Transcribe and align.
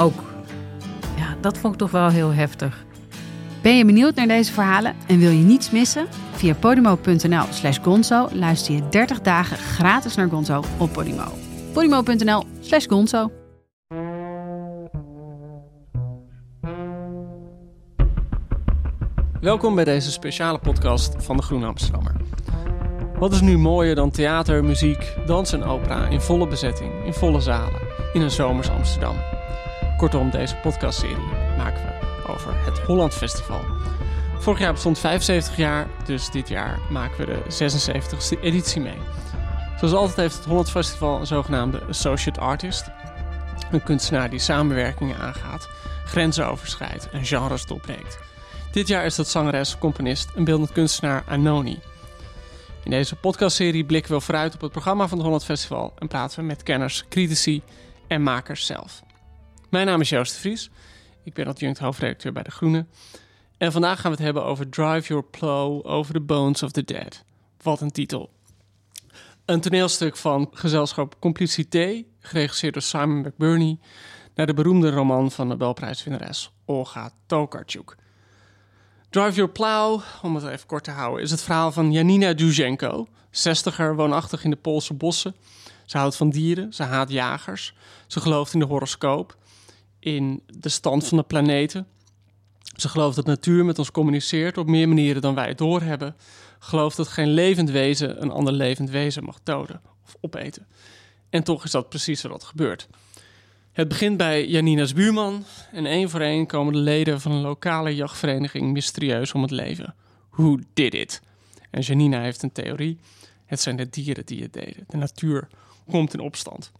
Ook. 0.00 0.22
Ja, 1.16 1.36
dat 1.40 1.58
vond 1.58 1.72
ik 1.72 1.78
toch 1.78 1.90
wel 1.90 2.08
heel 2.08 2.32
heftig. 2.32 2.84
Ben 3.62 3.76
je 3.76 3.84
benieuwd 3.84 4.14
naar 4.14 4.26
deze 4.26 4.52
verhalen 4.52 4.94
en 5.06 5.18
wil 5.18 5.30
je 5.30 5.44
niets 5.44 5.70
missen? 5.70 6.06
Via 6.32 6.54
podimo.nl 6.54 7.44
slash 7.50 7.78
gonzo 7.82 8.28
luister 8.32 8.74
je 8.74 8.88
30 8.88 9.20
dagen 9.20 9.56
gratis 9.56 10.14
naar 10.14 10.28
Gonzo 10.28 10.62
op 10.78 10.92
Podimo. 10.92 11.24
podimo.nl 11.72 12.44
slash 12.60 12.86
gonzo 12.86 13.30
Welkom 19.40 19.74
bij 19.74 19.84
deze 19.84 20.10
speciale 20.10 20.58
podcast 20.58 21.14
van 21.18 21.36
de 21.36 21.42
Groene 21.42 21.66
Amsterdammer. 21.66 22.14
Wat 23.18 23.32
is 23.32 23.40
nu 23.40 23.58
mooier 23.58 23.94
dan 23.94 24.10
theater, 24.10 24.64
muziek, 24.64 25.16
dans 25.26 25.52
en 25.52 25.64
opera 25.64 26.08
in 26.08 26.20
volle 26.20 26.46
bezetting, 26.46 27.04
in 27.04 27.14
volle 27.14 27.40
zalen, 27.40 27.80
in 28.12 28.20
een 28.20 28.30
zomers 28.30 28.70
Amsterdam? 28.70 29.14
Kortom, 30.00 30.30
deze 30.30 30.56
podcastserie 30.56 31.16
maken 31.56 31.82
we 31.84 32.32
over 32.32 32.64
het 32.64 32.78
Holland 32.78 33.14
Festival. 33.14 33.60
Vorig 34.38 34.58
jaar 34.58 34.72
bestond 34.72 34.98
75 34.98 35.56
jaar, 35.56 35.88
dus 36.04 36.30
dit 36.30 36.48
jaar 36.48 36.78
maken 36.90 37.26
we 37.26 37.26
de 37.26 37.70
76e 38.34 38.40
editie 38.40 38.80
mee. 38.80 38.98
Zoals 39.78 39.94
altijd 39.94 40.16
heeft 40.16 40.36
het 40.36 40.44
Holland 40.44 40.70
Festival 40.70 41.20
een 41.20 41.26
zogenaamde 41.26 41.84
associate 41.84 42.40
artist. 42.40 42.90
Een 43.70 43.82
kunstenaar 43.82 44.30
die 44.30 44.38
samenwerkingen 44.38 45.18
aangaat, 45.18 45.68
grenzen 46.04 46.46
overschrijdt 46.46 47.08
en 47.10 47.24
genres 47.24 47.66
doorbreekt. 47.66 48.18
Dit 48.72 48.88
jaar 48.88 49.04
is 49.04 49.14
dat 49.14 49.28
zangeres, 49.28 49.78
componist 49.78 50.28
en 50.34 50.44
beeldend 50.44 50.72
kunstenaar 50.72 51.24
Anoni. 51.28 51.78
In 52.84 52.90
deze 52.90 53.16
podcastserie 53.16 53.84
blikken 53.84 54.12
we 54.12 54.20
vooruit 54.20 54.54
op 54.54 54.60
het 54.60 54.72
programma 54.72 55.08
van 55.08 55.16
het 55.16 55.26
Holland 55.26 55.44
Festival 55.44 55.92
en 55.98 56.08
praten 56.08 56.38
we 56.38 56.44
met 56.44 56.62
kenners, 56.62 57.04
critici 57.08 57.62
en 58.06 58.22
makers 58.22 58.66
zelf. 58.66 59.02
Mijn 59.70 59.86
naam 59.86 60.00
is 60.00 60.08
Joost 60.08 60.32
de 60.32 60.40
Vries. 60.40 60.70
Ik 61.24 61.34
ben 61.34 61.46
adjunct 61.46 61.78
hoofdredacteur 61.78 62.32
bij 62.32 62.42
De 62.42 62.50
Groene. 62.50 62.86
En 63.58 63.72
vandaag 63.72 64.00
gaan 64.00 64.10
we 64.10 64.16
het 64.16 64.24
hebben 64.26 64.44
over 64.44 64.70
Drive 64.70 65.08
Your 65.08 65.24
Plow 65.24 65.86
Over 65.86 66.14
the 66.14 66.20
Bones 66.20 66.62
of 66.62 66.70
the 66.70 66.84
Dead. 66.84 67.24
Wat 67.62 67.80
een 67.80 67.90
titel. 67.90 68.30
Een 69.44 69.60
toneelstuk 69.60 70.16
van 70.16 70.48
gezelschap 70.52 71.16
Complicité, 71.18 72.04
geregisseerd 72.20 72.72
door 72.72 72.82
Simon 72.82 73.20
McBurney, 73.20 73.78
naar 74.34 74.46
de 74.46 74.54
beroemde 74.54 74.90
roman 74.90 75.30
van 75.30 75.48
Nobelprijswinnares 75.48 76.50
Olga 76.64 77.10
Tokarczuk. 77.26 77.96
Drive 79.10 79.34
Your 79.34 79.50
Plow, 79.50 80.00
om 80.22 80.34
het 80.34 80.46
even 80.46 80.66
kort 80.66 80.84
te 80.84 80.90
houden, 80.90 81.22
is 81.22 81.30
het 81.30 81.42
verhaal 81.42 81.72
van 81.72 81.92
Janina 81.92 82.32
Duzhenko, 82.32 83.06
zestiger, 83.30 83.96
woonachtig 83.96 84.44
in 84.44 84.50
de 84.50 84.56
Poolse 84.56 84.94
bossen. 84.94 85.36
Ze 85.84 85.98
houdt 85.98 86.16
van 86.16 86.30
dieren, 86.30 86.72
ze 86.72 86.82
haat 86.82 87.10
jagers, 87.10 87.74
ze 88.06 88.20
gelooft 88.20 88.52
in 88.52 88.58
de 88.58 88.66
horoscoop, 88.66 89.38
in 90.00 90.42
de 90.46 90.68
stand 90.68 91.06
van 91.06 91.18
de 91.18 91.24
planeten. 91.24 91.86
Ze 92.76 92.88
gelooft 92.88 93.16
dat 93.16 93.26
natuur 93.26 93.64
met 93.64 93.78
ons 93.78 93.90
communiceert 93.90 94.58
op 94.58 94.66
meer 94.66 94.88
manieren 94.88 95.22
dan 95.22 95.34
wij 95.34 95.48
het 95.48 95.58
doorhebben. 95.58 96.16
Gelooft 96.58 96.96
dat 96.96 97.08
geen 97.08 97.28
levend 97.28 97.70
wezen 97.70 98.22
een 98.22 98.30
ander 98.30 98.52
levend 98.52 98.90
wezen 98.90 99.24
mag 99.24 99.40
doden 99.42 99.80
of 100.04 100.16
opeten. 100.20 100.66
En 101.30 101.42
toch 101.42 101.64
is 101.64 101.70
dat 101.70 101.88
precies 101.88 102.22
wat 102.22 102.44
gebeurt. 102.44 102.88
Het 103.72 103.88
begint 103.88 104.16
bij 104.16 104.46
Janina's 104.46 104.92
buurman 104.92 105.44
en 105.72 105.86
één 105.86 106.10
voor 106.10 106.20
één 106.20 106.46
komen 106.46 106.72
de 106.72 106.78
leden 106.78 107.20
van 107.20 107.32
een 107.32 107.40
lokale 107.40 107.94
jachtvereniging 107.94 108.72
mysterieus 108.72 109.32
om 109.32 109.42
het 109.42 109.50
leven. 109.50 109.94
Who 110.30 110.58
did 110.74 110.94
it? 110.94 111.22
En 111.70 111.80
Janina 111.80 112.20
heeft 112.20 112.42
een 112.42 112.52
theorie. 112.52 112.98
Het 113.46 113.60
zijn 113.60 113.76
de 113.76 113.88
dieren 113.90 114.26
die 114.26 114.42
het 114.42 114.52
deden. 114.52 114.84
De 114.88 114.96
natuur 114.96 115.48
komt 115.90 116.14
in 116.14 116.20
opstand. 116.20 116.72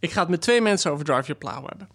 Ik 0.00 0.10
ga 0.10 0.20
het 0.20 0.28
met 0.28 0.40
twee 0.40 0.60
mensen 0.60 0.90
over 0.90 1.04
Drive 1.04 1.26
Your 1.26 1.38
Plow 1.38 1.68
hebben. 1.68 1.88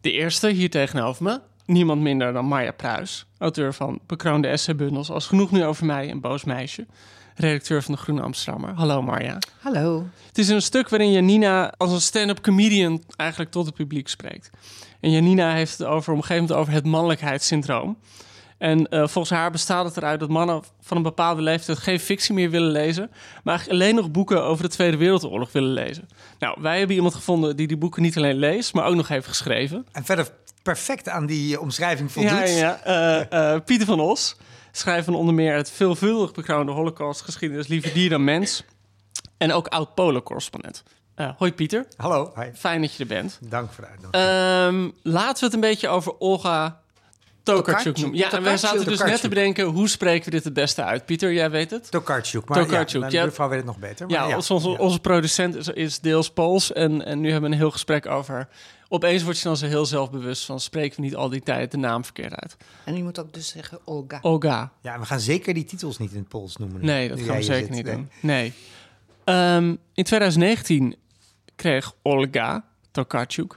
De 0.00 0.12
eerste, 0.12 0.48
hier 0.48 0.70
tegenover 0.70 1.22
me, 1.22 1.40
niemand 1.66 2.00
minder 2.00 2.32
dan 2.32 2.44
Marja 2.44 2.72
Pruis, 2.72 3.26
auteur 3.38 3.74
van 3.74 4.00
bekroonde 4.06 4.48
essay-bundels 4.48 5.10
als 5.10 5.26
Genoeg 5.26 5.50
Nu 5.50 5.64
Over 5.64 5.86
Mij 5.86 6.10
en 6.10 6.20
Boos 6.20 6.44
Meisje, 6.44 6.86
redacteur 7.34 7.82
van 7.82 7.94
de 7.94 8.00
Groene 8.00 8.22
Amsterdammer. 8.22 8.74
Hallo 8.74 9.02
Marja. 9.02 9.38
Hallo. 9.60 10.06
Het 10.26 10.38
is 10.38 10.48
een 10.48 10.62
stuk 10.62 10.88
waarin 10.88 11.12
Janina 11.12 11.74
als 11.76 11.92
een 11.92 12.00
stand-up 12.00 12.40
comedian 12.40 13.02
eigenlijk 13.16 13.50
tot 13.50 13.66
het 13.66 13.74
publiek 13.74 14.08
spreekt. 14.08 14.50
En 15.00 15.10
Janina 15.10 15.52
heeft 15.52 15.78
het 15.78 15.86
over, 15.86 16.12
op 16.12 16.18
een 16.18 16.24
gegeven 16.24 16.42
moment 16.42 16.60
over 16.60 16.72
het 16.72 16.84
mannelijkheidssyndroom. 16.84 17.96
En 18.62 18.86
uh, 18.90 18.98
volgens 18.98 19.30
haar 19.30 19.50
bestaat 19.50 19.84
het 19.84 19.96
eruit 19.96 20.20
dat 20.20 20.28
mannen 20.28 20.62
van 20.80 20.96
een 20.96 21.02
bepaalde 21.02 21.42
leeftijd 21.42 21.78
geen 21.78 22.00
fictie 22.00 22.34
meer 22.34 22.50
willen 22.50 22.70
lezen, 22.70 23.10
maar 23.44 23.66
alleen 23.70 23.94
nog 23.94 24.10
boeken 24.10 24.42
over 24.44 24.64
de 24.64 24.70
Tweede 24.70 24.96
Wereldoorlog 24.96 25.52
willen 25.52 25.72
lezen. 25.72 26.08
Nou, 26.38 26.58
wij 26.60 26.78
hebben 26.78 26.96
iemand 26.96 27.14
gevonden 27.14 27.56
die 27.56 27.66
die 27.66 27.76
boeken 27.76 28.02
niet 28.02 28.16
alleen 28.16 28.36
leest, 28.36 28.74
maar 28.74 28.84
ook 28.84 28.94
nog 28.94 29.08
heeft 29.08 29.26
geschreven. 29.26 29.86
En 29.92 30.04
verder 30.04 30.28
perfect 30.62 31.08
aan 31.08 31.26
die 31.26 31.60
omschrijving 31.60 32.12
voldoet. 32.12 32.30
Ja, 32.48 32.78
ja. 32.86 33.20
Uh, 33.30 33.54
uh, 33.54 33.60
Pieter 33.64 33.86
van 33.86 34.00
Os 34.00 34.36
schrijft 34.72 35.04
van 35.04 35.14
onder 35.14 35.34
meer 35.34 35.54
het 35.54 35.70
veelvuldig 35.70 36.32
bekroonde 36.32 36.72
Holocaust-geschiedenis 36.72 37.66
Liever 37.66 37.92
dier 37.92 38.10
dan 38.10 38.24
mens. 38.24 38.64
En 39.36 39.52
ook 39.52 39.68
oud-Polen-correspondent. 39.68 40.82
hoi 41.36 41.52
Pieter. 41.52 41.86
Hallo. 41.96 42.32
Hi. 42.36 42.50
Fijn 42.54 42.80
dat 42.80 42.94
je 42.94 43.02
er 43.02 43.08
bent. 43.08 43.38
Dank 43.40 43.72
voor 43.72 43.84
de 43.84 43.90
uitnodiging. 43.90 44.94
Um, 45.02 45.12
laten 45.12 45.38
we 45.38 45.44
het 45.44 45.54
een 45.54 45.60
beetje 45.60 45.88
over 45.88 46.18
Olga 46.18 46.81
Tokarczuk 47.42 47.98
noemen. 47.98 48.18
Ja, 48.18 48.32
en 48.32 48.42
wij 48.42 48.56
zaten 48.56 48.84
dus 48.84 48.98
net 48.98 49.20
te 49.20 49.28
bedenken, 49.28 49.64
hoe 49.64 49.88
spreken 49.88 50.24
we 50.24 50.30
dit 50.30 50.44
het 50.44 50.52
beste 50.52 50.84
uit? 50.84 51.06
Pieter, 51.06 51.32
jij 51.32 51.50
weet 51.50 51.70
het? 51.70 51.90
Tokarczuk. 51.90 52.48
Maar 52.48 52.58
Tokarczuk, 52.58 53.10
ja, 53.10 53.24
mevrouw 53.24 53.48
weet 53.48 53.56
het 53.56 53.66
nog 53.66 53.78
beter. 53.78 54.06
Maar 54.06 54.16
ja, 54.16 54.28
ja, 54.28 54.36
onze, 54.36 54.78
onze 54.78 55.00
producent 55.00 55.56
is, 55.56 55.68
is, 55.68 56.00
deels 56.00 56.30
Pools. 56.30 56.72
En, 56.72 57.04
en 57.04 57.20
nu 57.20 57.30
hebben 57.30 57.48
we 57.50 57.56
een 57.56 57.62
heel 57.62 57.70
gesprek 57.70 58.06
over... 58.06 58.48
Opeens 58.88 59.22
word 59.22 59.38
je 59.38 59.44
dan 59.44 59.56
zo 59.56 59.66
heel 59.66 59.86
zelfbewust 59.86 60.44
van... 60.44 60.60
spreken 60.60 60.96
we 60.96 61.02
niet 61.02 61.16
al 61.16 61.28
die 61.28 61.42
tijd 61.42 61.70
de 61.70 61.76
naam 61.76 62.04
verkeerd 62.04 62.34
uit. 62.34 62.56
En 62.84 62.96
je 62.96 63.02
moet 63.02 63.18
ook 63.18 63.32
dus 63.32 63.48
zeggen 63.48 63.78
Olga. 63.84 64.18
Olga. 64.22 64.72
Ja, 64.80 64.98
we 64.98 65.04
gaan 65.04 65.20
zeker 65.20 65.54
die 65.54 65.64
titels 65.64 65.98
niet 65.98 66.12
in 66.12 66.18
het 66.18 66.28
Pools 66.28 66.56
noemen. 66.56 66.84
Nee, 66.84 67.08
dat 67.08 67.20
gaan 67.20 67.36
we 67.36 67.42
zeker 67.42 67.70
niet 67.70 67.86
doen. 67.86 68.10
Nee. 68.20 68.52
Um, 69.24 69.78
in 69.94 70.04
2019 70.04 70.96
kreeg 71.56 71.94
Olga 72.02 72.64
Tokarczuk 72.90 73.56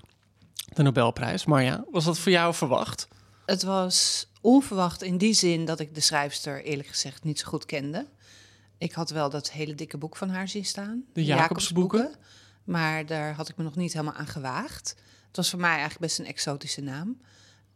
de 0.75 0.84
Nobelprijs. 0.84 1.46
Marja, 1.46 1.84
was 1.91 2.06
dat 2.06 2.19
voor 2.19 2.31
jou 2.31 2.53
verwacht? 2.53 3.07
Het 3.45 3.63
was 3.63 4.28
onverwacht 4.41 5.01
in 5.01 5.17
die 5.17 5.33
zin 5.33 5.66
dat 5.66 5.79
ik 5.79 5.95
de 5.95 6.01
schrijfster 6.01 6.63
eerlijk 6.63 6.88
gezegd 6.88 7.23
niet 7.23 7.39
zo 7.39 7.47
goed 7.47 7.66
kende. 7.66 8.06
Ik 8.78 8.91
had 8.91 9.09
wel 9.09 9.29
dat 9.29 9.51
hele 9.51 9.75
dikke 9.75 9.97
boek 9.97 10.16
van 10.16 10.29
haar 10.29 10.47
zien 10.47 10.66
staan. 10.66 11.03
De 11.13 11.23
Jacobsboeken. 11.23 12.16
Maar 12.63 13.05
daar 13.05 13.34
had 13.34 13.50
ik 13.50 13.57
me 13.57 13.63
nog 13.63 13.75
niet 13.75 13.94
helemaal 13.94 14.13
aan 14.13 14.28
gewaagd. 14.28 14.95
Het 15.28 15.35
was 15.35 15.50
voor 15.50 15.59
mij 15.59 15.69
eigenlijk 15.69 16.00
best 16.00 16.19
een 16.19 16.25
exotische 16.25 16.81
naam. 16.81 17.22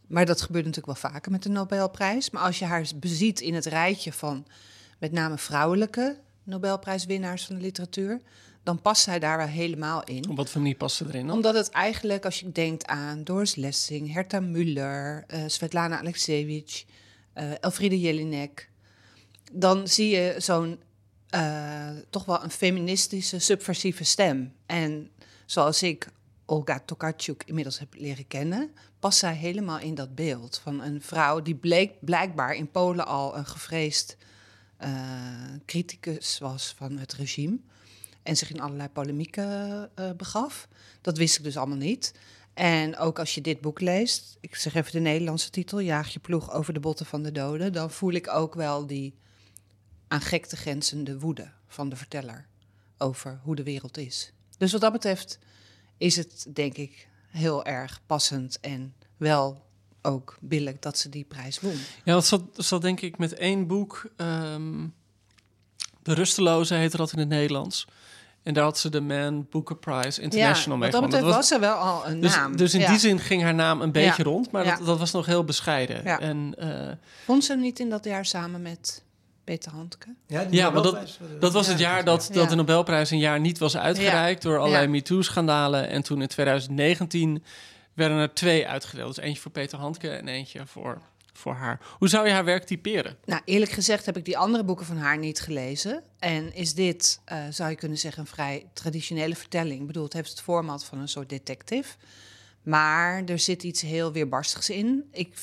Maar 0.08 0.26
dat 0.26 0.42
gebeurt 0.42 0.66
natuurlijk 0.66 1.02
wel 1.02 1.12
vaker 1.12 1.32
met 1.32 1.44
de 1.44 1.50
Nobelprijs. 1.50 2.30
Maar 2.30 2.44
als 2.44 2.60
je 2.60 2.66
haar 2.66 2.86
beziet 2.96 3.40
in 3.40 3.54
het 3.54 3.66
rijtje 3.66 4.14
van 4.14 4.46
met 5.00 5.12
name 5.12 5.38
vrouwelijke 5.38 6.20
Nobelprijswinnaars 6.44 7.46
van 7.46 7.56
de 7.56 7.62
literatuur, 7.62 8.22
dan 8.64 8.82
past 8.82 9.04
zij 9.04 9.20
daar 9.20 9.38
wel 9.38 9.48
helemaal 9.48 10.04
in. 10.04 10.30
Op 10.30 10.36
wat 10.36 10.50
voor 10.50 10.62
manier 10.62 10.76
past 10.76 10.96
ze 10.96 11.06
erin 11.08 11.28
dan? 11.28 11.36
Omdat 11.36 11.56
het 11.56 11.70
eigenlijk, 11.70 12.26
als 12.26 12.40
je 12.40 12.52
denkt 12.52 12.86
aan 12.86 13.24
Doris 13.24 13.56
Lessing, 13.56 14.14
Herta 14.14 14.40
Müller, 14.40 15.26
uh, 15.34 15.44
Svetlana 15.48 16.00
Alexievich, 16.00 16.86
uh, 17.36 17.64
Elfriede 17.64 18.00
Jelinek, 18.00 18.70
dan 19.52 19.88
zie 19.88 20.10
je 20.10 20.36
zo'n 20.38 20.80
uh, 21.36 21.90
toch 22.10 22.26
wel 22.26 22.44
een 22.44 22.52
feministische, 22.52 23.40
subversieve 23.40 24.04
stem. 24.04 24.54
En 24.66 25.10
zoals 25.46 25.84
ik 25.84 26.08
Olga 26.46 26.80
Tokarczuk 26.86 27.44
inmiddels 27.46 27.80
heb 27.80 27.94
leren 27.98 28.28
kennen, 28.28 28.72
past 29.00 29.20
zij 29.20 29.36
helemaal 29.36 29.80
in 29.80 29.96
dat 29.96 30.16
beeld 30.16 30.60
van 30.64 30.82
een 30.82 31.02
vrouw 31.02 31.42
die 31.42 31.56
bleek 31.56 31.92
blijkbaar 32.00 32.56
in 32.56 32.72
Polen 32.72 33.06
al 33.08 33.38
een 33.38 33.46
gevreesd 33.46 34.18
criticus 35.66 36.40
was 36.40 36.74
van 36.78 36.98
het 36.98 37.14
regime 37.14 37.60
en 38.30 38.38
zich 38.38 38.52
in 38.52 38.62
allerlei 38.62 38.90
polemieken 38.90 39.90
uh, 40.00 40.12
begaf. 40.18 40.68
Dat 41.02 41.18
wist 41.18 41.38
ik 41.38 41.44
dus 41.44 41.58
allemaal 41.58 41.78
niet. 41.78 42.14
En 42.54 42.98
ook 42.98 43.20
als 43.20 43.36
je 43.36 43.42
dit 43.42 43.62
boek 43.62 43.80
leest, 43.80 44.38
ik 44.40 44.56
zeg 44.56 44.74
even 44.74 44.92
de 44.92 45.00
Nederlandse 45.00 45.50
titel, 45.50 45.80
Jaag 45.80 46.14
je 46.14 46.20
ploeg 46.20 46.52
over 46.52 46.74
de 46.74 46.80
botten 46.80 47.06
van 47.06 47.24
de 47.24 47.32
doden, 47.32 47.74
dan 47.74 47.92
voel 47.92 48.12
ik 48.12 48.28
ook 48.28 48.54
wel 48.54 48.86
die 48.86 49.16
aan 50.08 50.22
gekte 50.22 50.58
grenzende 50.58 51.20
woede 51.20 51.52
van 51.68 51.90
de 51.90 51.96
verteller 51.96 52.48
over 52.98 53.40
hoe 53.44 53.56
de 53.56 53.64
wereld 53.64 53.98
is. 53.98 54.32
Dus 54.58 54.72
wat 54.72 54.82
dat 54.82 54.92
betreft 54.92 55.40
is 55.98 56.16
het, 56.16 56.46
denk 56.54 56.78
ik, 56.78 57.08
heel 57.28 57.66
erg 57.66 58.02
passend 58.06 58.60
en 58.60 58.94
wel 59.18 59.66
ook 60.02 60.38
billig 60.42 60.80
dat 60.80 60.98
ze 60.98 61.10
die 61.10 61.24
prijs 61.24 61.60
won. 61.60 61.78
Ja, 62.04 62.14
dat 62.14 62.42
zat, 62.56 62.82
denk 62.82 63.02
ik 63.02 63.18
met 63.18 63.34
één 63.34 63.68
boek. 63.68 64.12
ehm, 64.16 64.88
de 66.02 66.14
Rusteloze 66.14 66.74
heette 66.74 66.98
dat 66.98 67.12
in 67.12 67.20
het 67.20 67.28
Nederlands. 67.28 67.88
En 68.44 68.54
daar 68.54 68.64
had 68.64 68.78
ze 68.80 68.90
de 68.90 69.02
Man 69.02 69.48
Booker 69.50 69.76
Prize 69.76 70.22
International 70.22 70.78
ja, 70.80 70.84
mee 70.84 70.92
dat 70.92 71.02
gewonnen. 71.04 71.10
betreft 71.10 71.36
was, 71.36 71.52
er 71.52 71.60
wel 71.60 71.74
al 71.76 72.08
een 72.08 72.22
dus, 72.22 72.36
naam. 72.36 72.58
dus 72.58 72.74
in 72.74 72.80
Ja. 72.80 72.88
die 72.90 73.00
zin 73.00 73.20
ging 73.20 73.42
haar 73.42 73.54
naam 73.56 73.82
een 73.82 73.92
beetje 73.92 74.24
Ja. 74.24 74.30
rond, 74.30 74.52
maar 74.52 74.66
Ja. 74.66 74.76
dat, 74.78 74.86
dat 74.86 75.00
was 75.00 75.12
nog 75.12 75.26
heel 75.26 75.44
bescheiden. 75.44 76.02
Ja. 76.04 76.20
En 76.20 76.54
eh, 76.58 76.92
Won 77.26 77.42
ze 77.42 77.52
hem 77.52 77.62
niet 77.62 77.80
in 77.80 77.90
dat 77.90 78.06
jaar 78.06 78.26
samen 78.26 78.62
met 78.62 79.04
Peter 79.44 79.72
Handke? 79.72 80.08
Ja, 80.28 80.70
maar 80.70 80.86
eh, 80.86 80.94
dat 81.40 81.54
was 81.54 81.68
het 81.68 81.80
ja, 81.80 81.90
jaar 81.90 82.04
dat, 82.04 82.28
Ja. 82.28 82.34
dat 82.40 82.50
de 82.50 82.56
Nobelprijs 82.56 83.12
een 83.12 83.18
jaar 83.20 83.40
niet 83.40 83.58
was 83.58 83.78
uitgereikt 83.78 84.42
door 84.42 84.58
allerlei 84.58 84.84
Ja. 84.84 84.90
MeToo-schandalen. 84.90 85.90
En 85.90 86.04
toen 86.04 86.22
in 86.22 86.28
2019 86.28 87.44
werden 87.94 88.18
er 88.18 88.34
twee 88.34 88.68
uitgedeeld. 88.68 89.16
Dus 89.16 89.24
eentje 89.24 89.42
voor 89.42 89.52
Peter 89.52 89.78
Handke 89.80 90.10
en 90.10 90.28
eentje 90.28 90.62
voor, 90.66 91.02
voor 91.40 91.54
haar. 91.54 91.80
Hoe 91.98 92.08
zou 92.08 92.28
je 92.28 92.34
haar 92.34 92.46
werk 92.46 92.64
typeren? 92.64 93.18
Nou, 93.26 93.42
eerlijk 93.46 93.72
gezegd 93.72 94.06
heb 94.06 94.18
ik 94.18 94.26
die 94.26 94.38
andere 94.38 94.64
boeken 94.64 94.86
van 94.86 94.98
haar 94.98 95.18
niet 95.18 95.40
gelezen. 95.40 96.04
En 96.20 96.54
is 96.54 96.74
dit, 96.74 97.20
eh, 97.26 97.44
zou 97.50 97.70
je 97.70 97.76
kunnen 97.76 97.98
zeggen, 97.98 98.22
een 98.22 98.28
vrij 98.28 98.66
traditionele 98.74 99.36
vertelling. 99.36 99.82
Ik 99.82 99.88
bedoel, 99.88 100.04
het 100.04 100.14
heeft 100.14 100.30
het 100.30 100.42
format 100.42 100.86
van 100.86 100.98
een 100.98 101.08
soort 101.08 101.30
detective. 101.30 101.96
Maar 102.64 103.24
er 103.24 103.40
zit 103.40 103.64
iets 103.64 103.82
heel 103.82 104.12
weerbarstigs 104.12 104.70
in. 104.70 105.08
Ik 105.12 105.34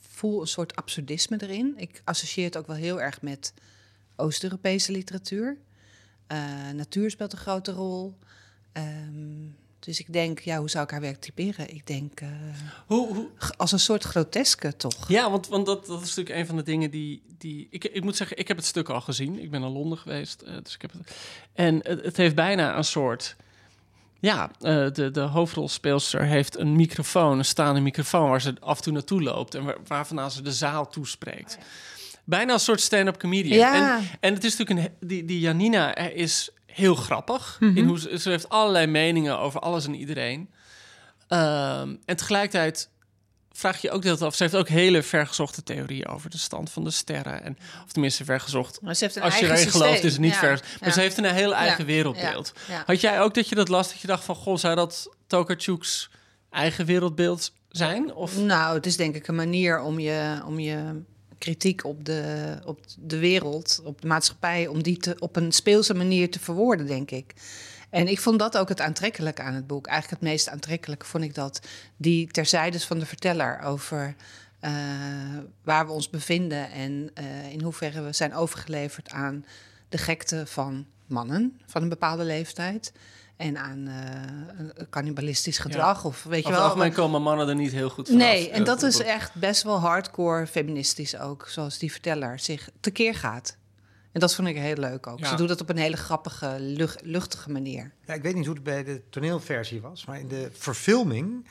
voel 0.00 0.40
een 0.40 0.46
soort 0.46 0.76
absurdisme 0.76 1.42
erin. 1.42 1.74
Ik 1.76 2.02
associeer 2.04 2.44
het 2.44 2.56
ook 2.56 2.66
wel 2.66 2.76
heel 2.76 3.00
erg 3.00 3.22
met 3.22 3.52
Oost-Europese 4.16 4.92
literatuur. 4.92 5.58
Eh, 6.26 6.70
natuur 6.74 7.10
speelt 7.10 7.32
een 7.32 7.38
grote 7.38 7.72
rol. 7.72 8.18
Ehm, 8.72 9.46
dus 9.80 10.00
ik 10.00 10.12
denk, 10.12 10.38
ja, 10.38 10.58
hoe 10.58 10.70
zou 10.70 10.84
ik 10.84 10.90
haar 10.90 11.00
werk 11.00 11.20
typeren? 11.20 11.74
Ik 11.74 11.86
denk, 11.86 12.20
eh, 12.20 12.28
Hoe, 12.86 13.14
hoe, 13.14 13.28
als 13.56 13.72
een 13.72 13.78
soort 13.78 14.04
groteske 14.04 14.76
toch? 14.76 15.08
Ja, 15.08 15.30
want, 15.30 15.48
want 15.48 15.66
dat, 15.66 15.86
dat 15.86 16.02
is 16.02 16.08
natuurlijk 16.08 16.36
een 16.38 16.46
van 16.46 16.56
de 16.56 16.62
dingen 16.62 16.90
die. 16.90 17.22
die 17.38 17.66
ik, 17.70 17.84
ik 17.84 18.02
moet 18.04 18.16
zeggen, 18.16 18.36
ik 18.38 18.48
heb 18.48 18.56
het 18.56 18.66
stuk 18.66 18.88
al 18.88 19.00
gezien. 19.00 19.38
Ik 19.42 19.50
ben 19.50 19.60
naar 19.60 19.70
Londen 19.70 19.98
geweest. 19.98 20.42
eh, 20.42 20.54
dus 20.62 20.74
ik 20.74 20.82
heb 20.82 20.92
het, 20.92 21.16
en 21.52 21.80
het, 21.82 22.04
het 22.04 22.16
heeft 22.16 22.34
bijna 22.34 22.76
een 22.76 22.84
soort. 22.84 23.36
Ja, 24.20 24.50
eh, 24.60 24.90
de, 24.92 25.10
de 25.10 25.20
hoofdrolspeelster 25.20 26.24
heeft 26.24 26.58
een 26.58 26.76
microfoon, 26.76 27.38
een 27.38 27.44
staande 27.44 27.80
microfoon, 27.80 28.28
waar 28.30 28.40
ze 28.40 28.54
af 28.60 28.76
en 28.76 28.82
toe 28.82 28.92
naartoe 28.92 29.22
loopt 29.22 29.54
en 29.54 29.64
waar, 29.64 29.76
waarvan 29.86 30.30
ze 30.30 30.42
de 30.42 30.52
zaal 30.52 30.88
toespreekt. 30.88 31.58
Bijna 32.24 32.52
een 32.52 32.60
soort 32.60 32.80
stand-up 32.80 33.18
comedian. 33.18 33.58
Ja. 33.58 33.96
En, 33.98 34.04
en 34.20 34.34
het 34.34 34.44
is 34.44 34.56
natuurlijk 34.56 34.88
een. 35.00 35.08
Die, 35.08 35.24
die 35.24 35.40
Janina 35.40 35.94
is 35.96 36.50
heel 36.72 36.94
grappig. 36.94 37.56
Mhm. 37.60 37.76
in 37.76 37.86
hoe 37.86 38.00
ze, 38.00 38.18
ze 38.18 38.30
heeft 38.30 38.48
allerlei 38.48 38.86
meningen 38.86 39.38
over 39.38 39.60
alles 39.60 39.86
en 39.86 39.94
iedereen. 39.94 40.50
Ehm, 41.28 41.96
en 42.04 42.16
tegelijkertijd 42.16 42.88
vraag 43.52 43.80
je 43.80 43.90
ook 43.90 44.02
dat 44.02 44.22
af. 44.22 44.34
Ze 44.34 44.42
heeft 44.42 44.56
ook 44.56 44.68
hele 44.68 45.02
vergezochte 45.02 45.62
theorieën 45.62 46.06
over 46.06 46.30
de 46.30 46.38
stand 46.38 46.70
van 46.70 46.84
de 46.84 46.90
sterren. 46.90 47.42
En, 47.42 47.58
of 47.84 47.92
tenminste 47.92 48.24
vergezocht. 48.24 48.80
Maar 48.80 48.94
ze 48.94 49.04
heeft 49.04 49.16
een 49.16 49.22
Als 49.22 49.38
je 49.38 49.46
erin 49.46 49.70
gelooft, 49.70 50.04
is 50.04 50.12
het 50.12 50.20
niet 50.20 50.32
Ja, 50.32 50.38
ver. 50.38 50.60
Maar 50.80 50.88
ja. 50.88 50.94
ze 50.94 51.00
heeft 51.00 51.18
een 51.18 51.24
heel 51.24 51.54
eigen 51.54 51.86
Ja, 51.86 51.92
wereldbeeld. 51.92 52.52
Had 52.86 53.00
jij 53.00 53.20
ook 53.20 53.34
dat 53.34 53.48
je 53.48 53.54
dat 53.54 53.68
las, 53.68 53.88
dat 53.88 54.00
je 54.00 54.06
dacht 54.06 54.24
van... 54.24 54.34
Goh, 54.34 54.56
zou 54.56 54.74
dat 54.74 55.08
Tokarczuk's 55.26 56.10
eigen 56.50 56.86
wereldbeeld 56.86 57.52
zijn? 57.68 58.14
Of... 58.14 58.38
Nou, 58.38 58.74
het 58.74 58.86
is 58.86 58.96
denk 58.96 59.14
ik 59.14 59.28
een 59.28 59.34
manier 59.34 59.80
om 59.80 59.98
je, 59.98 60.42
om 60.46 60.58
je 60.58 61.02
kritiek 61.40 61.84
op 61.84 62.04
de, 62.04 62.58
op 62.64 62.80
de 62.98 63.18
wereld, 63.18 63.80
op 63.84 64.00
de 64.00 64.06
maatschappij, 64.06 64.66
om 64.66 64.82
die 64.82 64.96
te, 64.96 65.16
op 65.18 65.36
een 65.36 65.52
speelse 65.52 65.94
manier 65.94 66.30
te 66.30 66.40
verwoorden, 66.40 66.86
denk 66.86 67.10
ik. 67.10 67.34
En 67.90 68.08
ik 68.08 68.20
vond 68.20 68.38
dat 68.38 68.58
ook 68.58 68.68
het 68.68 68.80
aantrekkelijke 68.80 69.42
aan 69.42 69.54
het 69.54 69.66
boek. 69.66 69.86
Eigenlijk 69.86 70.20
het 70.20 70.30
meest 70.30 70.48
aantrekkelijke 70.48 71.06
vond 71.06 71.24
ik 71.24 71.34
dat 71.34 71.60
die 71.96 72.26
terzijdes 72.26 72.84
van 72.84 72.98
de 72.98 73.06
verteller 73.06 73.60
over 73.60 74.14
eh, 74.60 74.72
waar 75.62 75.86
we 75.86 75.92
ons 75.92 76.10
bevinden 76.10 76.70
en 76.70 77.10
eh, 77.14 77.52
in 77.52 77.62
hoeverre 77.62 78.02
we 78.02 78.12
zijn 78.12 78.34
overgeleverd 78.34 79.10
aan 79.10 79.44
de 79.88 79.98
gekte 79.98 80.46
van 80.46 80.86
mannen 81.06 81.60
van 81.66 81.82
een 81.82 81.88
bepaalde 81.88 82.24
leeftijd. 82.24 82.92
En 83.40 83.58
aan 83.58 83.86
eh, 83.88 84.84
cannibalistisch 84.90 85.58
gedrag. 85.58 86.04
Of 86.04 86.22
weet 86.24 86.44
je 86.44 86.50
wel. 86.50 86.60
algemeen 86.60 86.92
komen 86.92 87.22
mannen 87.22 87.48
er 87.48 87.54
niet 87.54 87.72
heel 87.72 87.90
goed 87.90 88.08
vanaf. 88.08 88.22
Nee, 88.22 88.50
en 88.50 88.64
dat 88.64 88.82
is 88.82 89.00
echt 89.02 89.34
best 89.34 89.62
wel 89.62 89.78
hardcore 89.80 90.46
feministisch 90.46 91.18
ook, 91.18 91.46
zoals 91.48 91.78
die 91.78 91.90
verteller 91.92 92.38
zich 92.38 92.68
tekeer 92.80 93.14
gaat. 93.14 93.56
En 94.12 94.20
dat 94.20 94.34
vond 94.34 94.48
ik 94.48 94.56
heel 94.56 94.76
leuk 94.76 95.06
ook. 95.06 95.18
Ja. 95.18 95.28
Ze 95.28 95.34
doet 95.36 95.48
dat 95.48 95.60
op 95.60 95.68
een 95.68 95.76
hele 95.76 95.96
grappige, 95.96 96.56
luch- 96.58 97.00
luchtige 97.02 97.50
manier. 97.50 97.92
Ja, 98.06 98.14
ik 98.14 98.22
weet 98.22 98.34
niet 98.34 98.46
hoe 98.46 98.54
het 98.54 98.64
bij 98.64 98.84
de 98.84 99.00
toneelversie 99.10 99.80
was, 99.80 100.04
maar 100.06 100.18
in 100.20 100.28
de 100.28 100.48
verfilming 100.52 101.46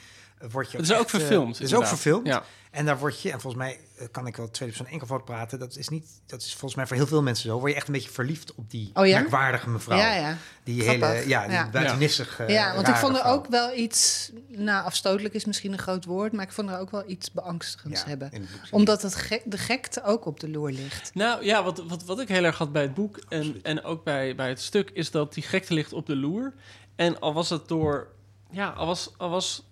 word 0.52 0.72
je 0.72 0.78
Het 0.78 0.86
is 0.86 0.94
ook 0.94 1.04
echt, 1.06 1.14
eh, 1.14 1.20
verfilmd, 1.20 1.58
Het 1.58 1.68
is 1.68 1.74
ook 1.74 1.86
verfilmd. 1.88 2.28
Ja. 2.28 2.44
En 2.72 2.86
daar 2.86 2.98
word 2.98 3.22
je, 3.22 3.32
en 3.32 3.42
volgens 3.42 3.64
mij 3.64 3.80
eh, 3.98 4.08
kan 4.12 4.28
ik 4.28 4.36
wel 4.36 4.52
tweede 4.52 4.76
persoon 4.76 4.94
enkelvoud 4.94 5.26
praten, 5.26 5.60
dat 5.60 5.76
is 5.76 5.90
niet, 5.90 6.22
dat 6.26 6.42
is 6.42 6.50
volgens 6.50 6.76
mij 6.76 6.88
voor 6.88 6.96
heel 6.96 7.08
veel 7.08 7.22
mensen 7.22 7.50
zo, 7.50 7.60
word 7.60 7.72
je 7.72 7.78
echt 7.78 7.88
een 7.88 7.94
beetje 7.94 8.10
verliefd 8.10 8.56
op 8.56 8.70
die 8.72 8.90
Oh 8.94 9.06
ja? 9.08 9.20
merkwaardige 9.20 9.70
mevrouw. 9.70 9.98
Ja, 9.98 10.14
ja. 10.16 10.38
Die 10.64 10.82
Grappig. 10.82 11.08
hele, 11.10 11.28
ja, 11.28 11.44
die 11.44 11.52
Ja. 11.52 11.70
buitenissig. 11.70 12.48
ja, 12.48 12.76
want 12.76 12.88
ik 12.88 12.96
vond 12.96 13.16
er 13.16 13.22
vrouw. 13.22 13.34
ook 13.34 13.48
wel 13.48 13.74
iets, 13.76 14.32
nou 14.48 14.86
afstotelijk 14.86 15.34
is 15.34 15.46
misschien 15.46 15.72
een 15.72 15.80
groot 15.80 16.06
woord, 16.06 16.32
maar 16.34 16.46
ik 16.46 16.52
vond 16.52 16.70
er 16.70 16.80
ook 16.80 16.92
wel 16.92 17.04
iets 17.08 17.32
beangstigends 17.32 18.02
Ja, 18.02 18.08
hebben. 18.08 18.30
het. 18.32 18.42
Omdat 18.72 19.02
het 19.02 19.16
gek, 19.16 19.42
de 19.46 19.58
gekte 19.58 20.04
ook 20.04 20.26
op 20.26 20.40
de 20.40 20.50
loer 20.50 20.72
ligt. 20.72 21.12
Nou 21.14 21.46
ja, 21.46 21.64
wat, 21.64 21.84
wat, 21.88 22.04
wat 22.04 22.20
ik 22.20 22.28
heel 22.28 22.44
erg 22.44 22.58
had 22.58 22.72
bij 22.72 22.82
het 22.82 22.94
boek 22.94 23.20
en, 23.30 23.60
en 23.64 23.84
ook 23.84 24.04
bij, 24.04 24.36
bij 24.36 24.50
het 24.50 24.62
stuk, 24.62 24.90
is 24.94 25.12
dat 25.12 25.34
die 25.34 25.44
gekte 25.44 25.74
ligt 25.74 25.94
op 25.94 26.06
de 26.06 26.16
loer. 26.16 26.54
En 26.96 27.20
al 27.20 27.34
was 27.34 27.50
het 27.50 27.68
door, 27.68 28.08
ja, 28.52 28.70
al 28.70 28.86
was, 28.86 29.12
al 29.18 29.30
was 29.30 29.68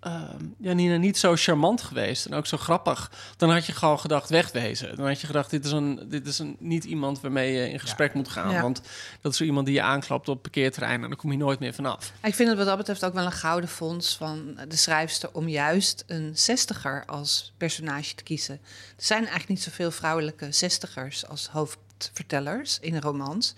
ehm, 0.00 0.44
Janina 0.58 0.96
niet 0.96 1.18
zo 1.18 1.36
charmant 1.36 1.82
geweest 1.82 2.26
en 2.26 2.34
ook 2.34 2.46
zo 2.46 2.56
grappig, 2.56 3.10
dan 3.36 3.50
had 3.50 3.66
je 3.66 3.72
gewoon 3.72 4.00
gedacht 4.00 4.30
wegwezen. 4.30 4.96
Dan 4.96 5.06
had 5.06 5.20
je 5.20 5.26
gedacht, 5.26 5.50
dit 5.50 5.64
is, 5.64 5.70
een, 5.70 6.06
dit 6.08 6.26
is 6.26 6.38
een, 6.38 6.56
niet 6.58 6.84
iemand 6.84 7.20
waarmee 7.20 7.52
je 7.52 7.70
in 7.70 7.80
gesprek 7.80 8.14
moet 8.14 8.28
gaan. 8.28 8.50
Ja. 8.50 8.62
Want 8.62 8.80
dat 9.20 9.32
is 9.32 9.38
zo 9.38 9.44
iemand 9.44 9.66
die 9.66 9.74
je 9.74 9.82
aanklapt 9.82 10.28
op 10.28 10.34
het 10.34 10.42
parkeerterrein 10.42 11.02
en 11.02 11.08
dan 11.08 11.18
kom 11.18 11.32
je 11.32 11.38
nooit 11.38 11.58
meer 11.58 11.74
vanaf. 11.74 12.12
Ik 12.22 12.34
vind 12.34 12.48
het 12.48 12.58
wat 12.58 12.66
dat 12.66 12.76
betreft 12.76 13.04
ook 13.04 13.14
wel 13.14 13.24
een 13.24 13.32
gouden 13.32 13.70
fonds 13.70 14.16
van 14.16 14.58
de 14.68 14.76
schrijfster 14.76 15.28
om 15.32 15.48
juist 15.48 16.04
een 16.06 16.30
zestiger 16.34 17.04
als 17.06 17.52
personage 17.56 18.14
te 18.14 18.22
kiezen. 18.22 18.54
Er 18.96 19.04
zijn 19.04 19.20
eigenlijk 19.20 19.48
niet 19.48 19.62
zoveel 19.62 19.90
vrouwelijke 19.90 20.52
zestigers 20.52 21.26
als 21.26 21.48
hoofdvertellers 21.48 22.78
in 22.80 22.98
romans. 22.98 23.54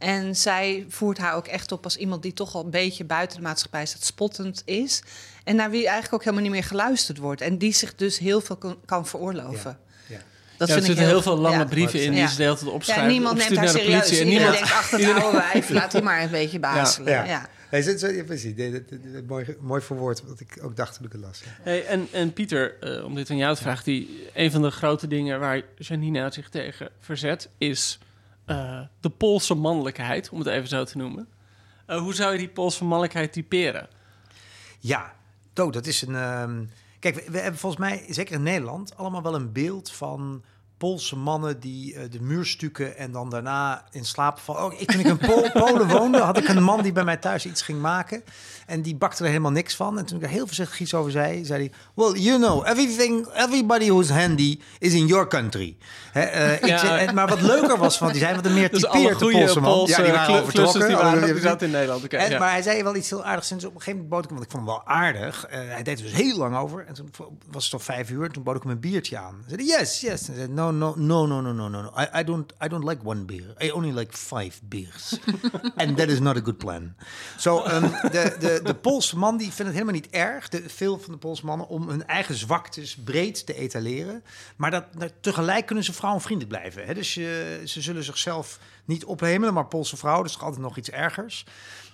En 0.00 0.36
zij 0.36 0.86
voert 0.88 1.18
haar 1.18 1.34
ook 1.34 1.46
echt 1.46 1.72
op 1.72 1.84
als 1.84 1.96
iemand 1.96 2.22
die 2.22 2.32
toch 2.32 2.54
al 2.54 2.64
een 2.64 2.70
beetje 2.70 3.04
buiten 3.04 3.36
de 3.36 3.42
maatschappij 3.42 3.86
staat, 3.86 4.04
spottend 4.04 4.62
is. 4.64 5.02
En 5.44 5.56
naar 5.56 5.70
wie 5.70 5.82
eigenlijk 5.82 6.14
ook 6.14 6.24
helemaal 6.24 6.42
niet 6.42 6.52
meer 6.52 6.64
geluisterd 6.64 7.18
wordt. 7.18 7.40
En 7.40 7.58
die 7.58 7.72
zich 7.72 7.94
dus 7.94 8.18
heel 8.18 8.40
veel 8.40 8.56
kan, 8.56 8.78
kan 8.84 9.06
veroorloven. 9.06 9.78
Ja. 10.06 10.18
Dat 10.56 10.68
ja, 10.68 10.74
er 10.74 10.80
vind 10.80 10.92
ik 10.92 10.96
zitten 10.96 11.14
heel 11.14 11.22
veel 11.22 11.38
lange 11.38 11.58
ja. 11.58 11.64
brieven 11.64 12.02
in 12.02 12.12
die 12.12 12.28
ze 12.28 12.36
de 12.36 12.42
hele 12.42 12.56
tijd 12.56 12.70
opschrijven. 12.70 13.04
Ja, 13.04 13.10
niemand 13.10 13.38
neemt 13.38 13.56
haar 13.56 13.68
serieus. 13.68 13.86
politie. 13.86 14.20
En 14.20 14.26
Iedereen 14.26 14.52
niemand, 14.52 14.70
denkt, 14.70 14.72
ach, 14.72 14.90
dat 15.14 15.22
oude 15.22 15.38
wijf, 15.52 15.68
laat 15.68 15.92
die 15.92 16.02
maar 16.02 16.22
een 16.22 16.30
beetje 16.30 16.58
bazelen. 16.58 17.12
Ja. 17.12 17.24
ja. 17.24 17.48
Nee, 17.70 17.82
zo, 17.98 18.24
precies. 18.24 18.54
Mooi, 19.26 19.56
mooi 19.60 19.82
verwoord, 19.82 20.22
wat 20.26 20.40
ik 20.40 20.58
ook 20.62 20.76
dacht 20.76 20.96
toen 20.96 21.06
ik 21.06 21.12
het 21.12 21.20
las. 21.20 21.42
Hey, 21.62 21.86
en, 21.86 22.08
en 22.12 22.32
Pieter, 22.32 22.78
eh, 22.80 23.04
om 23.04 23.14
dit 23.14 23.30
aan 23.30 23.36
jou 23.36 23.54
te 23.54 23.62
vragen, 23.62 23.84
die, 23.84 24.28
een 24.34 24.50
van 24.50 24.62
de 24.62 24.70
grote 24.70 25.06
dingen 25.06 25.40
waar 25.40 25.62
Janina 25.76 26.30
zich 26.30 26.48
tegen 26.48 26.90
verzet 27.00 27.48
is 27.58 27.98
eh, 28.44 28.80
de 29.00 29.10
Poolse 29.10 29.54
mannelijkheid, 29.54 30.28
om 30.28 30.38
het 30.38 30.48
even 30.48 30.68
zo 30.68 30.84
te 30.84 30.96
noemen. 30.96 31.28
Eh, 31.86 31.98
hoe 31.98 32.14
zou 32.14 32.32
je 32.32 32.38
die 32.38 32.48
Poolse 32.48 32.84
mannelijkheid 32.84 33.32
typeren? 33.32 33.88
Ja, 34.78 35.14
To, 35.60 35.70
dat 35.70 35.86
is 35.86 36.02
een. 36.02 36.14
ehm, 36.14 36.64
Kijk, 36.98 37.14
we 37.28 37.38
hebben 37.38 37.60
volgens 37.60 37.80
mij, 37.82 38.04
zeker 38.08 38.34
in 38.34 38.42
Nederland, 38.42 38.96
allemaal 38.96 39.22
wel 39.22 39.34
een 39.34 39.52
beeld 39.52 39.90
van 39.90 40.42
Poolse 40.80 41.16
mannen 41.16 41.60
die 41.60 41.94
eh, 41.94 42.10
de 42.10 42.20
muur 42.20 42.46
stukken 42.46 42.96
en 42.96 43.12
dan 43.12 43.30
daarna 43.30 43.84
in 43.90 44.04
slaap 44.04 44.38
vallen. 44.38 44.64
Oh, 44.64 44.80
ik, 44.80 44.90
toen 44.90 45.00
ik 45.00 45.06
in 45.06 45.18
Pol- 45.18 45.50
Polen 45.52 45.88
woonde, 45.88 46.18
had 46.18 46.38
ik 46.38 46.48
een 46.48 46.62
man 46.62 46.82
die 46.82 46.92
bij 46.92 47.04
mij 47.04 47.16
thuis 47.16 47.46
iets 47.46 47.62
ging 47.62 47.80
maken. 47.80 48.22
En 48.66 48.82
die 48.82 48.96
bakte 48.96 49.22
er 49.22 49.28
helemaal 49.28 49.50
niks 49.50 49.74
van. 49.74 49.98
En 49.98 50.04
toen 50.06 50.16
ik 50.16 50.22
er 50.22 50.28
heel 50.28 50.46
voorzichtig 50.46 50.80
iets 50.80 50.94
over 50.94 51.10
zei, 51.10 51.44
zei 51.44 51.60
hij... 51.62 51.72
Well, 51.94 52.20
you 52.20 52.38
know, 52.38 52.66
everything, 52.66 53.26
everybody 53.34 53.88
who's 53.88 54.08
handy 54.10 54.60
is 54.78 54.92
in 54.92 55.06
your 55.06 55.26
country. 55.26 55.76
Eh, 56.12 56.60
Ja. 56.60 56.78
zei- 56.78 57.12
maar 57.12 57.28
wat 57.28 57.40
leuker 57.40 57.78
was, 57.78 57.98
want 57.98 58.12
die 58.12 58.20
zei 58.20 58.34
wat 58.34 58.44
er 58.44 58.50
meer 58.50 58.70
Dus 58.80 58.80
typeert 58.80 59.08
de 59.18 59.24
goede 59.24 59.38
Poolse 59.38 59.60
man. 59.60 59.72
Poolse 59.72 59.96
ja, 59.96 60.02
die 60.02 60.12
waren 60.12 60.34
al 60.34 60.44
vertrokken. 60.44 60.86
die, 60.86 60.96
waren, 60.96 61.12
Oh, 61.22 61.60
in 61.60 61.70
Nederland. 61.70 62.08
En, 62.08 62.30
ja. 62.30 62.38
Maar 62.38 62.50
hij 62.50 62.62
zei 62.62 62.82
wel 62.82 62.96
iets 62.96 63.10
heel 63.10 63.24
aardigs. 63.24 63.46
Sinds 63.46 63.64
op 63.64 63.74
een 63.74 63.80
gegeven 63.80 64.00
moment 64.00 64.14
bood 64.14 64.24
ik 64.24 64.30
hem, 64.30 64.38
want 64.38 64.50
ik 64.50 64.56
vond 64.56 64.66
hem 64.66 64.74
wel 64.76 64.96
aardig. 64.96 65.46
Eh, 65.46 65.58
hij 65.74 65.82
deed 65.82 65.98
er 65.98 66.04
dus 66.04 66.12
heel 66.14 66.36
lang 66.36 66.56
over. 66.56 66.84
En 66.86 66.94
toen 66.94 67.10
was 67.50 67.62
het 67.62 67.72
toch 67.72 67.82
vijf 67.82 68.10
uur. 68.10 68.24
En 68.24 68.32
toen 68.32 68.42
bood 68.42 68.56
ik 68.56 68.62
hem 68.62 68.70
een 68.72 68.80
biertje 68.80 69.18
aan. 69.18 69.44
Hij 69.46 69.56
zei, 69.58 69.68
yes, 69.80 70.00
yes. 70.00 70.28
En 70.28 70.34
zei, 70.34 70.48
no, 70.48 70.69
no, 70.70 70.94
no, 70.96 71.26
no, 71.26 71.40
no, 71.40 71.52
no, 71.52 71.68
no. 71.68 71.82
no. 71.82 71.92
I, 71.96 72.20
I, 72.20 72.24
don't, 72.24 72.52
I 72.64 72.68
don't 72.68 72.84
like 72.84 73.00
one 73.04 73.24
beer. 73.24 73.54
I 73.62 73.70
only 73.70 73.92
like 73.92 74.16
five 74.16 74.60
beers. 74.62 75.18
And 75.76 75.96
that 75.96 76.08
is 76.08 76.20
not 76.20 76.36
a 76.36 76.40
good 76.40 76.58
plan. 76.58 76.94
Zo, 77.38 77.62
ehm, 77.62 77.82
de, 78.10 78.36
de, 78.38 78.60
de 78.64 78.74
Poolse 78.74 79.18
man 79.18 79.36
die 79.36 79.46
vindt 79.46 79.62
het 79.62 79.72
helemaal 79.72 79.94
niet 79.94 80.08
erg. 80.10 80.48
De, 80.48 80.68
veel 80.68 80.98
van 80.98 81.12
de 81.12 81.18
Poolse 81.18 81.46
mannen 81.46 81.68
om 81.68 81.88
hun 81.88 82.06
eigen 82.06 82.34
zwaktes 82.34 82.96
breed 82.96 83.46
te 83.46 83.54
etaleren. 83.54 84.24
Maar 84.56 84.70
dat, 84.70 84.84
dat- 84.96 85.12
tegelijk 85.20 85.66
kunnen 85.66 85.84
ze 85.84 85.92
vrouwenvriendelijk 85.92 86.58
blijven. 86.58 86.86
Hè? 86.86 86.94
Dus 86.94 87.14
je, 87.14 87.62
ze 87.64 87.80
zullen 87.80 88.04
zichzelf 88.04 88.58
niet 88.84 89.04
ophemelen. 89.04 89.54
Maar 89.54 89.66
Poolse 89.66 89.96
vrouwen, 89.96 90.26
is 90.26 90.32
toch 90.32 90.42
altijd 90.42 90.62
nog 90.62 90.76
iets 90.76 90.90
ergers. 90.90 91.44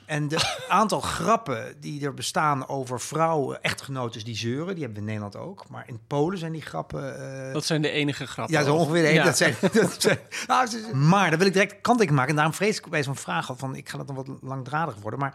En 0.07 0.29
de 0.29 0.65
aantal 0.69 1.01
grappen 1.01 1.75
die 1.81 2.05
er 2.05 2.15
bestaan 2.15 2.69
over 2.69 3.01
vrouwen, 3.01 3.63
echtgenoten 3.63 4.25
die 4.25 4.37
zeuren, 4.37 4.75
die 4.75 4.85
hebben 4.85 4.93
we 4.93 4.99
in 4.99 5.05
Nederland 5.05 5.37
ook. 5.37 5.69
Maar 5.69 5.85
in 5.89 6.01
Polen 6.07 6.39
zijn 6.39 6.53
die 6.53 6.63
grappen... 6.63 7.47
eh, 7.49 7.53
Dat 7.53 7.65
zijn 7.65 7.83
de 7.83 7.91
enige 7.91 8.27
grappen. 8.27 8.55
ja, 8.55 8.65
zo 8.65 8.75
ongeveer. 8.75 9.03
de 9.03 9.13
Ja. 9.13 9.25
Dat 9.25 9.37
zijn, 9.37 9.55
dat 9.73 9.95
zijn, 10.03 10.19
nou, 10.47 10.67
ze- 10.67 10.91
maar 10.95 11.29
dan 11.31 11.39
wil 11.39 11.47
ik 11.49 11.53
direct 11.53 11.73
kanttekening 11.81 12.11
maken. 12.17 12.31
En 12.31 12.37
daarom 12.37 12.55
vrees 12.55 12.79
ik 12.79 12.89
bij 12.89 13.03
zo'n 13.03 13.17
vraag 13.17 13.49
al 13.49 13.57
van... 13.57 13.75
ik 13.75 13.89
ga 13.89 13.97
dat 13.99 14.07
dan 14.07 14.17
wat 14.17 14.29
langdradig 14.41 14.95
worden. 15.01 15.21
Maar 15.21 15.35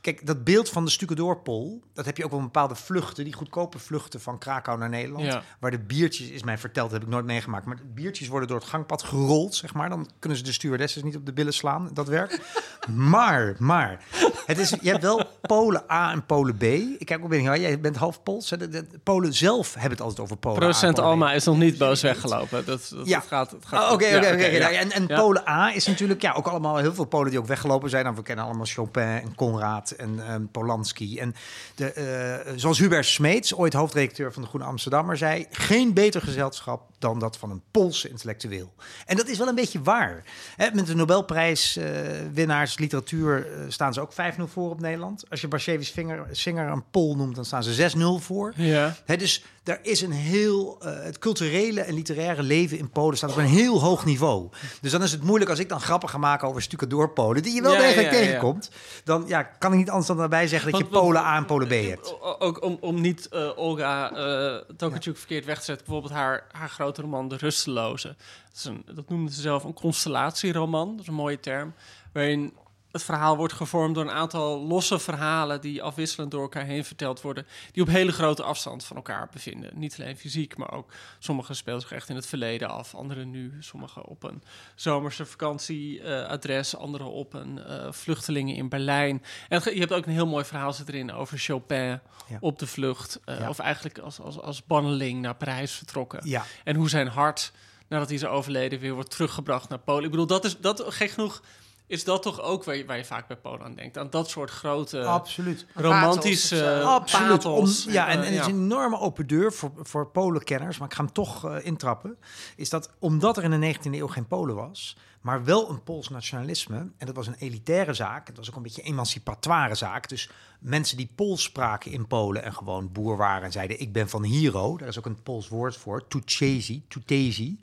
kijk, 0.00 0.26
dat 0.26 0.44
beeld 0.44 0.68
van 0.68 0.84
de 0.84 0.90
Stucadoorpol... 0.90 1.82
dat 1.94 2.04
heb 2.04 2.16
je 2.16 2.24
ook 2.24 2.30
wel 2.30 2.40
bepaalde 2.40 2.74
vluchten. 2.74 3.24
Die 3.24 3.32
goedkope 3.32 3.78
vluchten 3.78 4.20
van 4.20 4.38
Krakau 4.38 4.78
naar 4.78 4.88
Nederland. 4.88 5.24
Ja. 5.24 5.42
Waar 5.60 5.70
de 5.70 5.78
biertjes, 5.78 6.28
is 6.28 6.42
mij 6.42 6.58
verteld, 6.58 6.90
heb 6.90 7.02
ik 7.02 7.08
nooit 7.08 7.24
meegemaakt. 7.24 7.66
Maar 7.66 7.76
de 7.76 7.82
biertjes 7.94 8.28
worden 8.28 8.48
door 8.48 8.58
het 8.58 8.68
gangpad 8.68 9.02
gerold, 9.02 9.54
zeg 9.54 9.74
maar. 9.74 9.88
Dan 9.88 10.10
kunnen 10.18 10.38
ze 10.38 10.44
de 10.44 10.52
stewardesses 10.52 11.02
niet 11.02 11.16
op 11.16 11.26
de 11.26 11.32
billen 11.32 11.52
slaan. 11.54 11.90
Dat 11.92 12.08
werkt. 12.08 12.40
maar, 12.88 13.54
maar... 13.58 14.04
Het 14.46 14.58
is, 14.58 14.74
je 14.80 14.90
hebt 14.90 15.02
wel 15.02 15.22
Polen 15.40 15.82
A 15.90 16.12
en 16.12 16.26
Polen 16.26 16.56
B. 16.56 16.62
Ik 16.62 17.02
kijk 17.06 17.22
ook 17.22 17.28
binnen, 17.28 17.60
jij 17.60 17.80
bent 17.80 17.96
half 17.96 18.22
Pools. 18.22 18.50
hè? 18.50 18.56
De, 18.56 18.68
de- 18.68 18.86
Polen 19.02 19.32
zelf 19.34 19.72
hebben 19.74 19.90
het 19.90 20.00
altijd 20.00 20.20
over 20.20 20.36
Polen 20.36 20.58
Procent. 20.58 20.98
Alma 20.98 21.32
is 21.32 21.44
nog 21.44 21.58
niet 21.58 21.78
boos 21.78 22.02
weggelopen. 22.02 22.64
Dat, 22.64 22.92
dat, 22.94 23.06
Ja. 23.06 23.20
gaat, 23.20 23.52
Oh. 23.72 23.90
Oké, 23.92 23.92
oké, 23.92 24.16
oké. 24.16 24.44
En, 24.44 24.90
en 24.92 25.04
Ja. 25.08 25.20
Polen 25.20 25.48
A 25.48 25.74
is 25.74 25.86
natuurlijk 25.86 26.22
ja, 26.22 26.32
ook 26.32 26.46
allemaal 26.46 26.76
heel 26.76 26.94
veel 26.94 27.04
Polen 27.04 27.30
die 27.30 27.38
ook 27.38 27.46
weggelopen 27.46 27.90
zijn. 27.90 28.04
Nou, 28.04 28.16
we 28.16 28.22
kennen 28.22 28.44
allemaal 28.44 28.66
Chopin 28.66 29.02
en 29.02 29.34
Conrad 29.34 29.87
en 29.96 30.26
ehm, 30.26 30.46
Polanski. 30.46 31.18
En 31.18 31.34
de, 31.74 31.92
eh, 31.92 32.52
zoals 32.56 32.78
Hubert 32.78 33.06
Smeets, 33.06 33.54
ooit 33.54 33.72
hoofdredacteur 33.72 34.32
van 34.32 34.42
de 34.42 34.48
Groene 34.48 34.66
Amsterdammer, 34.66 35.16
zei: 35.16 35.46
geen 35.50 35.94
beter 35.94 36.20
gezelschap 36.20 36.90
dan 36.98 37.18
dat 37.18 37.36
van 37.36 37.50
een 37.50 37.62
Poolse 37.70 38.08
intellectueel. 38.08 38.72
En 39.06 39.16
dat 39.16 39.28
is 39.28 39.38
wel 39.38 39.48
een 39.48 39.54
beetje 39.54 39.82
waar. 39.82 40.24
Hè, 40.56 40.68
met 40.72 40.86
de 40.86 40.94
Nobelprijswinnaars 40.94 42.78
literatuur 42.78 43.52
eh, 43.52 43.64
staan 43.68 43.94
ze 43.94 44.00
ook 44.00 44.12
5-0 44.12 44.48
voor 44.48 44.70
op 44.70 44.80
Nederland. 44.80 45.24
Als 45.30 45.40
je 45.40 45.48
Vinger, 45.80 46.26
Singer 46.30 46.68
een 46.68 46.84
Pool 46.90 47.16
noemt, 47.16 47.34
dan 47.34 47.44
staan 47.44 47.62
ze 47.62 47.90
6-0 47.96 48.24
voor. 48.24 48.52
Ja. 48.56 48.96
Hè, 49.04 49.16
dus 49.16 49.44
daar 49.68 49.78
is 49.82 50.00
een 50.00 50.12
heel. 50.12 50.76
eh, 50.80 51.02
het 51.02 51.18
culturele 51.18 51.80
en 51.80 51.94
literaire 51.94 52.42
leven 52.42 52.78
in 52.78 52.90
Polen 52.90 53.16
staat 53.16 53.30
op 53.30 53.36
een 53.36 53.44
heel 53.44 53.80
hoog 53.80 54.04
niveau. 54.04 54.48
Dus 54.80 54.92
dan 54.92 55.02
is 55.02 55.12
het 55.12 55.22
moeilijk 55.22 55.50
als 55.50 55.58
ik 55.58 55.68
dan 55.68 55.80
grappen 55.80 56.08
ga 56.08 56.18
maken 56.18 56.48
over 56.48 56.62
stucadoor 56.62 57.10
Polen, 57.12 57.42
die 57.42 57.54
je 57.54 57.62
wel 57.62 57.72
Ja, 57.72 57.78
degelijk 57.78 58.10
ja, 58.12 58.18
ja. 58.18 58.24
tegenkomt. 58.24 58.70
Dan 59.04 59.24
ja, 59.26 59.42
kan 59.42 59.72
ik 59.72 59.78
niet 59.78 59.88
anders 59.88 60.06
dan 60.06 60.16
daarbij 60.16 60.46
zeggen 60.46 60.70
dat 60.70 60.80
je 60.80 60.86
want- 60.88 61.02
Polen 61.04 61.20
A 61.22 61.36
en 61.36 61.44
Polen 61.44 61.68
B 61.68 61.70
hebt. 61.70 62.14
O- 62.20 62.36
Ook 62.38 62.62
om, 62.62 62.78
om 62.80 63.00
niet 63.00 63.28
eh, 63.28 63.50
Olga 63.58 64.12
eh 64.12 64.74
Tokarczuk 64.76 65.16
verkeerd 65.16 65.44
weg 65.44 65.58
te 65.58 65.64
zetten. 65.64 65.86
Bijvoorbeeld 65.86 66.14
haar, 66.20 66.46
haar 66.52 66.68
grote 66.70 67.00
roman 67.02 67.28
De 67.28 67.36
Rusteloze. 67.36 68.08
Dat, 68.08 68.56
is 68.56 68.64
een, 68.64 68.84
dat 68.94 69.08
noemde 69.08 69.32
ze 69.32 69.40
zelf 69.40 69.64
een 69.64 69.74
constellatieroman. 69.74 70.90
Dat 70.90 71.00
is 71.00 71.06
een 71.06 71.14
mooie 71.14 71.40
term. 71.40 71.74
Waarin 72.12 72.52
het 72.92 73.02
verhaal 73.02 73.36
wordt 73.36 73.52
gevormd 73.52 73.94
door 73.94 74.04
een 74.04 74.10
aantal 74.10 74.66
losse 74.66 74.98
verhalen... 74.98 75.60
die 75.60 75.82
afwisselend 75.82 76.30
door 76.30 76.42
elkaar 76.42 76.64
heen 76.64 76.84
verteld 76.84 77.20
worden... 77.20 77.46
die 77.72 77.82
op 77.82 77.88
hele 77.88 78.12
grote 78.12 78.42
afstand 78.42 78.84
van 78.84 78.96
elkaar 78.96 79.28
bevinden. 79.32 79.70
Niet 79.78 79.96
alleen 80.00 80.16
fysiek, 80.16 80.56
maar 80.56 80.72
ook 80.72 80.92
sommige 81.18 81.54
spelen 81.54 81.80
zich 81.80 81.92
echt 81.92 82.08
in 82.08 82.14
het 82.16 82.26
verleden 82.26 82.68
af. 82.68 82.94
Andere 82.94 83.24
nu, 83.24 83.56
sommige 83.60 84.06
op 84.06 84.22
een 84.22 84.42
zomerse 84.74 85.26
vakantieadres... 85.26 86.76
andere 86.76 87.04
op 87.04 87.34
een 87.34 87.58
eh, 87.64 87.92
vluchtelingen 87.92 88.54
in 88.54 88.68
Berlijn. 88.68 89.22
En 89.48 89.60
je 89.64 89.80
hebt 89.80 89.92
ook 89.92 90.06
een 90.06 90.12
heel 90.12 90.26
mooi 90.26 90.44
verhaal 90.44 90.72
zit 90.72 90.88
erin 90.88 91.12
over 91.12 91.38
Chopin 91.38 92.00
Ja. 92.28 92.36
op 92.40 92.58
de 92.58 92.66
vlucht. 92.66 93.20
eh, 93.24 93.38
Ja. 93.40 93.48
Of 93.48 93.58
eigenlijk 93.58 93.98
als, 93.98 94.20
als, 94.20 94.40
als 94.40 94.64
banneling 94.66 95.20
naar 95.20 95.34
Parijs 95.34 95.72
vertrokken. 95.72 96.20
Ja, 96.24 96.44
En 96.64 96.76
hoe 96.76 96.88
zijn 96.88 97.08
hart, 97.08 97.52
nadat 97.88 98.06
hij 98.08 98.16
is 98.16 98.24
overleden, 98.24 98.78
weer 98.78 98.94
wordt 98.94 99.10
teruggebracht 99.10 99.68
naar 99.68 99.78
Polen. 99.78 100.04
Ik 100.04 100.10
bedoel, 100.10 100.26
dat 100.26 100.44
is 100.44 100.58
dat, 100.58 100.84
gek 100.88 101.10
genoeg, 101.10 101.42
is 101.88 102.04
dat 102.04 102.22
toch 102.22 102.40
ook 102.42 102.64
waar 102.64 102.76
je, 102.76 102.84
waar 102.84 102.96
je 102.96 103.04
vaak 103.04 103.26
bij 103.26 103.36
Polen 103.36 103.62
aan 103.62 103.74
denkt. 103.74 103.98
Aan 103.98 104.10
dat 104.10 104.28
soort 104.30 104.50
grote, 104.50 105.04
absoluut. 105.04 105.66
romantische. 105.74 106.80
Absoluut. 106.82 107.44
Om, 107.44 107.54
pathos. 107.54 107.84
ja, 107.84 108.08
en, 108.08 108.18
Eh, 108.18 108.26
en 108.26 108.32
het 108.32 108.40
is 108.40 108.46
een 108.46 108.62
enorme 108.62 108.98
open 108.98 109.26
deur 109.26 109.52
voor, 109.52 109.70
voor 109.76 110.06
Polenkenners, 110.10 110.78
maar 110.78 110.88
ik 110.88 110.94
ga 110.94 111.02
hem 111.02 111.12
toch 111.12 111.44
eh, 111.44 111.66
intrappen. 111.66 112.16
Is 112.56 112.70
dat 112.70 112.90
omdat 112.98 113.36
er 113.36 113.42
in 113.44 113.60
de 113.60 113.74
19e 113.74 113.90
eeuw 113.90 114.06
geen 114.06 114.26
Polen 114.26 114.54
was, 114.54 114.96
maar 115.20 115.44
wel 115.44 115.70
een 115.70 115.82
Pools 115.82 116.08
nationalisme. 116.08 116.76
En 116.76 117.06
dat 117.06 117.14
was 117.14 117.26
een 117.26 117.34
elitaire 117.38 117.94
zaak. 117.94 118.26
Het 118.26 118.36
was 118.36 118.48
ook 118.50 118.56
een 118.56 118.62
beetje 118.62 118.82
een 118.82 118.88
emancipatoire 118.88 119.74
zaak. 119.74 120.08
Dus 120.08 120.30
mensen 120.60 120.96
die 120.96 121.10
Pools 121.14 121.42
spraken 121.42 121.92
in 121.92 122.06
Polen 122.06 122.42
en 122.42 122.52
gewoon 122.54 122.92
boer 122.92 123.16
waren 123.16 123.42
en 123.44 123.52
zeiden: 123.52 123.80
Ik 123.80 123.92
ben 123.92 124.08
van 124.08 124.22
Hiro. 124.24 124.76
Daar 124.76 124.88
is 124.88 124.98
ook 124.98 125.06
een 125.06 125.22
Pools 125.22 125.48
woord 125.48 125.76
voor, 125.76 126.06
Tuchezi, 126.08 126.82
Tutezi. 126.88 127.58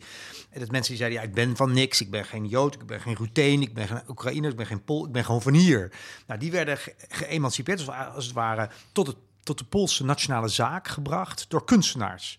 En 0.50 0.60
dat 0.60 0.72
mensen 0.72 0.90
die 0.90 0.98
zeiden: 0.98 1.20
Ja, 1.20 1.28
ik 1.28 1.34
ben 1.34 1.56
van 1.56 1.74
niks. 1.74 2.02
Ik 2.02 2.12
ben 2.12 2.26
geen 2.26 2.48
Jood, 2.48 2.74
ik 2.76 2.86
ben 2.86 3.02
geen 3.02 3.16
Ruteen, 3.16 3.62
ik 3.62 3.74
ben 3.74 3.88
geen 3.88 4.02
Oekraïner, 4.08 4.52
ik 4.52 4.58
ben 4.58 4.66
geen 4.66 4.84
Pool, 4.84 5.06
ik 5.06 5.12
ben 5.12 5.26
gewoon 5.26 5.42
van 5.42 5.54
hier. 5.54 5.92
Nou, 6.28 6.40
die 6.40 6.52
werden 6.52 6.78
ge- 6.78 6.96
geëmancipeerd, 7.10 7.80
het 7.80 7.88
ware- 7.88 8.10
als 8.10 8.26
het 8.26 8.34
ware, 8.34 8.70
tot, 8.92 9.08
het, 9.08 9.18
tot 9.44 9.58
de 9.58 9.66
Poolse 9.66 10.06
nationale 10.06 10.48
zaak 10.48 10.88
gebracht 10.88 11.46
door 11.50 11.66
kunstenaars. 11.66 12.38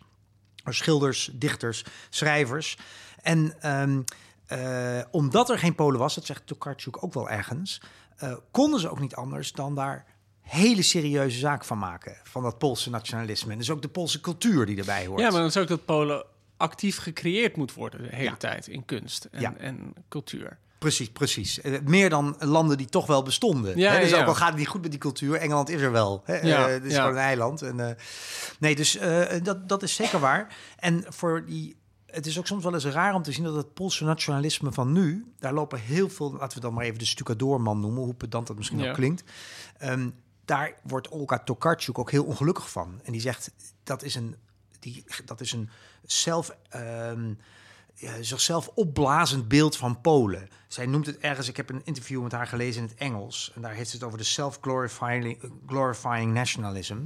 Schilders, 0.64 1.30
dichters, 1.32 1.84
schrijvers. 2.10 2.78
En 3.22 3.60
ehm, 3.62 4.00
eh, 4.46 5.00
omdat 5.10 5.50
er 5.50 5.58
geen 5.58 5.74
Polen 5.74 5.98
was, 6.00 6.14
dat 6.14 6.26
zegt 6.26 6.46
Tokarczuk 6.46 7.02
ook 7.04 7.14
wel 7.14 7.30
ergens, 7.30 7.80
eh, 8.16 8.36
konden 8.50 8.80
ze 8.80 8.90
ook 8.90 9.00
niet 9.00 9.14
anders 9.14 9.52
dan 9.52 9.74
daar 9.74 10.04
hele 10.40 10.82
serieuze 10.82 11.38
zaak 11.38 11.64
van 11.64 11.78
maken. 11.78 12.16
Van 12.24 12.42
dat 12.42 12.58
Poolse 12.58 12.90
nationalisme. 12.90 13.52
En 13.52 13.58
dus 13.58 13.70
ook 13.70 13.82
de 13.82 13.88
Poolse 13.88 14.20
cultuur 14.20 14.66
die 14.66 14.78
erbij 14.78 15.06
hoort. 15.06 15.20
Ja, 15.20 15.28
maar 15.30 15.38
dan 15.38 15.48
is 15.48 15.56
ook 15.56 15.68
dat 15.68 15.84
Polen 15.84 16.24
actief 16.56 16.98
gecreëerd 16.98 17.56
moet 17.56 17.74
worden 17.74 18.02
de 18.02 18.16
hele 18.16 18.30
Ja. 18.30 18.36
tijd 18.36 18.66
in 18.66 18.84
kunst 18.84 19.24
en, 19.24 19.40
Ja. 19.40 19.54
en 19.56 19.94
cultuur. 20.08 20.58
Precies, 20.78 21.10
precies. 21.10 21.60
Eh, 21.60 21.80
meer 21.84 22.10
dan 22.10 22.36
landen 22.38 22.76
die 22.76 22.86
toch 22.86 23.06
wel 23.06 23.22
bestonden. 23.22 23.78
Ja, 23.78 23.92
Hè, 23.92 24.00
dus 24.00 24.10
ja, 24.10 24.20
ook 24.20 24.26
al 24.26 24.34
gaat 24.34 24.48
het 24.48 24.56
niet 24.58 24.68
goed 24.68 24.82
met 24.82 24.90
die 24.90 25.00
cultuur, 25.00 25.34
Engeland 25.36 25.68
is 25.68 25.80
er 25.80 25.92
wel. 25.92 26.22
Hè? 26.24 26.36
Ja, 26.36 26.68
het 26.68 26.84
is 26.84 26.92
ja. 26.92 27.00
gewoon 27.00 27.16
een 27.16 27.22
eiland. 27.22 27.62
En, 27.62 27.96
nee, 28.58 28.74
dus 28.76 28.98
dat, 29.42 29.68
dat 29.68 29.82
is 29.82 29.94
zeker 29.94 30.20
waar. 30.20 30.56
En 30.76 31.04
voor 31.08 31.44
die, 31.44 31.76
het 32.06 32.26
is 32.26 32.38
ook 32.38 32.46
soms 32.46 32.62
wel 32.64 32.74
eens 32.74 32.84
raar 32.84 33.14
om 33.14 33.22
te 33.22 33.32
zien 33.32 33.44
dat 33.44 33.54
het 33.54 33.74
Poolse 33.74 34.04
nationalisme 34.04 34.72
van 34.72 34.92
nu, 34.92 35.32
daar 35.38 35.52
lopen 35.52 35.80
heel 35.80 36.08
veel, 36.08 36.32
laten 36.32 36.56
we 36.56 36.64
dan 36.64 36.74
maar 36.74 36.84
even 36.84 36.98
de 36.98 37.04
stucadoorman 37.04 37.80
noemen, 37.80 38.02
hoe 38.02 38.14
pedant 38.14 38.46
dat 38.46 38.56
misschien 38.56 38.78
Ja. 38.78 38.88
ook 38.88 38.94
klinkt. 38.94 39.24
Ehm, 39.78 40.10
daar 40.44 40.74
wordt 40.82 41.08
Olga 41.08 41.38
Tokarczuk 41.38 41.98
ook 41.98 42.10
heel 42.10 42.24
ongelukkig 42.24 42.70
van. 42.70 43.00
En 43.04 43.12
die 43.12 43.20
zegt, 43.20 43.50
dat 43.82 44.02
is 44.02 44.14
een, 44.14 44.36
die, 44.80 45.04
dat 45.24 45.40
is 45.40 45.52
een 45.52 45.68
zelf... 46.04 46.56
ehm, 46.68 47.32
ja, 47.98 48.22
zichzelf 48.22 48.70
opblazend 48.74 49.48
beeld 49.48 49.76
van 49.76 50.00
Polen. 50.00 50.48
Zij 50.68 50.86
noemt 50.86 51.06
het 51.06 51.18
ergens, 51.18 51.48
ik 51.48 51.56
heb 51.56 51.70
een 51.70 51.80
interview 51.84 52.22
met 52.22 52.32
haar 52.32 52.46
gelezen 52.46 52.82
in 52.82 52.88
het 52.88 52.98
Engels. 52.98 53.52
En 53.54 53.62
daar 53.62 53.72
heeft 53.72 53.90
ze 53.90 53.96
het 53.96 54.04
over 54.04 54.18
de 54.18 54.24
self-glorifying 54.24 55.38
glorifying 55.66 56.32
nationalism. 56.32 56.96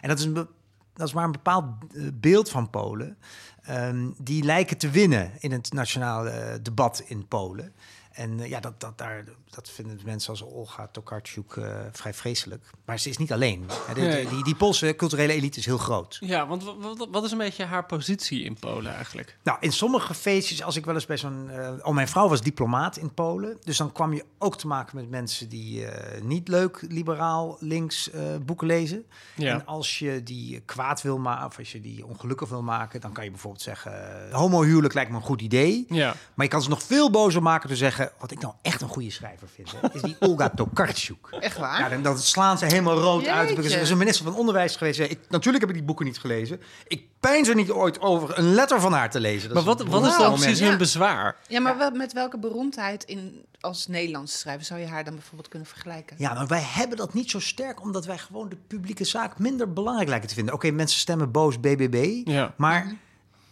En 0.00 0.08
dat 0.08 0.18
is, 0.18 0.24
een, 0.24 0.48
dat 0.96 1.06
is 1.06 1.14
maar 1.14 1.24
een 1.24 1.32
bepaald 1.32 1.64
eh, 1.94 2.02
beeld 2.14 2.50
van 2.50 2.70
Polen. 2.70 3.16
ehm, 3.62 4.08
die 4.18 4.42
lijken 4.42 4.76
te 4.76 4.90
winnen 4.90 5.30
in 5.38 5.52
het 5.52 5.72
nationale 5.72 6.30
eh, 6.30 6.54
debat 6.62 7.02
in 7.06 7.28
Polen. 7.28 7.72
En 8.16 8.40
eh, 8.40 8.48
ja, 8.48 8.60
dat, 8.60 8.80
dat, 8.80 8.98
daar, 8.98 9.24
dat 9.50 9.68
vinden 9.70 10.00
mensen 10.04 10.30
als 10.30 10.42
Olga 10.42 10.88
Tokarczuk 10.92 11.52
eh, 11.56 11.80
vrij 11.92 12.14
vreselijk. 12.14 12.64
Maar 12.84 12.98
ze 13.00 13.08
is 13.08 13.16
niet 13.16 13.32
alleen. 13.32 13.64
Hè, 13.86 13.94
de- 13.94 14.00
Nee. 14.00 14.28
die, 14.28 14.44
die 14.44 14.54
Poolse 14.54 14.94
culturele 14.96 15.32
elite 15.32 15.58
is 15.58 15.66
heel 15.66 15.78
groot. 15.78 16.16
Ja, 16.20 16.46
want 16.46 16.64
wa- 16.64 16.76
wat, 16.76 17.08
wat 17.10 17.24
is 17.24 17.30
een 17.32 17.38
beetje 17.38 17.64
haar 17.64 17.86
positie 17.86 18.42
in 18.44 18.54
Polen 18.58 18.94
eigenlijk? 18.94 19.38
Nou, 19.42 19.58
in 19.60 19.72
sommige 19.72 20.14
feestjes, 20.14 20.62
als 20.62 20.76
ik 20.76 20.84
wel 20.84 20.94
eens 20.94 21.06
bij 21.06 21.16
zo'n... 21.16 21.50
eh 21.50 21.72
oh, 21.82 21.94
mijn 21.94 22.08
vrouw 22.08 22.28
was 22.28 22.42
diplomaat 22.42 22.96
in 22.96 23.14
Polen. 23.14 23.58
Dus 23.64 23.76
dan 23.76 23.92
kwam 23.92 24.12
je 24.12 24.24
ook 24.38 24.58
te 24.58 24.66
maken 24.66 24.96
met 24.96 25.10
mensen 25.10 25.48
die 25.48 25.86
niet 26.22 26.48
leuk, 26.48 26.84
liberaal, 26.88 27.56
links 27.60 28.10
boeken 28.46 28.66
lezen. 28.66 29.04
Ja. 29.34 29.52
En 29.52 29.66
als 29.66 29.98
je 29.98 30.22
die 30.22 30.60
kwaad 30.60 31.02
wil 31.02 31.18
maken, 31.18 31.46
of 31.46 31.58
als 31.58 31.72
je 31.72 31.80
die 31.80 32.06
ongelukkig 32.06 32.48
wil 32.48 32.62
maken... 32.62 33.00
dan 33.00 33.12
kan 33.12 33.24
je 33.24 33.30
bijvoorbeeld 33.30 33.62
zeggen, 33.62 34.28
eh, 34.30 34.34
homohuwelijk 34.36 34.94
lijkt 34.94 35.10
me 35.10 35.16
een 35.16 35.22
goed 35.22 35.40
idee. 35.42 35.84
Ja. 35.88 36.14
Maar 36.34 36.44
je 36.46 36.52
kan 36.52 36.62
ze 36.62 36.68
nog 36.68 36.82
veel 36.82 37.10
bozer 37.10 37.42
maken 37.42 37.68
door 37.68 37.76
te 37.78 37.82
zeggen... 37.84 38.05
wat 38.18 38.30
ik 38.30 38.40
nou 38.40 38.54
echt 38.62 38.80
een 38.80 38.88
goede 38.88 39.10
schrijver 39.10 39.48
vind, 39.48 39.72
hè, 39.72 39.88
is 39.92 40.02
die 40.02 40.16
Olga 40.28 40.48
Tokarczuk. 40.50 41.26
Echt 41.40 41.58
waar? 41.58 41.80
Ja, 41.80 41.88
dan, 41.88 42.02
dan 42.02 42.18
slaan 42.18 42.58
ze 42.58 42.64
helemaal 42.64 42.98
rood 42.98 43.26
uit. 43.26 43.48
Jeetje. 43.48 43.74
Er 43.74 43.80
is 43.80 43.90
een 43.90 43.98
minister 43.98 44.24
van 44.24 44.34
Onderwijs 44.34 44.76
geweest. 44.76 44.98
Ik, 45.00 45.18
natuurlijk 45.28 45.60
heb 45.60 45.68
ik 45.68 45.78
die 45.78 45.84
boeken 45.86 46.06
niet 46.06 46.18
gelezen. 46.18 46.60
Ik 46.86 47.04
pijn 47.20 47.46
er 47.46 47.54
niet 47.54 47.70
ooit 47.70 48.00
over 48.00 48.38
een 48.38 48.54
letter 48.54 48.80
van 48.80 48.92
haar 48.92 49.10
te 49.10 49.20
lezen. 49.20 49.48
Dat 49.48 49.56
Maar 49.64 49.76
wat, 49.76 49.86
wat 49.88 50.06
is 50.06 50.16
dan 50.16 50.34
precies 50.34 50.60
hun 50.60 50.78
bezwaar? 50.78 51.36
Ja, 51.48 51.60
maar 51.60 51.78
wel, 51.78 51.90
met 51.90 52.12
welke 52.12 52.38
beroemdheid 52.38 53.04
in, 53.04 53.44
als 53.60 53.86
Nederlandse 53.86 54.36
schrijver 54.38 54.64
zou 54.64 54.80
je 54.80 54.86
haar 54.86 55.04
dan 55.04 55.14
bijvoorbeeld 55.14 55.48
kunnen 55.48 55.68
vergelijken? 55.68 56.16
Ja, 56.18 56.34
maar 56.34 56.46
wij 56.46 56.62
hebben 56.64 56.96
dat 56.96 57.14
niet 57.14 57.30
zo 57.30 57.40
sterk, 57.40 57.80
omdat 57.82 58.06
wij 58.06 58.18
gewoon 58.18 58.48
de 58.48 58.56
publieke 58.66 59.04
zaak 59.04 59.38
minder 59.38 59.72
belangrijk 59.72 60.08
lijken 60.08 60.28
te 60.28 60.34
vinden. 60.34 60.54
Oké, 60.54 60.70
mensen 60.70 60.98
stemmen 60.98 61.30
boos 61.30 61.60
BBB, 61.60 62.20
Ja. 62.28 62.54
maar 62.56 62.94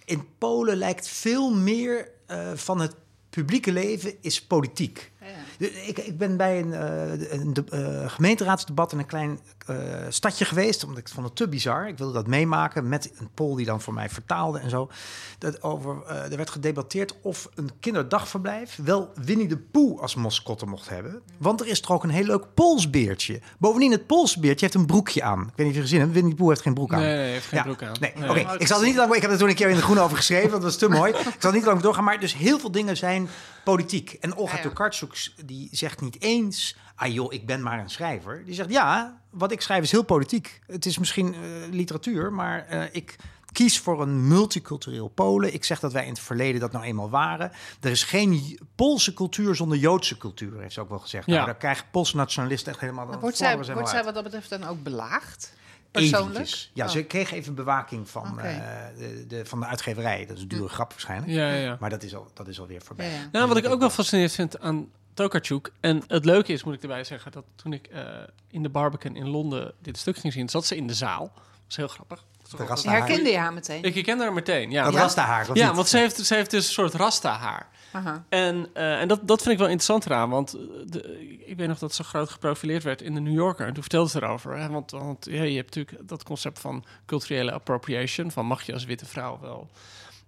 in 0.05 0.29
Polen 0.39 0.77
lijkt 0.77 1.09
veel 1.09 1.55
meer 1.55 2.09
eh, 2.27 2.51
van 2.55 2.81
het 2.81 2.95
publieke 3.35 3.73
leven 3.73 4.15
is 4.21 4.43
politiek. 4.43 5.13
Ik, 5.59 5.99
ik 5.99 6.19
ben 6.19 6.37
bij 6.37 6.61
een, 6.61 6.73
eh, 6.73 7.33
een 7.33 7.53
de- 7.53 7.65
eh, 7.71 8.11
gemeenteraadsdebat 8.11 8.93
in 8.93 8.99
een 8.99 9.07
klein 9.07 9.39
eh, 9.67 9.77
stadje 10.09 10.45
geweest. 10.45 10.83
Omdat 10.83 10.99
ik 10.99 11.05
het 11.05 11.13
vond 11.15 11.27
het 11.27 11.37
te 11.37 11.49
bizar. 11.49 11.89
Ik 11.89 11.99
wilde 11.99 12.13
dat 12.13 12.27
meemaken 12.27 12.89
met 12.89 13.13
een 13.19 13.29
Pool 13.35 13.55
die 13.55 13.67
dan 13.67 13.81
voor 13.81 13.95
mij 13.95 14.09
vertaalde 14.09 14.59
en 14.59 14.71
zo. 14.71 14.91
Dat 15.39 15.63
over, 15.63 16.07
er 16.07 16.37
werd 16.37 16.51
gedebatteerd 16.51 17.15
of 17.23 17.49
een 17.55 17.71
kinderdagverblijf 17.81 18.79
wel 18.85 19.11
Winnie 19.25 19.49
de 19.49 19.57
Pooh 19.59 20.01
als 20.01 20.15
mascotte 20.15 20.67
mocht 20.67 20.89
hebben. 20.89 21.23
Want 21.39 21.61
er 21.61 21.67
is 21.67 21.81
toch 21.81 21.91
ook 21.91 22.03
een 22.05 22.11
heel 22.11 22.25
leuk 22.25 22.45
polsbeertje. 22.55 23.41
Bovendien, 23.59 23.91
het 23.93 24.07
polsbeertje 24.07 24.65
heeft 24.67 24.79
een 24.79 24.87
broekje 24.87 25.23
aan. 25.23 25.41
Ik 25.41 25.47
weet 25.57 25.57
niet 25.57 25.69
of 25.69 25.75
je 25.75 25.81
gezien 25.81 26.01
hebt. 26.01 26.13
Winnie 26.13 26.31
de 26.33 26.39
Pooh 26.39 26.49
heeft 26.49 26.61
geen 26.63 26.75
broek 26.75 26.93
aan. 26.93 27.01
Nee, 27.01 27.17
nee, 27.17 27.31
heeft 27.33 27.47
geen 27.47 27.59
Ja, 27.59 27.65
broek 27.65 27.83
aan. 27.83 27.93
Nee, 28.01 28.13
Nee. 28.19 28.31
oké. 28.31 28.55
Ik 28.59 28.67
zal 28.67 28.81
er 28.81 28.87
niet 28.87 28.97
lang. 28.97 29.15
Ik 29.15 29.23
heb 29.23 29.31
er 29.31 29.39
toen 29.39 29.49
een 29.49 29.55
keer 29.55 29.69
in 29.69 29.77
de 29.77 29.83
Groene 29.83 30.01
over 30.01 30.17
geschreven. 30.17 30.51
Dat 30.51 30.63
was 30.63 30.77
te 30.77 30.89
mooi. 30.89 31.13
Ik 31.13 31.37
zal 31.39 31.51
er 31.51 31.57
niet 31.57 31.67
lang 31.67 31.81
doorgaan. 31.81 32.05
Maar 32.05 32.21
dus 32.21 32.35
heel 32.35 32.59
veel 32.59 32.71
dingen 32.71 32.97
zijn 32.97 33.29
politiek. 33.65 34.13
En 34.13 34.37
Olga 34.37 34.57
Ja, 34.57 34.63
ja. 34.63 34.69
Tokarczuk 34.69 35.33
die 35.45 35.69
zegt 35.73 36.01
niet 36.01 36.21
eens. 36.23 36.77
Ah 36.95 37.13
joh, 37.13 37.33
ik 37.33 37.47
ben 37.47 37.63
maar 37.63 37.79
een 37.79 37.91
schrijver. 37.91 38.45
Die 38.45 38.55
zegt 38.55 38.71
ja, 38.71 39.21
wat 39.31 39.53
ik 39.53 39.61
schrijf 39.61 39.83
is 39.83 39.91
heel 39.91 40.03
politiek. 40.05 40.61
Het 40.67 40.87
is 40.87 40.99
misschien 40.99 41.35
eh, 41.35 41.41
literatuur, 41.71 42.33
maar 42.33 42.67
eh, 42.67 42.83
ik 42.93 43.17
kies 43.53 43.81
voor 43.81 44.03
een 44.03 44.29
multicultureel 44.29 45.09
Polen. 45.09 45.55
Ik 45.55 45.65
zeg 45.65 45.81
dat 45.81 45.93
wij 45.93 46.03
in 46.03 46.09
het 46.09 46.21
verleden 46.21 46.61
dat 46.61 46.73
nou 46.73 46.85
eenmaal 46.85 47.11
waren. 47.11 47.53
Er 47.81 47.91
is 47.91 48.03
geen 48.03 48.59
Poolse 48.75 49.15
cultuur 49.15 49.55
zonder 49.55 49.79
Joodse 49.79 50.17
cultuur, 50.17 50.61
heeft 50.61 50.75
ze 50.75 50.81
ook 50.81 50.89
wel 50.89 50.99
gezegd. 50.99 51.27
Ja. 51.27 51.33
Nou, 51.33 51.47
daar 51.47 51.57
krijgen 51.57 51.85
Poolse 51.91 52.17
nationalisten 52.17 52.73
echt 52.73 52.81
helemaal... 52.81 53.07
Dan 53.07 53.21
wordt 53.21 53.37
zij, 53.37 53.55
wordt 53.55 53.89
zij 53.89 54.05
wat 54.05 54.15
dat 54.15 54.23
betreft 54.23 54.51
dan 54.51 54.65
ook 54.65 54.83
belaagd? 54.83 55.53
Persoonlijk? 56.01 56.31
Eventjes. 56.35 56.71
Ja, 56.75 56.85
Oh. 56.85 56.91
ze 56.91 57.03
kreeg 57.03 57.33
even 57.33 57.55
bewaking 57.55 58.09
van, 58.09 58.41
eh, 58.41 58.57
de, 58.99 59.25
de, 59.29 59.45
van 59.45 59.61
de 59.61 59.67
uitgeverij. 59.67 60.27
Dat 60.27 60.37
is 60.37 60.43
een 60.43 60.49
dure 60.49 60.69
grap 60.69 60.91
waarschijnlijk. 60.91 61.33
Ja, 61.33 61.49
ja, 61.53 61.61
ja. 61.63 61.77
Maar 61.81 61.91
dat 61.91 62.03
is, 62.03 62.15
al, 62.15 62.31
dat 62.35 62.49
is 62.49 62.61
alweer 62.61 62.83
voorbij. 62.83 63.11
Ja, 63.11 63.19
ja. 63.19 63.29
Nou, 63.33 63.49
wat 63.49 63.57
ik 63.57 63.67
ook 63.67 63.81
wel 63.81 63.91
fascinerend 63.91 64.33
vind 64.35 64.61
aan 64.61 64.91
Tokarczuk... 65.15 65.73
en 65.81 66.03
het 66.07 66.25
leuke 66.25 66.53
is, 66.53 66.65
moet 66.65 66.75
ik 66.75 66.83
erbij 66.83 67.05
zeggen... 67.05 67.33
dat 67.33 67.45
toen 67.55 67.73
ik 67.73 67.87
eh, 67.87 68.07
in 68.51 68.63
de 68.63 68.69
Barbican 68.69 69.17
in 69.17 69.29
Londen 69.29 69.75
dit 69.81 69.97
stuk 69.99 70.17
ging 70.17 70.33
zien... 70.33 70.49
zat 70.49 70.67
ze 70.67 70.77
in 70.77 70.87
de 70.87 70.95
zaal. 70.95 71.33
Dat 71.35 71.43
was 71.67 71.77
heel 71.77 71.89
grappig. 71.89 72.25
Toch 72.57 72.71
ook 72.71 72.83
Herkende 72.83 73.31
je 73.31 73.39
haar 73.39 73.53
meteen? 73.53 73.83
Ik 73.83 73.95
herkende 73.95 74.23
haar 74.23 74.33
meteen, 74.33 74.71
ja. 74.71 74.85
Dat 74.85 74.93
Ja? 74.93 75.01
rasta 75.01 75.25
haar. 75.25 75.51
of 75.51 75.57
ja, 75.57 75.67
niet? 75.67 75.77
want 75.77 75.89
ze 75.89 75.99
heeft, 75.99 76.27
ze 76.27 76.35
heeft 76.35 76.51
dus 76.51 76.67
een 76.67 76.73
soort 76.73 76.95
rasta-haar. 76.95 77.69
Aha. 77.93 78.25
En, 78.29 78.69
eh, 78.73 79.01
en 79.01 79.09
dat, 79.09 79.29
dat 79.29 79.43
vind 79.43 79.53
ik 79.53 79.59
wel 79.59 79.69
interessant 79.69 80.07
eraan, 80.07 80.31
want 80.31 80.55
eh, 80.55 80.61
de, 80.87 81.39
ik 81.47 81.57
weet 81.57 81.69
nog 81.69 81.79
dat 81.79 81.95
ze 81.95 82.05
groot 82.05 82.31
geprofileerd 82.31 82.83
werd 82.83 83.03
in 83.03 83.15
de 83.15 83.21
New 83.21 83.35
Yorker. 83.35 83.67
En 83.67 83.73
toen 83.73 83.83
vertelde 83.83 84.11
ze 84.11 84.23
erover. 84.23 84.57
Hè, 84.57 84.69
want 84.69 84.91
want 84.91 85.25
ja, 85.31 85.43
je 85.43 85.57
hebt 85.57 85.75
natuurlijk 85.75 86.09
dat 86.09 86.23
concept 86.23 86.59
van 86.59 86.85
culturele 87.07 87.53
appropriation. 87.53 88.31
Van 88.31 88.47
mag 88.47 88.63
je 88.63 88.73
als 88.73 88.85
witte 88.85 89.07
vrouw 89.07 89.39
wel 89.41 89.71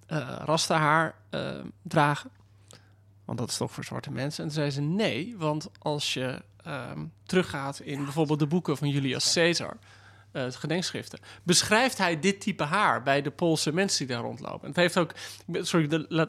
eh 0.06 0.36
rasta 0.44 0.78
haar 0.78 1.14
dragen? 1.82 2.30
Want 3.24 3.38
dat 3.38 3.48
is 3.48 3.56
toch 3.56 3.72
voor 3.72 3.84
zwarte 3.84 4.10
mensen. 4.10 4.42
En 4.42 4.50
toen 4.50 4.58
zei 4.58 4.70
ze 4.70 4.80
nee, 4.80 5.34
want 5.38 5.68
als 5.78 6.14
je 6.14 6.42
ehm, 6.64 7.04
teruggaat 7.24 7.80
in 7.80 8.04
bijvoorbeeld 8.04 8.38
de 8.38 8.46
boeken 8.46 8.76
van 8.76 8.88
Julius 8.88 9.32
Caesar... 9.32 9.76
het 10.44 10.56
gedenkschriften, 10.56 11.18
beschrijft 11.42 11.98
hij 11.98 12.20
dit 12.20 12.40
type 12.40 12.64
haar 12.64 13.02
bij 13.02 13.22
de 13.22 13.30
Poolse 13.30 13.72
mensen 13.72 14.06
die 14.06 14.16
daar 14.16 14.24
rondlopen. 14.24 14.60
En 14.62 14.68
het 14.68 14.76
heeft 14.76 14.98
ook, 14.98 15.10
sorry, 15.52 15.86
de 15.88 16.06
La- 16.08 16.28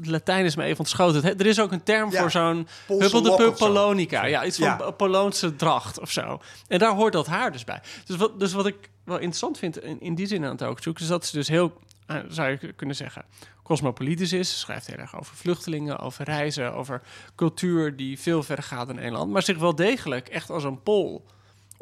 Latijn 0.00 0.44
is 0.44 0.56
me 0.56 0.62
even 0.64 0.78
ontschoten. 0.78 1.24
Het 1.24 1.40
Er 1.40 1.46
is 1.46 1.60
ook 1.60 1.72
een 1.72 1.82
term 1.82 2.10
Ja, 2.10 2.20
voor 2.20 2.30
zo'n 2.30 2.68
huppelde 2.86 3.52
polonica. 3.52 4.24
Ja, 4.24 4.44
iets 4.44 4.58
van 4.58 4.66
Ja. 4.66 4.90
Poloonse 4.90 5.56
dracht 5.56 6.00
of 6.00 6.10
zo. 6.10 6.40
En 6.68 6.78
daar 6.78 6.94
hoort 6.94 7.12
dat 7.12 7.26
haar 7.26 7.52
dus 7.52 7.64
bij. 7.64 7.80
Dus 8.04 8.16
wat, 8.16 8.40
dus 8.40 8.52
wat 8.52 8.66
ik 8.66 8.90
wel 9.04 9.16
interessant 9.16 9.58
vind 9.58 9.82
in, 9.82 10.00
in 10.00 10.14
die 10.14 10.26
zin 10.26 10.44
aan 10.44 10.50
het 10.50 10.62
ook 10.62 10.80
is 10.84 11.06
dat 11.06 11.26
ze 11.26 11.36
dus 11.36 11.48
heel, 11.48 11.72
eh, 12.06 12.16
zou 12.28 12.50
je 12.60 12.72
kunnen 12.72 12.96
zeggen, 12.96 13.24
cosmopolitisch 13.62 14.32
is. 14.32 14.50
Ze 14.50 14.56
schrijft 14.58 14.86
heel 14.86 14.96
erg 14.96 15.16
over 15.18 15.36
vluchtelingen, 15.36 15.98
over 15.98 16.24
reizen, 16.24 16.74
over 16.74 17.02
cultuur 17.36 17.96
die 17.96 18.18
veel 18.20 18.42
verder 18.42 18.64
gaat 18.64 18.86
dan 18.86 18.98
één 18.98 19.12
land. 19.12 19.30
Maar 19.32 19.42
zich 19.42 19.58
wel 19.58 19.74
degelijk 19.74 20.28
echt 20.28 20.50
als 20.50 20.64
een 20.64 20.82
Pool 20.82 21.24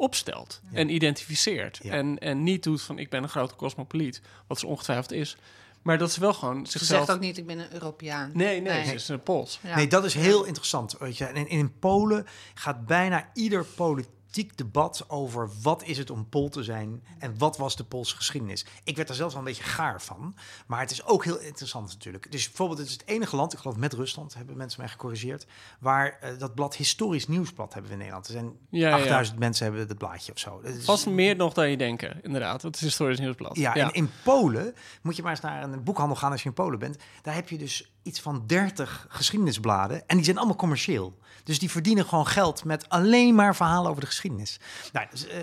opstelt 0.01 0.61
en 0.73 0.89
identificeert. 0.89 1.79
Ja. 1.83 1.91
En, 1.91 2.19
en 2.19 2.43
niet 2.43 2.63
doet 2.63 2.81
van 2.81 2.99
ik 2.99 3.09
ben 3.09 3.23
een 3.23 3.29
grote 3.29 3.55
cosmopoliet, 3.55 4.21
wat 4.47 4.59
ze 4.59 4.67
ongetwijfeld 4.67 5.11
is. 5.11 5.37
Maar 5.81 5.97
dat 5.97 6.11
ze 6.11 6.19
wel 6.19 6.33
gewoon 6.33 6.65
Ze 6.65 6.71
zichzelf... 6.71 7.05
zegt 7.05 7.17
ook 7.17 7.23
niet, 7.23 7.37
ik 7.37 7.45
ben 7.45 7.59
een 7.59 7.73
Europeaan. 7.73 8.31
Nee, 8.33 8.61
nee, 8.61 8.73
Nee. 8.73 8.85
ze 8.85 8.93
is 8.93 9.07
een 9.07 9.23
Pools. 9.23 9.59
Ja. 9.63 9.75
Nee, 9.75 9.87
dat 9.87 10.05
is 10.05 10.13
heel 10.13 10.43
interessant. 10.43 10.95
Weet 10.99 11.17
je. 11.17 11.25
En 11.25 11.47
in 11.49 11.79
Polen 11.79 12.27
gaat 12.53 12.85
bijna 12.85 13.29
ieder 13.33 13.65
politiek 13.65 14.11
debat 14.31 15.05
over 15.07 15.49
wat 15.61 15.83
is 15.83 15.97
het 15.97 16.09
om 16.09 16.29
Pool 16.29 16.49
te 16.49 16.63
zijn 16.63 17.03
en 17.19 17.37
wat 17.37 17.57
was 17.57 17.75
de 17.75 17.83
Poolse 17.83 18.15
geschiedenis. 18.15 18.65
Ik 18.83 18.95
werd 18.95 19.09
er 19.09 19.15
zelfs 19.15 19.33
wel 19.33 19.41
een 19.41 19.47
beetje 19.49 19.63
gaar 19.63 20.01
van, 20.01 20.35
maar 20.67 20.79
het 20.79 20.91
is 20.91 21.05
ook 21.05 21.23
heel 21.23 21.39
interessant 21.39 21.87
natuurlijk. 21.93 22.31
Dus 22.31 22.47
bijvoorbeeld, 22.47 22.79
het 22.79 22.87
is 22.87 22.93
het 22.93 23.05
enige 23.05 23.35
land, 23.35 23.53
ik 23.53 23.59
geloof 23.59 23.77
met 23.77 23.93
Rusland, 23.93 24.33
hebben 24.33 24.57
mensen 24.57 24.79
mij 24.81 24.89
gecorrigeerd, 24.89 25.45
waar 25.79 26.17
eh, 26.21 26.37
dat 26.37 26.55
blad 26.55 26.75
Historisch 26.75 27.27
Nieuwsblad 27.27 27.73
hebben 27.73 27.91
we 27.91 27.97
in 27.97 27.97
Nederland. 27.97 28.27
Er 28.27 28.33
zijn 28.33 28.51
Ja, 28.69 28.89
ja. 28.89 28.95
8000 28.95 29.39
mensen 29.39 29.65
hebben 29.65 29.87
dat 29.87 29.97
blaadje 29.97 30.31
of 30.31 30.39
zo. 30.39 30.61
Dat 30.61 30.73
is- 30.73 30.85
Vast 30.85 31.05
meer 31.05 31.35
nog 31.35 31.53
dan 31.53 31.69
je 31.69 31.77
denken, 31.77 32.19
inderdaad. 32.23 32.61
Het 32.61 32.75
is 32.75 32.81
historisch 32.81 33.19
nieuwsblad. 33.19 33.55
Ja, 33.57 33.75
en 33.75 33.91
in 33.91 34.09
Polen 34.23 34.75
moet 35.01 35.15
je 35.15 35.21
maar 35.21 35.31
eens 35.31 35.41
naar 35.41 35.63
een 35.63 35.83
boekhandel 35.83 36.15
gaan 36.17 36.31
als 36.31 36.41
je 36.43 36.47
in 36.49 36.55
Polen 36.55 36.79
bent. 36.79 36.97
Daar 37.21 37.33
heb 37.35 37.49
je 37.49 37.57
dus 37.57 37.90
iets 38.03 38.19
van 38.21 38.43
30 38.47 39.05
geschiedenisbladen 39.09 40.07
en 40.07 40.15
die 40.15 40.25
zijn 40.25 40.37
allemaal 40.37 40.55
commercieel. 40.55 41.19
Dus 41.43 41.59
die 41.59 41.71
verdienen 41.71 42.05
gewoon 42.05 42.27
geld 42.27 42.63
met 42.63 42.89
alleen 42.89 43.35
maar 43.35 43.55
verhalen 43.55 43.89
over 43.89 44.01
de 44.01 44.07
geschiedenis. 44.07 44.59
Nou, 44.93 45.07
dus, 45.09 45.27
eh, 45.27 45.39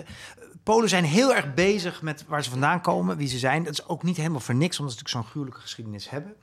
Polen 0.63 0.89
zijn 0.89 1.03
heel 1.03 1.35
erg 1.35 1.53
bezig 1.53 2.01
met 2.01 2.25
waar 2.27 2.43
ze 2.43 2.49
vandaan 2.49 2.81
komen, 2.81 3.17
wie 3.17 3.27
ze 3.27 3.37
zijn. 3.37 3.63
Dat 3.63 3.73
is 3.73 3.87
ook 3.87 4.03
niet 4.03 4.17
helemaal 4.17 4.39
voor 4.39 4.55
niks, 4.55 4.79
omdat 4.79 4.93
ze 4.95 4.99
natuurlijk 4.99 5.09
zo'n 5.25 5.31
gruwelijke 5.31 5.61
geschiedenis 5.61 6.09
hebben. 6.09 6.35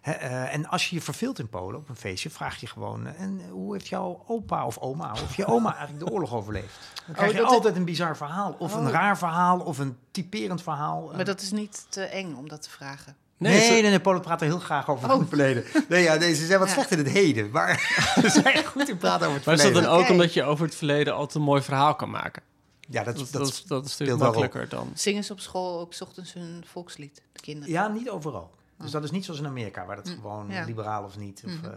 Hè, 0.00 0.12
eh, 0.12 0.54
en 0.54 0.66
als 0.66 0.88
je 0.88 0.94
je 0.96 1.02
verveelt 1.02 1.38
in 1.38 1.48
Polen 1.48 1.80
op 1.80 1.88
een 1.88 1.96
feestje, 1.96 2.30
vraag 2.30 2.60
je 2.60 2.66
gewoon: 2.66 3.06
eh, 3.06 3.20
en 3.20 3.48
hoe 3.50 3.72
heeft 3.72 3.88
jouw 3.88 4.24
opa 4.26 4.66
of 4.66 4.78
oma 4.78 5.12
of 5.12 5.36
je 5.36 5.46
oma 5.54 5.76
eigenlijk 5.76 6.06
de 6.06 6.12
oorlog 6.12 6.32
overleefd? 6.34 6.78
Dan 7.06 7.14
krijg 7.14 7.32
je 7.32 7.38
dat- 7.38 7.50
altijd 7.50 7.76
een 7.76 7.84
bizar 7.84 8.16
verhaal, 8.16 8.52
of 8.58 8.74
een 8.74 8.86
Oh. 8.86 8.90
raar 8.92 9.18
verhaal, 9.18 9.58
of 9.60 9.78
een 9.78 9.96
typerend 10.10 10.62
verhaal. 10.62 11.10
Maar 11.14 11.24
dat 11.24 11.40
is 11.40 11.50
niet 11.52 11.86
te 11.88 12.02
eng 12.02 12.34
om 12.34 12.48
dat 12.48 12.62
te 12.62 12.70
vragen. 12.70 13.16
Nee, 13.38 13.52
Nee, 13.52 13.60
nee, 13.60 13.68
ze- 13.76 13.82
nee, 13.82 13.90
nee, 13.90 14.00
Polen 14.00 14.20
praten 14.20 14.46
heel 14.46 14.58
graag 14.58 14.88
over 14.90 15.10
Oh. 15.12 15.18
het 15.18 15.28
verleden. 15.28 15.64
Nee, 15.88 16.02
ja, 16.02 16.14
nee, 16.14 16.34
ze 16.34 16.46
zijn 16.46 16.58
wat 16.58 16.68
Ja. 16.68 16.74
slecht 16.74 16.90
in 16.90 16.98
het 16.98 17.08
heden. 17.08 17.50
Maar 17.50 17.78
ze 18.22 18.30
zijn 18.42 18.64
goed 18.64 18.88
in 18.88 18.96
praten 18.96 19.26
over 19.26 19.36
het 19.36 19.46
Maar 19.46 19.54
is 19.54 19.60
dat 19.62 19.70
verleden. 19.70 19.82
dan 19.96 20.02
ook 20.04 20.08
omdat 20.10 20.32
je 20.34 20.42
over 20.44 20.64
het 20.64 20.74
verleden 20.74 21.14
altijd 21.14 21.34
een 21.34 21.42
mooi 21.42 21.62
verhaal 21.62 21.94
kan 21.94 22.10
maken? 22.10 22.42
ja, 22.90 23.04
dat, 23.04 23.16
Dat, 23.16 23.28
dat, 23.32 23.32
dat, 23.42 23.48
is- 23.52 23.64
dat 23.64 23.84
is 23.84 23.90
natuurlijk 23.90 24.18
wel 24.18 24.28
makkelijker 24.28 24.68
dan... 24.68 24.90
Zingen 24.94 25.24
ze 25.24 25.32
op 25.32 25.40
school 25.40 25.80
ook 25.80 25.94
's 25.94 26.00
ochtends 26.00 26.32
hun 26.32 26.64
volkslied, 26.66 27.22
de 27.32 27.40
kinderen? 27.40 27.70
ja, 27.72 27.88
niet 27.88 28.10
overal. 28.10 28.50
Dus 28.78 28.90
dat 28.90 29.04
is 29.04 29.10
niet 29.10 29.24
zoals 29.24 29.40
in 29.40 29.46
Amerika, 29.46 29.86
waar 29.86 29.96
dat 29.96 30.08
gewoon 30.08 30.44
Mm. 30.44 30.52
Ja. 30.52 30.64
liberaal 30.64 31.04
of 31.04 31.16
niet. 31.18 31.42
Of, 31.46 31.50
Mhm. 31.52 31.64
eh, 31.64 31.72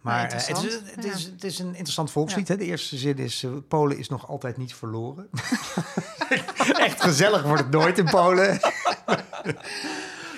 maar 0.00 0.16
eh, 0.16 0.32
het, 0.32 0.40
is, 0.40 0.46
het, 0.48 1.04
is, 1.04 1.22
Ja. 1.24 1.30
het 1.32 1.44
is 1.44 1.58
een 1.58 1.66
interessant 1.74 2.10
volkslied. 2.10 2.48
Hè? 2.48 2.56
De 2.56 2.64
eerste 2.64 2.96
zin 2.96 3.16
is: 3.18 3.42
eh, 3.42 3.50
Polen 3.68 3.98
is 3.98 4.08
nog 4.08 4.28
altijd 4.28 4.56
niet 4.56 4.74
verloren. 4.74 5.28
Echt 6.86 7.02
gezellig 7.02 7.42
wordt 7.42 7.62
het 7.62 7.70
nooit 7.70 7.98
in 7.98 8.04
Polen. 8.10 8.60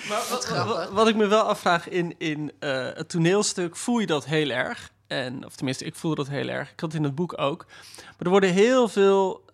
Maar 0.09 0.23
wat, 0.29 0.47
wat- 0.65 0.89
wat 0.89 1.07
ik 1.07 1.15
me 1.15 1.27
wel 1.27 1.41
afvraag 1.43 1.89
in, 1.89 2.15
in 2.17 2.51
eh, 2.59 2.69
het 2.93 3.09
toneelstuk, 3.09 3.75
voel 3.75 3.99
je 3.99 4.05
dat 4.05 4.25
heel 4.25 4.49
erg? 4.49 4.91
En, 5.07 5.45
of 5.45 5.55
tenminste, 5.55 5.85
ik 5.85 5.95
voelde 5.95 6.15
dat 6.15 6.27
heel 6.29 6.47
erg. 6.47 6.71
Ik 6.71 6.79
had 6.79 6.91
het 6.91 6.99
in 6.99 7.03
het 7.03 7.15
boek 7.15 7.39
ook. 7.41 7.65
Maar 7.95 8.15
er 8.17 8.29
worden 8.29 8.53
heel 8.53 8.87
veel... 8.87 9.45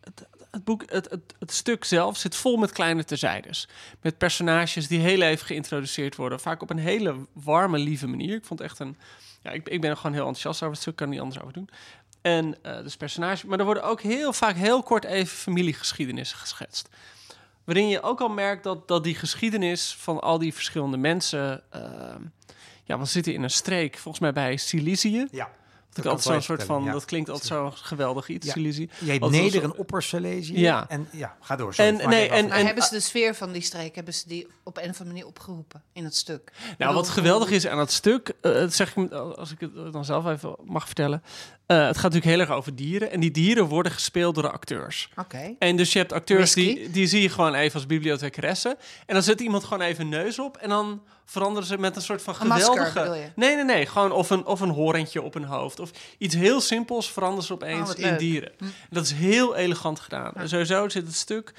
Het, 0.00 0.26
het, 0.50 0.64
boek, 0.64 0.82
het, 0.86 1.10
het, 1.10 1.20
het 1.38 1.52
stuk 1.52 1.84
zelf 1.84 2.16
zit 2.16 2.36
vol 2.36 2.56
met 2.56 2.72
kleine 2.72 3.04
terzijdes. 3.04 3.68
Met 4.00 4.18
personages 4.18 4.88
die 4.88 5.00
heel 5.00 5.20
even 5.22 5.46
geïntroduceerd 5.46 6.16
worden. 6.16 6.40
Vaak 6.40 6.62
op 6.62 6.70
een 6.70 6.78
hele 6.78 7.14
warme, 7.32 7.78
lieve 7.78 8.06
manier. 8.06 8.34
Ik 8.36 8.44
vond 8.44 8.60
echt 8.60 8.78
een... 8.78 8.96
Ja, 9.42 9.50
ik, 9.50 9.68
ik 9.68 9.80
ben 9.80 9.90
er 9.90 9.96
gewoon 9.96 10.12
heel 10.12 10.20
enthousiast 10.26 10.60
over 10.62 10.72
het 10.74 10.82
stuk. 10.82 10.96
kan 10.96 11.06
er 11.06 11.12
niet 11.12 11.22
anders 11.22 11.40
over 11.40 11.52
doen. 11.52 11.68
En 12.22 12.56
eh, 12.62 12.82
dus 12.82 12.96
personages. 12.96 13.44
Maar 13.44 13.58
er 13.58 13.64
worden 13.64 13.82
ook 13.84 14.00
heel 14.00 14.32
vaak 14.32 14.54
heel 14.56 14.82
kort 14.82 15.04
even 15.04 15.36
familiegeschiedenissen 15.36 16.38
geschetst. 16.38 16.88
Waarin 17.64 17.88
je 17.88 18.02
ook 18.02 18.20
al 18.20 18.28
merkt 18.28 18.64
dat, 18.64 18.88
dat 18.88 19.04
die 19.04 19.14
geschiedenis 19.14 19.94
van 19.98 20.20
al 20.20 20.38
die 20.38 20.54
verschillende 20.54 20.96
mensen. 20.96 21.62
ehm, 21.70 22.22
ja, 22.84 22.98
we 22.98 23.04
zitten 23.04 23.34
in 23.34 23.42
een 23.42 23.50
streek, 23.50 23.94
volgens 23.98 24.18
mij 24.22 24.32
bij 24.32 24.56
Silicië. 24.56 25.26
Ja, 25.30 25.48
Dat, 25.92 26.04
wel 26.04 26.18
zo'n 26.18 26.42
soort 26.42 26.62
van. 26.62 26.84
ja. 26.84 26.92
Dat 26.92 27.04
klinkt 27.04 27.28
altijd 27.28 27.48
zo 27.48 27.70
geweldig 27.74 28.28
iets, 28.28 28.46
Ja. 28.46 28.52
Silicië. 28.52 28.88
je 28.98 29.10
hebt 29.10 29.30
Neder- 29.30 29.62
en 29.62 29.74
Opper-Silesië. 29.74 30.58
Ja. 30.60 30.88
En 30.88 31.08
ja, 31.12 31.36
ga 31.40 31.56
door. 31.56 31.74
sorry. 31.74 31.98
En- 31.98 32.08
nee, 32.08 32.28
en-. 32.28 32.48
Maar 32.48 32.58
hebben 32.58 32.84
ze 32.84 32.94
de 32.94 33.00
sfeer 33.00 33.34
van 33.34 33.52
die 33.52 33.62
streek, 33.62 33.94
hebben 33.94 34.14
ze 34.14 34.28
die 34.28 34.46
op 34.64 34.76
een 34.76 34.82
of 34.82 34.88
andere 34.88 35.04
manier 35.04 35.26
opgeroepen 35.26 35.82
in 35.92 36.04
het 36.04 36.16
stuk? 36.16 36.52
Nou, 36.78 36.94
wat 36.94 37.08
geweldig 37.08 37.50
is 37.50 37.66
aan 37.66 37.78
het 37.78 37.92
stuk, 37.92 38.28
eh, 38.40 38.52
dat 38.52 38.74
zeg 38.74 38.96
ik 38.96 39.12
als 39.12 39.50
ik 39.52 39.60
het 39.60 39.92
dan 39.92 40.04
zelf 40.04 40.26
even 40.26 40.56
mag 40.64 40.86
vertellen. 40.86 41.22
Eh, 41.70 41.86
het 41.86 41.98
gaat 41.98 42.12
natuurlijk 42.12 42.24
heel 42.24 42.40
erg 42.40 42.50
over 42.50 42.74
dieren. 42.76 43.10
En 43.10 43.20
die 43.20 43.30
dieren 43.30 43.64
worden 43.64 43.92
gespeeld 43.92 44.34
door 44.34 44.42
de 44.42 44.50
acteurs. 44.50 45.08
Oké. 45.16 45.54
En 45.58 45.76
dus 45.76 45.92
je 45.92 45.98
hebt 45.98 46.12
acteurs 46.12 46.52
die, 46.52 46.74
Risky. 46.74 46.92
die 46.92 47.06
zie 47.06 47.22
je 47.22 47.28
gewoon 47.28 47.54
even 47.54 47.74
als 47.74 47.86
bibliothecaressen. 47.86 48.76
En 49.06 49.14
dan 49.14 49.22
zet 49.22 49.40
iemand 49.40 49.64
gewoon 49.64 49.80
even 49.80 50.04
een 50.04 50.08
neus 50.10 50.38
op. 50.38 50.56
En 50.56 50.68
dan 50.68 51.02
veranderen 51.24 51.68
ze 51.68 51.78
met 51.78 51.96
een 51.96 52.02
soort 52.02 52.22
van 52.22 52.34
Een 52.40 52.46
masker, 52.46 52.86
geweldige... 52.86 53.32
Nee, 53.36 53.54
nee, 53.54 53.64
nee. 53.64 53.86
Gewoon 53.86 54.12
of 54.12 54.30
een, 54.30 54.46
of 54.46 54.60
een 54.60 54.70
horentje 54.70 55.22
op 55.22 55.34
een 55.34 55.44
hoofd. 55.44 55.80
Of 55.80 55.90
iets 56.18 56.34
heel 56.34 56.60
simpels 56.60 57.12
veranderen 57.12 57.44
ze 57.44 57.52
Oh, 57.52 57.58
opeens 57.58 57.94
in 57.94 58.16
dieren. 58.16 58.52
Hm. 58.58 58.64
Dat 58.90 59.04
is 59.04 59.12
heel 59.12 59.56
elegant 59.56 60.00
gedaan. 60.00 60.32
En 60.34 60.48
sowieso 60.48 60.88
zit 60.88 61.06
het 61.06 61.16
stuk... 61.16 61.52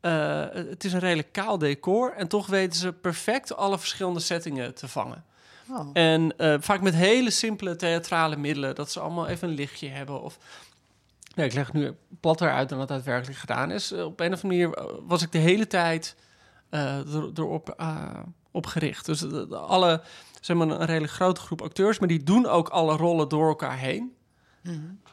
eh, 0.00 0.44
het 0.52 0.84
is 0.84 0.92
een 0.92 1.00
redelijk 1.00 1.32
kaal 1.32 1.58
decor. 1.58 2.12
En 2.16 2.28
toch 2.28 2.46
weten 2.46 2.78
ze 2.78 2.92
perfect 2.92 3.56
alle 3.56 3.78
verschillende 3.78 4.20
settingen 4.20 4.74
te 4.74 4.88
vangen. 4.88 5.24
Oh. 5.72 5.90
En 5.92 6.36
eh, 6.36 6.54
vaak 6.60 6.80
met 6.80 6.94
hele 6.94 7.30
simpele 7.30 7.76
theatrale 7.76 8.36
middelen. 8.36 8.74
Dat 8.74 8.90
ze 8.90 9.00
allemaal 9.00 9.26
even 9.26 9.48
een 9.48 9.54
lichtje 9.54 9.88
hebben. 9.88 10.22
Of, 10.22 10.38
nee, 11.34 11.46
ik 11.46 11.52
leg 11.54 11.66
het 11.66 11.74
nu 11.74 11.94
platter 12.20 12.50
uit 12.52 12.68
dan 12.68 12.78
dat 12.78 12.88
daadwerkelijk 12.88 13.38
gedaan 13.38 13.70
is. 13.70 13.92
Eh, 13.92 14.04
op 14.04 14.20
een 14.20 14.32
of 14.32 14.42
andere 14.42 14.64
manier 14.66 14.78
eh, 14.78 14.94
was 15.06 15.22
ik 15.22 15.32
de 15.32 15.38
hele 15.38 15.66
tijd 15.66 16.16
er- 16.70 17.30
erop 17.34 17.82
op 18.50 18.66
gericht. 18.66 19.06
Dus 19.06 19.18
de- 19.18 19.46
de- 19.48 19.56
alle, 19.56 20.02
zeg 20.40 20.56
maar 20.56 20.68
een 20.68 20.84
redelijk 20.86 21.12
grote 21.12 21.40
groep 21.40 21.62
acteurs. 21.62 21.98
Maar 21.98 22.08
die 22.08 22.22
doen 22.22 22.46
ook 22.46 22.68
alle 22.68 22.96
rollen 22.96 23.28
door 23.28 23.48
elkaar 23.48 23.78
heen. 23.78 24.14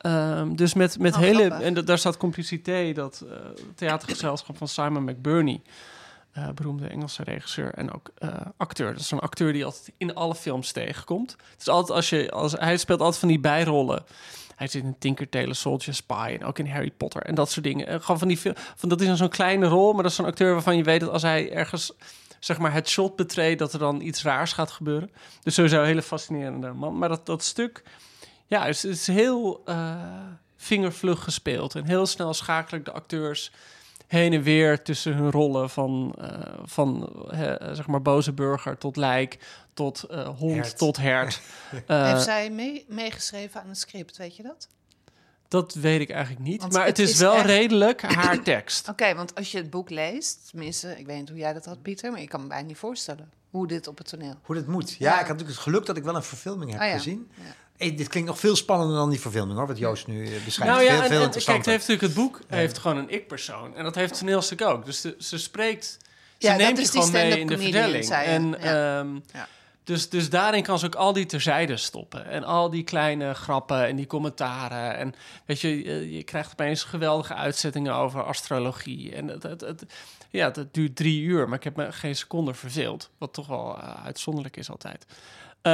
Ehm, 0.01 0.55
dus 0.55 0.73
met, 0.73 0.99
met 0.99 1.13
Oh, 1.13 1.19
hele... 1.19 1.45
grappig. 1.45 1.61
En 1.67 1.73
da- 1.73 1.81
daar 1.81 1.97
staat 1.97 2.17
Complicité, 2.17 2.91
dat 2.93 3.23
eh, 3.29 3.35
theatergezelschap 3.75 4.57
van 4.57 4.67
Simon 4.67 5.03
McBurney. 5.03 5.61
Eh, 6.37 6.49
beroemde 6.55 6.87
Engelse 6.87 7.23
regisseur 7.23 7.73
en 7.73 7.93
ook 7.93 8.11
eh, 8.17 8.29
acteur. 8.57 8.91
Dat 8.91 9.01
is 9.01 9.07
zo'n 9.07 9.19
acteur 9.19 9.53
die 9.53 9.65
altijd 9.65 9.91
in 9.97 10.15
alle 10.15 10.35
films 10.35 10.71
tegenkomt. 10.71 11.31
Het 11.31 11.61
is 11.61 11.67
altijd 11.67 11.97
als 11.97 12.09
je... 12.09 12.31
Als, 12.31 12.51
hij 12.51 12.77
speelt 12.77 12.99
altijd 12.99 13.19
van 13.19 13.29
die 13.29 13.39
bijrollen. 13.39 14.03
Hij 14.55 14.67
zit 14.67 14.83
in 14.83 14.95
Tinker 14.99 15.29
Tailor 15.29 15.55
Soldier 15.55 15.93
Spy 15.93 16.37
en 16.39 16.45
ook 16.45 16.59
in 16.59 16.67
Harry 16.67 16.91
Potter 16.91 17.21
en 17.21 17.35
dat 17.35 17.51
soort 17.51 17.65
dingen. 17.65 17.87
En 17.87 18.01
gewoon 18.01 18.19
van 18.19 18.27
die 18.27 18.37
film, 18.37 18.55
van 18.75 18.89
dat 18.89 19.01
is 19.01 19.17
zo'n 19.17 19.29
kleine 19.29 19.67
rol, 19.67 19.93
maar 19.93 20.01
dat 20.01 20.11
is 20.11 20.17
zo'n 20.17 20.25
acteur 20.25 20.53
waarvan 20.53 20.77
je 20.77 20.83
weet 20.83 20.99
dat 20.99 21.09
als 21.09 21.21
hij 21.21 21.51
ergens 21.51 21.93
zeg 22.39 22.57
maar 22.57 22.73
het 22.73 22.89
shot 22.89 23.15
betreedt, 23.15 23.59
dat 23.59 23.73
er 23.73 23.79
dan 23.79 24.01
iets 24.01 24.23
raars 24.23 24.53
gaat 24.53 24.71
gebeuren. 24.71 25.11
Dus 25.43 25.53
sowieso 25.53 25.79
een 25.79 25.85
hele 25.85 26.01
fascinerende 26.01 26.71
man. 26.71 26.97
Maar 26.97 27.09
dat, 27.09 27.25
dat 27.25 27.43
stuk, 27.43 27.83
ja, 28.45 28.65
het 28.65 28.75
is, 28.75 28.83
het 28.83 28.91
is 28.91 29.07
heel 29.07 29.61
eh, 29.65 29.95
vingervlug 30.57 31.23
gespeeld 31.23 31.75
en 31.75 31.85
heel 31.85 32.05
snel 32.05 32.33
schakelen 32.33 32.83
de 32.83 32.91
acteurs 32.91 33.51
heen 34.07 34.33
en 34.33 34.41
weer 34.41 34.81
tussen 34.81 35.13
hun 35.13 35.31
rollen 35.31 35.69
van, 35.69 36.15
eh, 36.21 36.29
van 36.63 37.09
eh, 37.31 37.73
zeg 37.73 37.87
maar 37.87 38.01
boze 38.01 38.33
burger 38.33 38.77
tot 38.77 38.95
lijk, 38.95 39.37
tot 39.73 40.03
eh, 40.03 40.27
hond, 40.27 40.55
Hert. 40.55 40.77
tot 40.77 40.97
hert. 40.97 41.41
Heeft 41.87 42.23
zij 42.23 42.49
mee- 42.49 42.85
meegeschreven 42.87 43.61
aan 43.61 43.67
het 43.67 43.77
script, 43.77 44.17
weet 44.17 44.35
je 44.35 44.43
dat? 44.43 44.67
Dat 45.47 45.73
weet 45.73 45.99
ik 45.99 46.09
eigenlijk 46.09 46.43
niet. 46.45 46.61
Want 46.61 46.73
maar 46.73 46.85
het 46.85 46.97
het 46.97 47.07
is, 47.07 47.13
is 47.13 47.19
wel 47.19 47.35
echt- 47.35 47.45
redelijk 47.45 48.01
haar 48.01 48.41
tekst. 48.53 48.89
Oké, 48.89 49.15
want 49.15 49.35
als 49.35 49.51
je 49.51 49.57
het 49.57 49.69
boek 49.69 49.89
leest, 49.89 50.49
tenminste, 50.49 50.99
ik 50.99 51.05
weet 51.05 51.17
niet 51.19 51.29
hoe 51.29 51.37
jij 51.37 51.53
dat 51.53 51.65
had, 51.65 51.81
Pieter, 51.81 52.11
maar 52.11 52.21
ik 52.21 52.29
kan 52.29 52.41
me 52.41 52.47
bijna 52.47 52.67
niet 52.67 52.77
voorstellen 52.77 53.31
hoe 53.49 53.67
dit 53.67 53.87
op 53.87 53.97
het 53.97 54.07
toneel. 54.09 54.33
Hoe 54.41 54.55
dat 54.55 54.67
moet. 54.67 54.89
Ja, 54.91 54.95
Ja. 54.97 55.11
ik 55.11 55.17
had 55.19 55.27
natuurlijk 55.27 55.49
het 55.55 55.59
geluk 55.67 55.85
dat 55.85 55.97
ik 55.97 56.03
wel 56.03 56.15
een 56.15 56.23
verfilming 56.23 56.71
heb 56.71 56.79
Ah, 56.81 56.87
ja. 56.87 56.93
gezien. 56.93 57.31
Ja. 57.35 57.43
Hey, 57.77 57.95
dit 57.95 58.07
klinkt 58.07 58.29
nog 58.29 58.39
veel 58.39 58.55
spannender 58.55 58.95
dan 58.97 59.09
die 59.09 59.19
verfilming, 59.19 59.57
hoor. 59.57 59.67
Wat 59.67 59.77
Joost 59.77 60.07
nu 60.07 60.25
eh, 60.25 60.43
beschrijft. 60.45 60.73
Nou 60.73 60.83
ja, 60.85 60.91
veel, 60.93 61.01
en, 61.01 61.07
veel 61.09 61.21
en 61.23 61.29
kijk, 61.31 61.45
het 61.45 61.65
heeft 61.65 61.87
natuurlijk 61.87 62.01
het 62.01 62.13
boek 62.13 62.39
heeft 62.47 62.77
gewoon 62.77 62.97
een 62.97 63.09
ik-persoon. 63.09 63.75
En 63.75 63.83
dat 63.83 63.95
heeft 63.95 64.09
het 64.09 64.19
toneelstuk 64.19 64.61
ook. 64.61 64.85
Dus 64.85 65.01
de- 65.01 65.15
ze 65.19 65.37
spreekt, 65.37 65.85
ze 66.37 66.47
Ja, 66.47 66.49
dat 66.57 66.61
neemt 66.61 66.77
je 66.79 66.85
gewoon 66.87 67.11
mee 67.11 67.39
in 67.39 67.47
de 67.47 67.57
vertelling. 67.57 68.05
zei. 68.05 68.25
En, 68.27 68.49
Ja. 68.49 68.99
ehm, 68.99 69.13
Ja. 69.33 69.47
dus, 69.83 70.09
dus 70.09 70.29
daarin 70.29 70.63
kan 70.63 70.79
ze 70.79 70.85
ook 70.85 70.95
al 70.95 71.13
die 71.13 71.25
terzijde 71.25 71.77
stoppen. 71.77 72.25
En 72.25 72.43
al 72.43 72.69
die 72.69 72.83
kleine 72.83 73.33
grappen 73.33 73.85
en 73.87 73.95
die 73.95 74.07
commentaren. 74.07 74.97
En 74.97 75.13
weet 75.45 75.61
je, 75.61 76.11
je, 76.15 76.23
krijgt 76.23 76.51
opeens 76.51 76.83
geweldige 76.83 77.33
uitzettingen 77.33 77.93
over 77.93 78.23
astrologie. 78.23 79.15
En 79.15 79.27
het, 79.27 79.43
het, 79.43 79.61
het- 79.61 79.85
ja, 80.29 80.49
dat 80.49 80.73
duurt 80.73 80.95
drie 80.95 81.21
uur, 81.21 81.47
maar 81.49 81.57
ik 81.57 81.63
heb 81.63 81.75
me 81.75 81.91
geen 81.91 82.15
seconde 82.15 82.53
verveeld. 82.53 83.09
Wat 83.17 83.33
toch 83.33 83.47
wel 83.47 83.77
eh, 83.81 84.05
uitzonderlijk 84.05 84.57
is 84.57 84.69
altijd. 84.69 85.05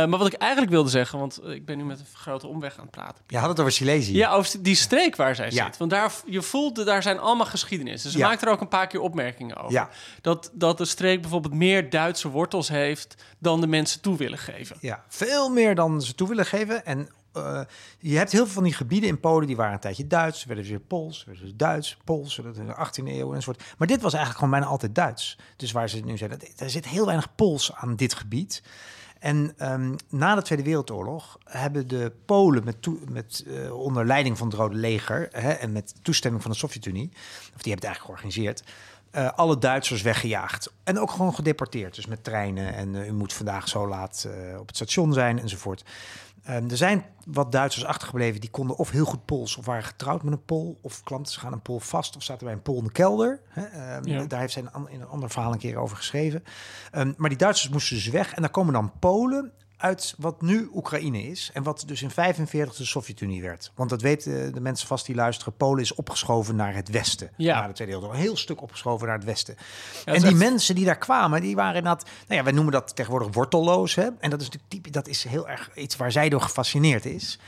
Eh, 0.01 0.05
maar 0.07 0.19
wat 0.19 0.27
ik 0.27 0.33
eigenlijk 0.33 0.71
wilde 0.71 0.89
zeggen, 0.89 1.19
want 1.19 1.39
ik 1.45 1.65
ben 1.65 1.77
nu 1.77 1.83
met 1.83 1.99
een 1.99 2.05
grote 2.13 2.47
omweg 2.47 2.73
aan 2.77 2.81
het 2.81 2.91
praten. 2.91 3.23
Je 3.27 3.37
had 3.37 3.49
het 3.49 3.59
over 3.59 3.71
Silesië. 3.71 4.15
Ja, 4.15 4.31
over 4.31 4.61
die 4.63 4.75
streek 4.75 5.15
waar 5.15 5.35
zij 5.35 5.49
Ja. 5.51 5.65
zit. 5.65 5.77
Want 5.77 5.91
daar, 5.91 6.11
je 6.25 6.41
voelt, 6.41 6.85
daar 6.85 7.03
zijn 7.03 7.19
allemaal 7.19 7.45
geschiedenissen. 7.45 8.11
Ze 8.11 8.17
Ja. 8.17 8.27
maakt 8.27 8.41
er 8.41 8.49
ook 8.49 8.61
een 8.61 8.67
paar 8.67 8.87
keer 8.87 8.99
opmerkingen 8.99 9.57
over. 9.57 9.71
Ja. 9.71 9.89
Dat, 10.21 10.49
dat 10.53 10.77
de 10.77 10.85
streek 10.85 11.21
bijvoorbeeld 11.21 11.53
meer 11.53 11.89
Duitse 11.89 12.29
wortels 12.29 12.67
heeft 12.67 13.23
dan 13.39 13.61
de 13.61 13.67
mensen 13.67 14.01
toe 14.01 14.17
willen 14.17 14.37
geven. 14.37 14.77
Ja, 14.79 15.03
veel 15.07 15.49
meer 15.49 15.75
dan 15.75 16.01
ze 16.01 16.15
toe 16.15 16.27
willen 16.27 16.45
geven. 16.45 16.85
En 16.85 17.09
eh, 17.33 17.61
je 17.99 18.17
hebt 18.17 18.31
heel 18.31 18.43
veel 18.45 18.53
van 18.53 18.63
die 18.63 18.73
gebieden 18.73 19.09
in 19.09 19.19
Polen 19.19 19.47
die 19.47 19.55
waren 19.55 19.73
een 19.73 19.79
tijdje 19.79 20.07
Duits, 20.07 20.45
werden 20.45 20.65
weer 20.65 20.79
Pools, 20.79 21.23
werden 21.25 21.43
dus 21.43 21.53
Duits, 21.55 21.97
Pools, 22.03 22.35
dat 22.43 22.57
in 22.57 22.65
de 22.67 22.73
18e 22.75 23.07
eeuw 23.07 23.33
enzovoort. 23.33 23.63
Maar 23.77 23.87
dit 23.87 24.01
was 24.01 24.13
eigenlijk 24.13 24.43
gewoon 24.43 24.59
bijna 24.59 24.71
altijd 24.73 24.95
Duits. 24.95 25.37
Dus 25.55 25.71
waar 25.71 25.89
ze 25.89 25.99
nu 25.99 26.17
zeggen, 26.17 26.39
er 26.57 26.69
zit 26.69 26.87
heel 26.87 27.05
weinig 27.05 27.35
Pools 27.35 27.73
aan 27.75 27.95
dit 27.95 28.13
gebied. 28.13 28.63
En 29.23 29.53
ehm, 29.57 29.95
na 30.09 30.35
de 30.35 30.41
Tweede 30.41 30.63
Wereldoorlog 30.63 31.37
hebben 31.43 31.87
de 31.87 32.11
Polen 32.25 32.63
met 32.63 32.87
met, 33.09 33.45
eh, 33.47 33.79
onder 33.79 34.05
leiding 34.05 34.37
van 34.37 34.47
het 34.47 34.55
Rode 34.55 34.75
Leger 34.75 35.27
hè, 35.31 35.51
en 35.51 35.71
met 35.71 35.95
toestemming 36.01 36.41
van 36.41 36.51
de 36.51 36.57
Sovjet-Unie, 36.57 37.09
of 37.55 37.61
die 37.61 37.73
hebben 37.73 37.73
het 37.73 37.83
eigenlijk 37.83 38.05
georganiseerd, 38.05 38.63
eh, 39.11 39.31
alle 39.35 39.57
Duitsers 39.57 40.01
weggejaagd. 40.01 40.73
En 40.83 40.99
ook 40.99 41.11
gewoon 41.11 41.35
gedeporteerd. 41.35 41.95
Dus 41.95 42.05
met 42.05 42.23
treinen. 42.23 42.73
En 42.73 42.95
eh, 42.95 43.07
u 43.07 43.11
moet 43.11 43.33
vandaag 43.33 43.67
zo 43.67 43.87
laat 43.87 44.27
op 44.59 44.67
het 44.67 44.75
station 44.75 45.13
zijn 45.13 45.39
enzovoort. 45.39 45.83
Ehm, 46.43 46.69
er 46.69 46.77
zijn 46.77 47.05
wat 47.25 47.51
Duitsers 47.51 47.85
achtergebleven 47.85 48.41
die 48.41 48.49
konden 48.49 48.75
of 48.77 48.89
heel 48.89 49.05
goed 49.05 49.25
Pools 49.25 49.57
of 49.57 49.65
waren 49.65 49.83
getrouwd 49.83 50.23
met 50.23 50.33
een 50.33 50.45
Pool. 50.45 50.77
Of 50.81 51.03
klanten 51.03 51.39
gaan 51.39 51.53
een 51.53 51.61
Pool 51.61 51.79
vast 51.79 52.15
of 52.15 52.23
zaten 52.23 52.45
bij 52.45 52.53
een 52.55 52.61
Pool 52.61 52.77
in 52.77 52.83
de 52.83 52.91
kelder. 52.91 53.39
Hè? 53.47 53.63
Ehm, 53.63 54.07
Ja. 54.07 54.25
Daar 54.25 54.39
heeft 54.39 54.53
zij 54.53 54.63
in 54.87 55.01
een 55.01 55.07
ander 55.07 55.29
verhaal 55.29 55.51
een 55.51 55.57
keer 55.57 55.77
over 55.77 55.97
geschreven. 55.97 56.43
Ehm, 56.91 57.13
maar 57.17 57.29
die 57.29 57.37
Duitsers 57.37 57.71
moesten 57.71 57.95
dus 57.95 58.07
weg. 58.07 58.33
En 58.33 58.41
daar 58.41 58.51
komen 58.51 58.73
dan 58.73 58.91
Polen 58.99 59.51
uit 59.83 60.13
wat 60.17 60.41
nu 60.41 60.69
Oekraïne 60.73 61.23
is. 61.23 61.49
En 61.53 61.63
wat 61.63 61.83
dus 61.87 62.01
in 62.01 62.09
45 62.09 62.75
de 62.75 62.85
Sovjet-Unie 62.85 63.41
werd. 63.41 63.71
Want 63.75 63.89
dat 63.89 64.01
weten 64.01 64.53
de 64.53 64.59
mensen 64.59 64.87
vast 64.87 65.05
die 65.05 65.15
luisteren. 65.15 65.55
Polen 65.57 65.81
is 65.81 65.95
opgeschoven 65.95 66.55
naar 66.55 66.75
het 66.75 66.89
westen. 66.89 67.29
Ja. 67.37 67.59
Na 67.59 67.67
de 67.67 67.73
Tweede 67.73 67.93
Wereldoorlog. 67.93 68.17
Een 68.17 68.27
heel 68.27 68.37
stuk 68.37 68.61
opgeschoven 68.61 69.07
naar 69.07 69.15
het 69.15 69.25
westen. 69.25 69.55
en 70.05 70.13
die 70.13 70.25
echt- 70.25 70.35
mensen 70.35 70.75
die 70.75 70.85
daar 70.85 70.97
kwamen, 70.97 71.41
die 71.41 71.55
waren 71.55 71.75
inderdaad... 71.75 72.03
Nou 72.03 72.35
ja, 72.39 72.43
wij 72.43 72.53
noemen 72.53 72.73
dat 72.73 72.95
tegenwoordig 72.95 73.33
wortelloos. 73.33 73.95
Hè? 73.95 74.03
En 74.19 74.29
dat 74.29 74.41
is 74.41 74.45
natuurlijk 74.45 74.69
typisch, 74.71 74.91
dat 74.91 75.07
is 75.07 75.23
heel 75.23 75.49
erg 75.49 75.69
iets 75.75 75.95
waar 75.95 76.11
zij 76.11 76.29
door 76.29 76.41
gefascineerd 76.41 77.05
is. 77.05 77.39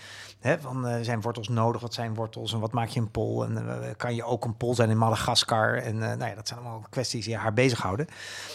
Hè, 0.46 0.60
van, 0.60 0.88
eh, 0.88 1.02
zijn 1.02 1.22
wortels 1.22 1.48
nodig? 1.48 1.82
Wat 1.82 1.94
zijn 1.94 2.14
wortels? 2.14 2.54
En 2.54 2.60
wat 2.60 2.72
maak 2.72 2.88
je 2.88 3.00
een 3.00 3.12
pol? 3.12 3.44
En 3.44 3.58
eh, 3.58 3.90
kan 3.98 4.16
je 4.16 4.24
ook 4.24 4.46
een 4.46 4.58
pol 4.58 4.76
zijn 4.76 4.90
in 4.90 4.98
Madagaskar? 4.98 5.76
En 5.76 6.04
eh, 6.04 6.18
nou 6.18 6.30
ja, 6.30 6.36
dat 6.36 6.48
zijn 6.48 6.60
allemaal 6.60 6.86
kwesties 6.90 7.26
die 7.26 7.36
haar 7.36 7.54
bezighouden. 7.54 8.08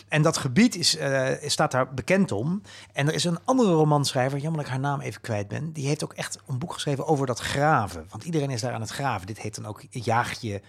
En 0.09 0.23
dat 0.23 0.37
gebied 0.37 0.77
is, 0.77 0.99
staat 1.47 1.71
daar 1.71 1.95
bekend 1.95 2.33
om. 2.33 2.63
En 2.93 3.09
er 3.09 3.15
is 3.15 3.25
een 3.25 3.39
andere 3.45 3.73
romanschrijver, 3.73 4.39
jammer 4.39 4.57
dat 4.57 4.67
ik 4.67 4.73
haar 4.73 4.91
naam 4.91 5.01
even 5.01 5.21
kwijt 5.21 5.49
ben. 5.49 5.73
Die 5.73 5.87
heeft 5.87 6.05
ook 6.05 6.13
echt 6.13 6.39
een 6.47 6.59
boek 6.59 6.73
geschreven 6.73 7.07
over 7.07 7.27
dat 7.27 7.39
graven. 7.39 8.07
Want 8.11 8.25
iedereen 8.25 8.51
is 8.51 8.61
daar 8.61 8.73
aan 8.73 8.81
het 8.81 8.91
graven. 8.91 9.27
Dit 9.27 9.39
heet 9.39 9.55
dan 9.55 9.67
ook 9.67 9.83
Jaagje 9.91 10.63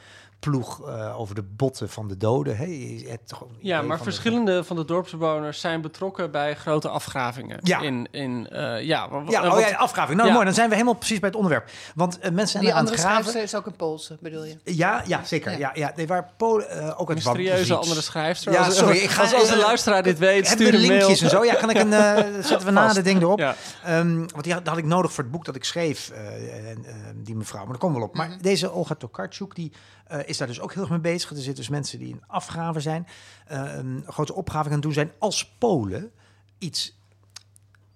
ploeg 0.50 0.88
eh, 0.90 1.20
over 1.20 1.36
de 1.36 1.44
botten 1.44 1.90
van 1.90 2.08
de 2.08 2.18
doden. 2.18 2.58
Hè? 2.58 2.64
Je 2.66 3.06
hebt 3.10 3.28
toch 3.28 3.44
ook 3.44 3.50
een 3.50 3.58
Ja, 3.60 3.78
maar 3.82 3.88
van 3.88 3.98
de- 3.98 4.04
verschillende 4.12 4.64
van 4.64 4.76
de 4.76 4.86
dorpsbewoners 4.86 5.60
zijn 5.60 5.82
betrokken 5.82 6.32
bij 6.32 6.56
grote 6.56 6.90
afgravingen. 6.90 7.60
Ja. 7.64 7.80
In, 7.82 8.08
in, 8.12 8.48
eh, 8.50 8.60
ja, 8.62 8.80
Ja, 8.82 9.04
en 9.10 9.16
oh 9.48 9.54
wat- 9.54 9.70
ja, 9.70 9.76
afgraving. 9.78 10.16
Nou, 10.16 10.28
Ja. 10.28 10.34
mooi. 10.34 10.46
Dan 10.46 10.56
zijn 10.56 10.68
we 10.70 10.74
helemaal 10.76 10.96
precies 10.98 11.20
bij 11.20 11.28
het 11.30 11.38
onderwerp. 11.38 11.70
Want 11.96 12.20
eh, 12.20 12.32
mensen 12.32 12.48
zijn 12.48 12.64
Die 12.64 12.74
aan 12.74 12.80
het 12.80 12.88
andere 12.90 13.08
graven. 13.08 13.24
schrijfster 13.32 13.44
is 13.44 13.56
ook 13.56 13.66
een 13.66 13.76
Poolse, 13.76 14.18
bedoel 14.22 14.46
je? 14.46 14.58
Ja, 14.64 15.04
ja, 15.08 15.24
zeker. 15.24 15.52
Ja. 15.52 15.58
Ja. 15.58 15.72
Ja, 15.74 15.92
Nee, 15.96 16.08
waar 16.08 16.30
Polen 16.38 16.70
eh, 16.70 17.00
ook 17.02 17.08
uit 17.10 17.18
mysterieuze 17.18 17.76
andere 17.76 18.02
schrijfster. 18.02 18.52
Ja, 18.54 18.64
Als- 18.66 18.78
sorry, 18.78 18.98
ik 18.98 19.10
ga- 19.10 19.22
als, 19.22 19.34
als 19.34 19.48
de 19.48 19.54
eh, 19.56 19.60
luisteraar 19.62 20.04
dit 20.04 20.18
weet, 20.20 20.48
stuur 20.48 20.72
we 20.72 20.78
een 20.78 20.88
mail. 20.88 20.98
linkjes 20.98 21.22
en 21.22 21.30
zo? 21.30 21.44
Ja, 21.46 21.54
kan 21.54 21.70
ik 21.70 21.78
een. 21.78 21.94
eh, 21.94 22.16
zetten 22.50 22.66
we 22.66 22.72
na 22.72 22.94
de 22.94 23.02
ding 23.02 23.22
erop. 23.22 23.40
Ja. 23.40 23.56
Ehm, 23.84 24.18
want 24.18 24.44
die 24.44 24.54
had, 24.54 24.66
dat 24.66 24.74
had 24.74 24.84
ik 24.84 24.90
nodig 24.90 25.12
voor 25.14 25.24
het 25.24 25.32
boek 25.32 25.46
dat 25.46 25.56
ik 25.56 25.64
schreef, 25.64 26.10
eh, 26.10 26.70
en, 26.70 26.86
eh, 26.86 26.94
die 27.16 27.36
mevrouw. 27.36 27.62
Maar 27.62 27.72
dat 27.72 27.80
komt 27.82 27.96
wel 27.96 28.04
op. 28.04 28.16
Maar 28.16 28.38
deze 28.42 28.72
Olga 28.72 28.96
Tokarczuk, 28.96 29.56
die 29.56 29.72
eh, 30.08 30.20
is 30.32 30.38
daar 30.38 30.48
dus 30.48 30.60
ook 30.60 30.74
heel 30.74 30.82
erg 30.82 30.92
mee 30.92 31.00
bezig. 31.00 31.30
Er 31.30 31.36
zitten 31.36 31.56
dus 31.56 31.70
mensen 31.70 32.00
die 32.00 32.10
in 32.10 32.24
afgraven 32.28 32.82
zijn, 32.82 33.08
eh, 33.48 33.74
een 33.76 34.04
grote 34.08 34.34
opgave 34.34 34.70
gaan 34.70 34.80
doen 34.80 34.94
zijn 34.94 35.12
als 35.20 35.54
Polen 35.58 36.12
iets. 36.58 37.00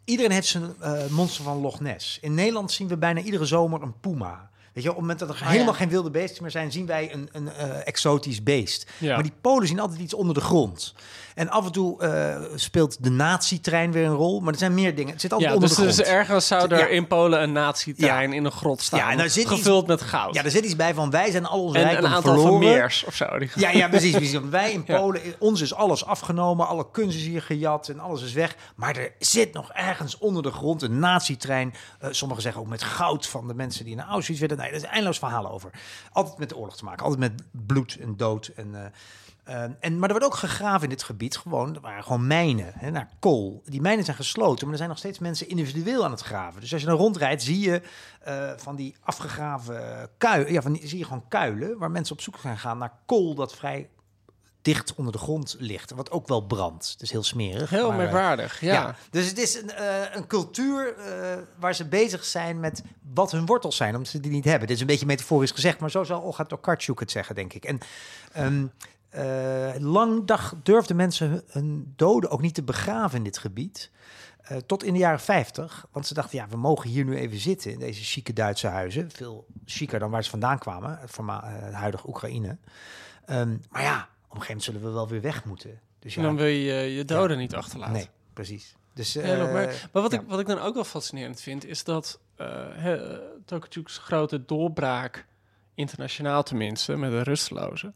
Iedereen 0.06 0.32
heeft 0.32 0.48
zijn 0.48 0.76
eh, 0.80 1.08
monster 1.08 1.44
van 1.44 1.58
Loch 1.58 1.80
Ness. 1.80 2.20
In 2.22 2.34
Nederland 2.34 2.72
zien 2.72 2.88
we 2.88 2.98
bijna 2.98 3.22
iedere 3.22 3.46
zomer 3.46 3.82
een 3.82 4.00
puma. 4.00 4.50
Weet 4.74 4.84
je, 4.84 4.90
op 4.90 4.96
het 4.96 5.06
moment 5.06 5.20
dat 5.20 5.30
er 5.30 5.44
ja. 5.44 5.50
helemaal 5.50 5.74
geen 5.74 5.90
wilde 5.90 6.10
beesten 6.12 6.42
meer 6.42 6.52
zijn, 6.52 6.72
zien 6.72 6.86
wij 6.86 7.14
een, 7.14 7.30
een 7.32 7.50
eh, 7.50 7.88
exotisch 7.88 8.44
beest. 8.44 8.92
Ja. 8.98 9.14
Maar 9.14 9.24
die 9.24 9.34
Polen 9.42 9.68
zien 9.68 9.80
altijd 9.80 10.00
iets 10.00 10.14
onder 10.14 10.34
de 10.34 10.42
grond. 10.42 10.94
En 11.36 11.50
af 11.50 11.66
en 11.66 11.72
toe 11.72 12.02
eh, 12.02 12.36
speelt 12.56 13.04
de 13.04 13.10
nazi-trein 13.10 13.92
weer 13.92 14.06
een 14.06 14.14
rol. 14.14 14.40
Maar 14.40 14.54
er 14.54 14.60
zijn 14.60 14.74
meer 14.74 14.96
dingen. 14.96 15.12
Het 15.12 15.22
zit 15.22 15.32
altijd 15.32 15.50
Ja, 15.50 15.56
onder 15.56 15.70
dus, 15.70 15.78
de 15.78 15.84
grond. 15.84 15.98
dus 15.98 16.08
ergens 16.08 16.48
zou 16.48 16.72
er 16.72 16.78
Ja. 16.80 16.86
in 16.88 17.08
Polen 17.08 17.42
een 17.42 17.52
nazi-trein 17.52 18.34
in 18.34 18.46
een 18.46 18.52
grot 18.52 18.82
staan. 18.82 19.00
Ja, 19.00 19.12
en 19.12 19.18
daar 19.18 19.30
zit 19.30 19.44
iets- 19.44 19.54
gevuld 19.54 19.88
met 19.88 20.02
goud. 20.02 20.34
Ja, 20.36 20.44
er 20.44 20.52
zit 20.52 20.64
iets 20.66 20.76
bij 20.76 20.94
van 20.94 21.10
wij 21.10 21.32
zijn 21.32 21.46
al 21.46 21.64
onze 21.64 21.78
en 21.78 21.84
rijkdom 21.84 22.06
een 22.06 22.16
aantal 22.16 22.34
verloren. 22.34 22.62
Vermeers 22.68 23.04
of 23.04 23.16
zo. 23.16 23.40
Die 23.40 23.50
Ja, 23.56 23.70
ja, 23.70 23.88
precies. 23.88 24.16
precies. 24.16 24.40
Wij 24.50 24.72
in. 24.72 24.84
Polen, 24.96 25.22
ons 25.40 25.62
is 25.62 25.74
alles 25.74 26.06
afgenomen, 26.06 26.68
alle 26.68 26.92
kunst 26.92 27.18
is 27.18 27.24
hier 27.26 27.42
gejat 27.42 27.88
en 27.90 28.00
alles 28.00 28.22
is 28.22 28.34
weg. 28.34 28.56
Maar 28.76 28.96
er 28.98 29.12
zit 29.20 29.54
nog 29.54 29.72
ergens 29.72 30.18
onder 30.18 30.44
de 30.44 30.52
grond 30.52 30.82
een 30.82 31.00
nazi-trein. 31.00 31.74
Eh, 32.00 32.10
sommigen 32.12 32.44
zeggen 32.44 32.62
ook 32.62 32.68
met 32.68 32.84
goud 32.84 33.28
van 33.28 33.48
de 33.48 33.54
mensen 33.54 33.86
die 33.86 33.94
in 33.94 34.02
Auschwitz 34.02 34.40
werden. 34.40 34.58
Nee, 34.58 34.68
er 34.70 34.76
is 34.76 34.84
eindeloos 34.84 35.20
verhaal 35.20 35.52
over. 35.52 35.70
Altijd 36.12 36.38
met 36.38 36.50
de 36.50 36.58
oorlog 36.58 36.76
te 36.78 36.84
maken, 36.84 37.04
altijd 37.06 37.20
met 37.22 37.42
bloed 37.66 37.98
en 38.02 38.14
dood. 38.18 38.52
En, 38.56 38.70
eh, 38.74 38.82
eh, 39.46 39.64
en, 39.80 40.00
maar 40.00 40.10
er 40.10 40.18
wordt 40.20 40.26
ook 40.26 40.36
gegraven 40.36 40.84
in 40.84 40.90
dit 40.90 41.04
gebied. 41.04 41.38
Gewoon, 41.38 41.76
er 41.76 41.82
waren 41.82 42.04
gewoon 42.04 42.28
mijnen 42.28 42.72
hè, 42.76 42.92
naar 42.92 43.10
kool. 43.20 43.62
Die 43.66 43.82
mijnen 43.82 44.06
zijn 44.06 44.18
gesloten, 44.18 44.64
maar 44.64 44.72
er 44.72 44.78
zijn 44.78 44.90
nog 44.90 44.98
steeds 44.98 45.20
mensen 45.20 45.50
individueel 45.50 46.04
aan 46.04 46.12
het 46.12 46.22
graven. 46.22 46.62
Dus 46.62 46.72
als 46.72 46.82
je 46.82 46.88
dan 46.88 46.98
rondrijdt, 46.98 47.44
zie 47.44 47.60
je 47.60 47.82
eh, 48.20 48.52
van 48.58 48.76
die 48.76 48.96
afgegraven 49.02 50.10
kuilen. 50.18 50.54
Ja, 50.54 50.62
van 50.62 50.74
die, 50.74 50.88
zie 50.88 50.98
je 50.98 51.04
gewoon 51.04 51.28
kuilen 51.28 51.78
waar 51.78 51.92
mensen 51.92 52.16
op 52.16 52.22
zoek 52.22 52.38
zijn 52.42 52.58
gaan 52.58 52.78
naar 52.78 52.94
kool 53.06 53.36
dat 53.36 53.56
vrij 53.56 53.90
dicht 54.62 54.96
onder 54.96 55.12
de 55.14 55.20
grond 55.20 55.56
ligt. 55.60 55.92
Wat 55.92 56.12
ook 56.12 56.28
wel 56.28 56.42
brandt. 56.42 56.92
Het 56.92 57.02
is 57.02 57.12
heel 57.12 57.24
smerig. 57.24 57.70
Heel 57.70 57.82
maar, 57.82 57.92
eh, 57.92 57.98
merkwaardig, 57.98 58.62
ja. 58.62 58.96
Dus 59.10 59.28
het 59.28 59.38
is 59.38 59.62
een, 59.62 59.72
eh, 59.72 60.16
een 60.16 60.28
cultuur 60.28 60.96
waar 61.60 61.76
ze 61.76 61.88
bezig 61.88 62.24
zijn 62.24 62.60
met 62.60 62.84
wat 63.14 63.32
hun 63.32 63.46
wortels 63.46 63.76
zijn, 63.76 63.96
omdat 63.96 64.12
ze 64.12 64.20
die 64.20 64.32
niet 64.32 64.46
hebben. 64.46 64.68
Dit 64.68 64.76
is 64.76 64.82
een 64.82 64.88
beetje 64.88 65.06
metaforisch 65.06 65.52
gezegd, 65.52 65.80
maar 65.80 65.92
zo 65.92 66.04
zal 66.04 66.22
Olga 66.22 66.44
Tokarczuk 66.44 67.00
het 67.00 67.12
zeggen, 67.12 67.36
denk 67.36 67.54
ik. 67.54 67.66
En 67.66 67.80
ehm, 68.32 68.64
eh, 68.64 68.70
lang 69.80 70.26
dag 70.26 70.56
durfden 70.64 70.96
mensen 70.96 71.44
hun- 71.48 71.94
doden 71.96 72.30
ook 72.30 72.42
niet 72.42 72.54
te 72.54 72.64
begraven 72.64 73.18
in 73.18 73.24
dit 73.24 73.38
gebied. 73.38 73.92
Eh, 74.42 74.58
tot 74.58 74.84
in 74.84 74.94
de 74.94 75.00
jaren 75.00 75.20
50. 75.20 75.86
Want 75.92 76.08
ze 76.08 76.14
dachten, 76.14 76.38
ja, 76.38 76.48
we 76.48 76.58
mogen 76.58 76.90
hier 76.90 77.06
nu 77.06 77.16
even 77.16 77.38
zitten 77.38 77.72
in 77.72 77.80
deze 77.80 78.04
chique 78.04 78.34
Duitse 78.34 78.68
huizen. 78.68 79.12
Veel 79.12 79.46
chiquer 79.66 80.00
dan 80.00 80.12
waar 80.12 80.24
ze 80.24 80.30
vandaan 80.30 80.60
kwamen, 80.60 80.98
het, 81.02 81.18
eh, 81.18 81.40
het 81.44 81.74
huidige 81.74 82.08
Oekraïne. 82.08 82.58
Ehm, 83.26 83.58
maar 83.70 83.82
ja, 83.82 83.98
op 83.98 84.36
een 84.36 84.42
gegeven 84.42 84.46
moment 84.48 84.64
zullen 84.64 84.82
we 84.82 84.90
wel 84.90 85.08
weer 85.08 85.22
weg 85.22 85.46
moeten. 85.46 85.80
Dus 86.00 86.14
ja, 86.14 86.22
En 86.22 86.28
dan 86.28 86.36
wil 86.36 86.46
je 86.46 86.74
je 86.74 87.06
doden 87.06 87.38
niet 87.38 87.56
achterlaten. 87.56 87.94
nee, 87.96 88.10
precies. 88.34 88.76
Dus, 88.94 89.16
eh, 89.16 89.54
maar 89.54 89.90
wat, 89.92 90.14
ik, 90.14 90.22
wat 90.28 90.40
ik 90.40 90.48
dan 90.48 90.60
ook 90.60 90.74
wel 90.74 90.84
fascinerend 90.84 91.42
vind, 91.42 91.66
is 91.66 91.84
dat 91.84 92.20
uh, 92.42 93.04
Tokarczuk's 93.46 93.98
grote 93.98 94.46
doorbraak, 94.46 95.26
internationaal 95.76 96.44
tenminste, 96.44 96.96
met 96.96 97.12
de 97.12 97.24
rusteloze, 97.24 97.94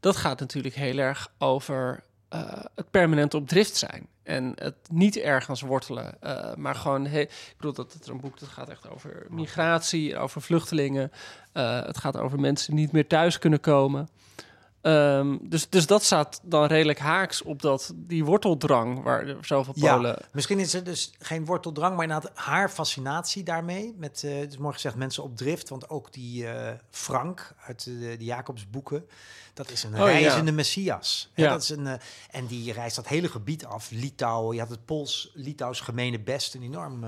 dat 0.00 0.16
gaat 0.16 0.40
natuurlijk 0.40 0.74
heel 0.74 0.98
erg 0.98 1.32
over 1.38 2.04
uh, 2.34 2.64
het 2.74 2.90
permanent 2.90 3.34
op 3.34 3.48
drift 3.48 3.76
zijn. 3.76 4.06
En 4.22 4.52
het 4.54 4.76
niet 4.90 5.16
ergens 5.16 5.60
wortelen, 5.60 6.14
uh, 6.22 6.54
maar 6.54 6.74
gewoon... 6.74 7.06
He 7.06 7.20
ik 7.20 7.54
bedoel, 7.56 7.72
dat 7.72 7.92
het 7.92 8.06
een 8.06 8.20
boek 8.20 8.38
dat 8.38 8.48
gaat 8.48 8.68
echt 8.68 8.90
over 8.90 9.26
migratie, 9.28 10.16
over 10.16 10.42
vluchtelingen. 10.42 11.12
Uh, 11.54 11.82
het 11.82 11.98
gaat 11.98 12.16
over 12.16 12.40
mensen 12.40 12.74
die 12.74 12.84
niet 12.84 12.92
meer 12.92 13.06
thuis 13.06 13.38
kunnen 13.38 13.60
komen. 13.60 14.08
Um, 14.82 15.38
dus, 15.42 15.68
dus 15.68 15.86
dat 15.86 16.02
staat 16.02 16.40
dan 16.42 16.64
redelijk 16.64 16.98
haaks 16.98 17.42
op 17.42 17.62
dat, 17.62 17.92
die 17.96 18.24
worteldrang 18.24 19.02
waar 19.02 19.36
zoveel 19.40 19.74
Polen... 19.80 20.10
Ja, 20.10 20.28
misschien 20.32 20.58
is 20.58 20.74
er 20.74 20.84
dus 20.84 21.12
geen 21.18 21.44
worteldrang, 21.44 21.94
maar 21.96 22.04
inderdaad 22.04 22.30
haar 22.34 22.68
fascinatie 22.68 23.42
daarmee. 23.42 23.94
Met, 23.96 24.22
uh, 24.24 24.40
dus 24.40 24.56
morgen 24.56 24.74
gezegd 24.74 24.96
mensen 24.96 25.22
op 25.22 25.36
drift, 25.36 25.68
want 25.68 25.90
ook 25.90 26.12
die 26.12 26.42
uh, 26.42 26.70
Frank 26.90 27.54
uit 27.66 27.84
de, 27.84 28.16
de 28.18 28.24
Jacobsboeken... 28.24 29.06
Dat 29.54 29.70
is 29.70 29.82
een 29.82 29.94
oh, 29.94 30.04
reizende 30.04 30.50
ja. 30.50 30.56
messias. 30.56 31.30
Ja. 31.34 31.48
dat 31.48 31.62
is 31.62 31.68
een, 31.68 31.86
uh, 31.86 31.92
en 32.30 32.46
die 32.46 32.72
reist 32.72 32.96
dat 32.96 33.08
hele 33.08 33.28
gebied 33.28 33.64
af. 33.66 33.90
Litouwen, 33.90 34.54
je 34.54 34.60
had 34.60 34.70
het 34.70 34.84
Pools-Litouws 34.84 35.80
gemene 35.80 36.20
best. 36.20 36.54
Een 36.54 36.62
enorm 36.62 37.04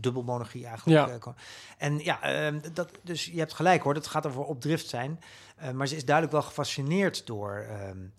dubbelmonarchie 0.00 0.66
eigenlijk. 0.66 1.24
Ja. 1.24 1.34
En 1.78 1.98
ja, 1.98 2.50
uh, 2.52 2.60
dat, 2.72 2.90
dus 3.02 3.24
je 3.24 3.38
hebt 3.38 3.54
gelijk 3.54 3.82
hoor. 3.82 3.94
Het 3.94 4.06
gaat 4.06 4.26
over 4.26 4.42
op 4.42 4.60
drift 4.60 4.88
zijn. 4.88 5.20
Uh, 5.62 5.70
maar 5.70 5.88
ze 5.88 5.96
is 5.96 6.04
duidelijk 6.04 6.36
wel 6.36 6.44
gefascineerd 6.44 7.26
door 7.26 7.66
um, 7.88 8.14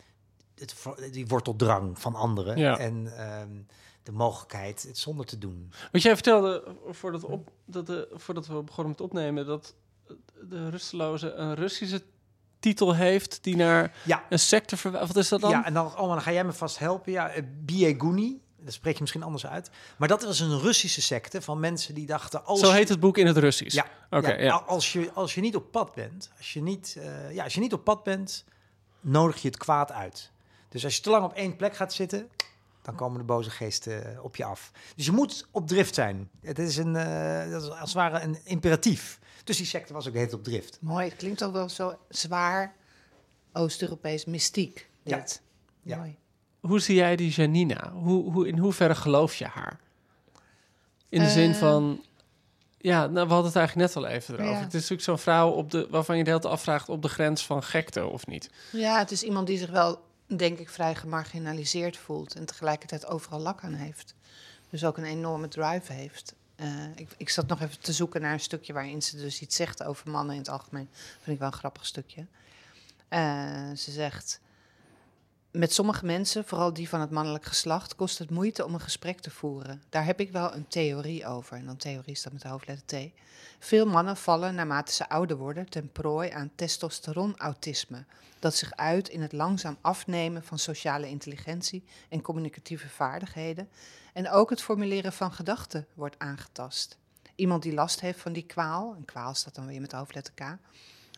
het, 0.56 0.76
die 1.12 1.28
worteldrang 1.28 2.00
van 2.00 2.16
anderen. 2.16 2.58
Ja. 2.58 2.78
En 2.78 3.28
um, 3.42 3.68
de 4.04 4.12
mogelijkheid 4.12 4.84
het 4.84 4.98
zonder 4.98 5.26
te 5.26 5.38
doen. 5.38 5.72
Want 5.92 6.04
jij 6.04 6.14
vertelde, 6.14 6.76
voordat, 6.90 7.24
op, 7.24 7.52
dat 7.66 7.88
de, 7.88 8.08
voordat 8.14 8.48
we 8.48 8.64
begonnen 8.64 8.92
met 8.92 9.02
opnemen... 9.02 9.46
dat 9.46 9.76
de 10.50 10.70
rusteloze 10.70 11.32
een 11.34 11.56
Russische 11.56 12.02
titel 12.60 12.96
heeft 12.96 13.44
die 13.44 13.56
naar 13.56 13.96
ja. 14.04 14.26
een 14.30 14.40
secte 14.40 14.78
verwijst. 14.78 15.08
Wat 15.08 15.18
is 15.18 15.30
dat 15.30 15.42
dan? 15.42 15.50
Ja, 15.50 15.66
en 15.66 15.74
dan, 15.74 15.86
oh, 15.86 16.08
dan 16.08 16.22
ga 16.22 16.32
jij 16.32 16.44
me 16.46 16.54
vast 16.54 16.80
helpen. 16.80 17.12
Ja, 17.12 17.32
Bieguni. 17.66 18.42
Dat 18.66 18.74
spreek 18.74 18.94
je 18.94 19.02
misschien 19.02 19.24
anders 19.24 19.46
uit. 19.46 19.70
Maar 19.98 20.08
dat 20.08 20.24
was 20.24 20.40
een 20.40 20.60
Russische 20.60 21.02
secte 21.02 21.42
van 21.42 21.60
mensen 21.60 21.96
die 21.96 22.06
dachten... 22.06 22.46
Als 22.46 22.60
Zo 22.60 22.72
heet 22.72 22.90
het 22.90 23.00
boek 23.00 23.18
in 23.18 23.28
het 23.28 23.38
Russisch? 23.38 23.76
Ja. 23.76 23.86
Oké. 24.06 24.18
Okay, 24.18 24.38
ja, 24.38 24.44
ja. 24.44 24.56
Als, 24.56 24.94
je, 24.94 25.12
als 25.14 25.36
je 25.36 25.42
niet 25.42 25.56
op 25.56 25.72
pad 25.72 25.94
bent, 25.94 26.32
als 26.38 26.54
je 26.54 26.62
niet, 26.62 26.96
uh, 26.98 27.34
ja, 27.34 27.44
als 27.44 27.54
je 27.54 27.60
niet 27.60 27.74
op 27.74 27.84
pad 27.84 28.04
bent, 28.04 28.46
nodig 29.02 29.42
je 29.42 29.48
het 29.48 29.58
kwaad 29.58 29.92
uit. 29.92 30.32
Dus 30.70 30.84
als 30.84 30.96
je 30.96 31.02
te 31.02 31.10
lang 31.10 31.24
op 31.24 31.34
één 31.34 31.56
plek 31.56 31.76
gaat 31.76 31.94
zitten, 31.94 32.30
dan 32.82 32.96
komen 32.96 33.18
de 33.18 33.26
boze 33.26 33.50
geesten 33.50 34.24
op 34.24 34.36
je 34.36 34.44
af. 34.46 34.72
Dus 34.96 35.06
je 35.06 35.12
moet 35.12 35.48
op 35.52 35.68
drift 35.68 35.96
zijn. 35.96 36.30
Het 36.42 36.60
is, 36.60 36.78
een, 36.78 36.96
uh, 36.96 37.52
dat 37.52 37.62
is 37.62 37.70
als 37.70 37.80
het 37.80 37.94
ware 37.94 38.22
een 38.22 38.38
imperatief. 38.44 39.20
Dus 39.44 39.58
die 39.58 39.66
secte 39.66 39.94
was 39.94 40.08
ook 40.08 40.14
heet 40.14 40.34
op 40.34 40.44
drift. 40.44 40.78
Mooi, 40.82 41.08
het 41.08 41.16
klinkt 41.16 41.44
ook 41.44 41.54
wel 41.54 41.70
zo 41.70 41.98
zwaar 42.10 42.76
Oost-Europees 43.54 44.26
mystiek. 44.26 44.90
Ja. 45.04 45.18
Dit. 45.18 45.42
Ja. 45.82 45.98
Mooi. 45.98 46.18
Hoe 46.66 46.80
zie 46.80 46.96
jij 46.96 47.16
die 47.16 47.30
Janina? 47.30 47.92
Hoe, 47.92 48.32
hoe, 48.32 48.48
in 48.48 48.58
hoeverre 48.58 48.96
geloof 48.96 49.36
je 49.36 49.46
haar? 49.46 49.80
In 51.10 51.20
de 51.20 51.26
uh, 51.26 51.32
zin 51.32 51.56
van... 51.56 52.04
Ja, 52.78 53.08
nou, 53.08 53.28
we 53.28 53.34
hadden 53.34 53.52
het 53.52 53.56
eigenlijk 53.56 53.88
net 53.88 54.04
al 54.04 54.12
even 54.12 54.34
erover. 54.34 54.54
Ja. 54.54 54.60
Het 54.60 54.68
is 54.68 54.74
natuurlijk 54.74 55.02
zo'n 55.02 55.18
vrouw 55.18 55.50
op 55.50 55.72
de, 55.72 55.88
waarvan 55.90 56.18
je 56.18 56.24
de 56.24 56.30
hele 56.30 56.42
tijd 56.42 56.54
afvraagt... 56.54 56.90
op 56.90 57.02
de 57.02 57.10
grens 57.10 57.46
van 57.46 57.64
gekte 57.64 58.06
of 58.06 58.28
niet. 58.28 58.50
Ja, 58.72 58.98
het 58.98 59.12
is 59.12 59.24
iemand 59.24 59.48
die 59.48 59.58
zich 59.58 59.70
wel, 59.70 60.04
denk 60.26 60.60
ik, 60.60 60.70
vrij 60.70 60.96
gemarginaliseerd 60.96 61.98
voelt... 61.98 62.36
en 62.36 62.46
tegelijkertijd 62.46 63.06
overal 63.06 63.40
lak 63.40 63.64
aan 63.64 63.74
heeft. 63.74 64.16
Dus 64.70 64.86
ook 64.86 64.98
een 64.98 65.04
enorme 65.04 65.48
drive 65.48 65.94
heeft. 65.94 66.34
Uh, 66.62 66.68
ik, 66.96 67.10
ik 67.18 67.30
zat 67.30 67.48
nog 67.48 67.62
even 67.62 67.80
te 67.80 67.94
zoeken 67.94 68.22
naar 68.22 68.34
een 68.34 68.40
stukje 68.40 68.74
waarin 68.74 69.02
ze 69.02 69.18
dus 69.18 69.42
iets 69.42 69.56
zegt 69.56 69.84
over 69.84 70.10
mannen 70.10 70.34
in 70.34 70.42
het 70.42 70.50
algemeen. 70.50 70.90
Vind 70.94 71.36
ik 71.36 71.40
wel 71.40 71.48
een 71.48 71.58
grappig 71.58 71.86
stukje. 71.86 72.26
Uh, 73.10 73.20
ze 73.76 73.92
zegt: 73.92 74.40
Met 75.56 75.74
sommige 75.74 76.06
mensen, 76.06 76.46
vooral 76.46 76.74
die 76.74 76.90
van 76.90 77.02
het 77.02 77.10
mannelijk 77.10 77.46
geslacht, 77.46 77.96
kost 77.96 78.20
het 78.20 78.30
moeite 78.30 78.66
om 78.66 78.74
een 78.74 78.80
gesprek 78.80 79.20
te 79.20 79.30
voeren. 79.30 79.84
Daar 79.90 80.06
heb 80.06 80.20
ik 80.20 80.32
wel 80.32 80.54
een 80.54 80.68
theorie 80.68 81.26
over. 81.26 81.58
En 81.58 81.66
dan 81.66 81.78
theorie 81.78 82.16
staat 82.16 82.34
met 82.34 82.42
de 82.42 82.48
hoofdletter 82.48 82.86
T. 82.86 83.12
Veel 83.60 83.86
mannen 83.86 84.18
vallen 84.18 84.56
naarmate 84.56 84.92
ze 84.92 85.10
ouder 85.10 85.38
worden 85.38 85.70
ten 85.70 85.92
prooi 85.92 86.30
aan 86.30 86.52
testosteronautisme. 86.56 88.06
Dat 88.40 88.56
zich 88.56 88.76
uit 88.76 89.10
in 89.10 89.22
het 89.22 89.32
langzaam 89.32 89.78
afnemen 89.82 90.44
van 90.44 90.60
sociale 90.60 91.10
intelligentie 91.10 91.84
en 92.10 92.22
communicatieve 92.22 92.90
vaardigheden. 92.90 93.70
En 94.14 94.30
ook 94.30 94.50
het 94.50 94.62
formuleren 94.62 95.14
van 95.14 95.32
gedachten 95.32 95.88
wordt 95.94 96.20
aangetast. 96.20 96.98
Iemand 97.36 97.64
die 97.64 97.74
last 97.74 98.02
heeft 98.02 98.20
van 98.20 98.34
die 98.34 98.46
kwaal, 98.46 98.94
en 98.98 99.06
kwaal 99.06 99.34
staat 99.34 99.56
dan 99.56 99.68
weer 99.68 99.82
met 99.82 99.90
de 99.90 99.98
hoofdletter 99.98 100.34
K, 100.34 100.58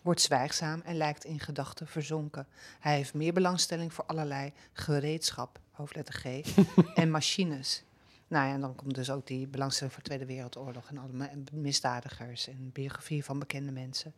wordt 0.07 0.21
zwijgzaam 0.21 0.81
en 0.85 0.95
lijkt 0.95 1.25
in 1.25 1.39
gedachten 1.39 1.87
verzonken. 1.87 2.47
Hij 2.79 2.95
heeft 2.95 3.13
meer 3.13 3.33
belangstelling 3.33 3.93
voor 3.93 4.05
allerlei 4.05 4.53
gereedschap, 4.73 5.59
hoofdletter 5.71 6.13
G, 6.13 6.25
en 7.01 7.11
machines. 7.11 7.83
Nou 8.27 8.47
ja, 8.47 8.53
en 8.53 8.61
dan 8.61 8.75
komt 8.75 8.95
dus 8.95 9.09
ook 9.09 9.27
die 9.27 9.47
belangstelling 9.47 9.93
voor 9.93 10.03
de 10.03 10.09
Tweede 10.09 10.33
Wereldoorlog 10.33 10.89
en 10.89 10.97
alle 10.97 11.29
misdadigers 11.51 12.47
en 12.47 12.71
biografie 12.73 13.23
van 13.23 13.39
bekende 13.39 13.71
mensen. 13.71 14.13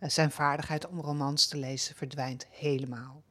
Uh, 0.00 0.08
zijn 0.08 0.30
vaardigheid 0.30 0.86
om 0.86 1.00
romans 1.00 1.46
te 1.46 1.56
lezen 1.56 1.94
verdwijnt 1.94 2.46
helemaal. 2.50 3.22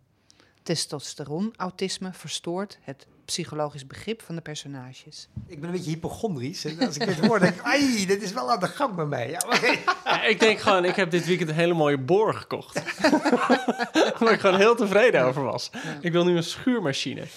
Testosteronautisme 0.63 2.13
verstoort 2.13 2.78
het 2.82 3.08
psychologisch 3.26 3.88
begrip 3.88 4.21
van 4.21 4.36
de 4.36 4.41
personages. 4.41 5.28
Ik 5.47 5.60
ben 5.60 5.69
een 5.69 5.76
beetje 5.76 5.91
hypochondrisch. 5.91 6.65
En 6.65 6.80
als 6.80 6.97
ik 6.97 7.06
dit 7.06 7.19
hoor, 7.28 7.39
denk 7.39 7.56
ik, 7.56 7.62
ai, 7.73 8.06
dit 8.06 8.21
is 8.21 8.32
wel 8.32 8.52
aan 8.52 8.60
de 8.60 8.67
gang 8.67 8.95
bij 8.95 9.06
mij. 9.06 9.30
Ja, 9.30 9.41
okay. 9.45 9.84
ja, 10.06 10.23
ik 10.23 10.39
denk 10.39 10.60
gewoon, 10.60 10.86
ik 10.86 10.95
heb 10.95 11.12
dit 11.12 11.26
weekend 11.26 11.49
een 11.49 11.56
hele 11.56 11.73
mooie 11.73 11.97
boor 11.97 12.34
gekocht. 12.34 12.82
Waar 14.19 14.34
ik 14.34 14.39
gewoon 14.39 14.58
heel 14.58 14.76
tevreden 14.76 15.23
over 15.23 15.43
was. 15.43 15.69
Ja. 15.71 15.80
Ik 16.02 16.12
wil 16.12 16.26
nu 16.26 16.36
een 16.36 16.43
schuurmachine. 16.43 17.28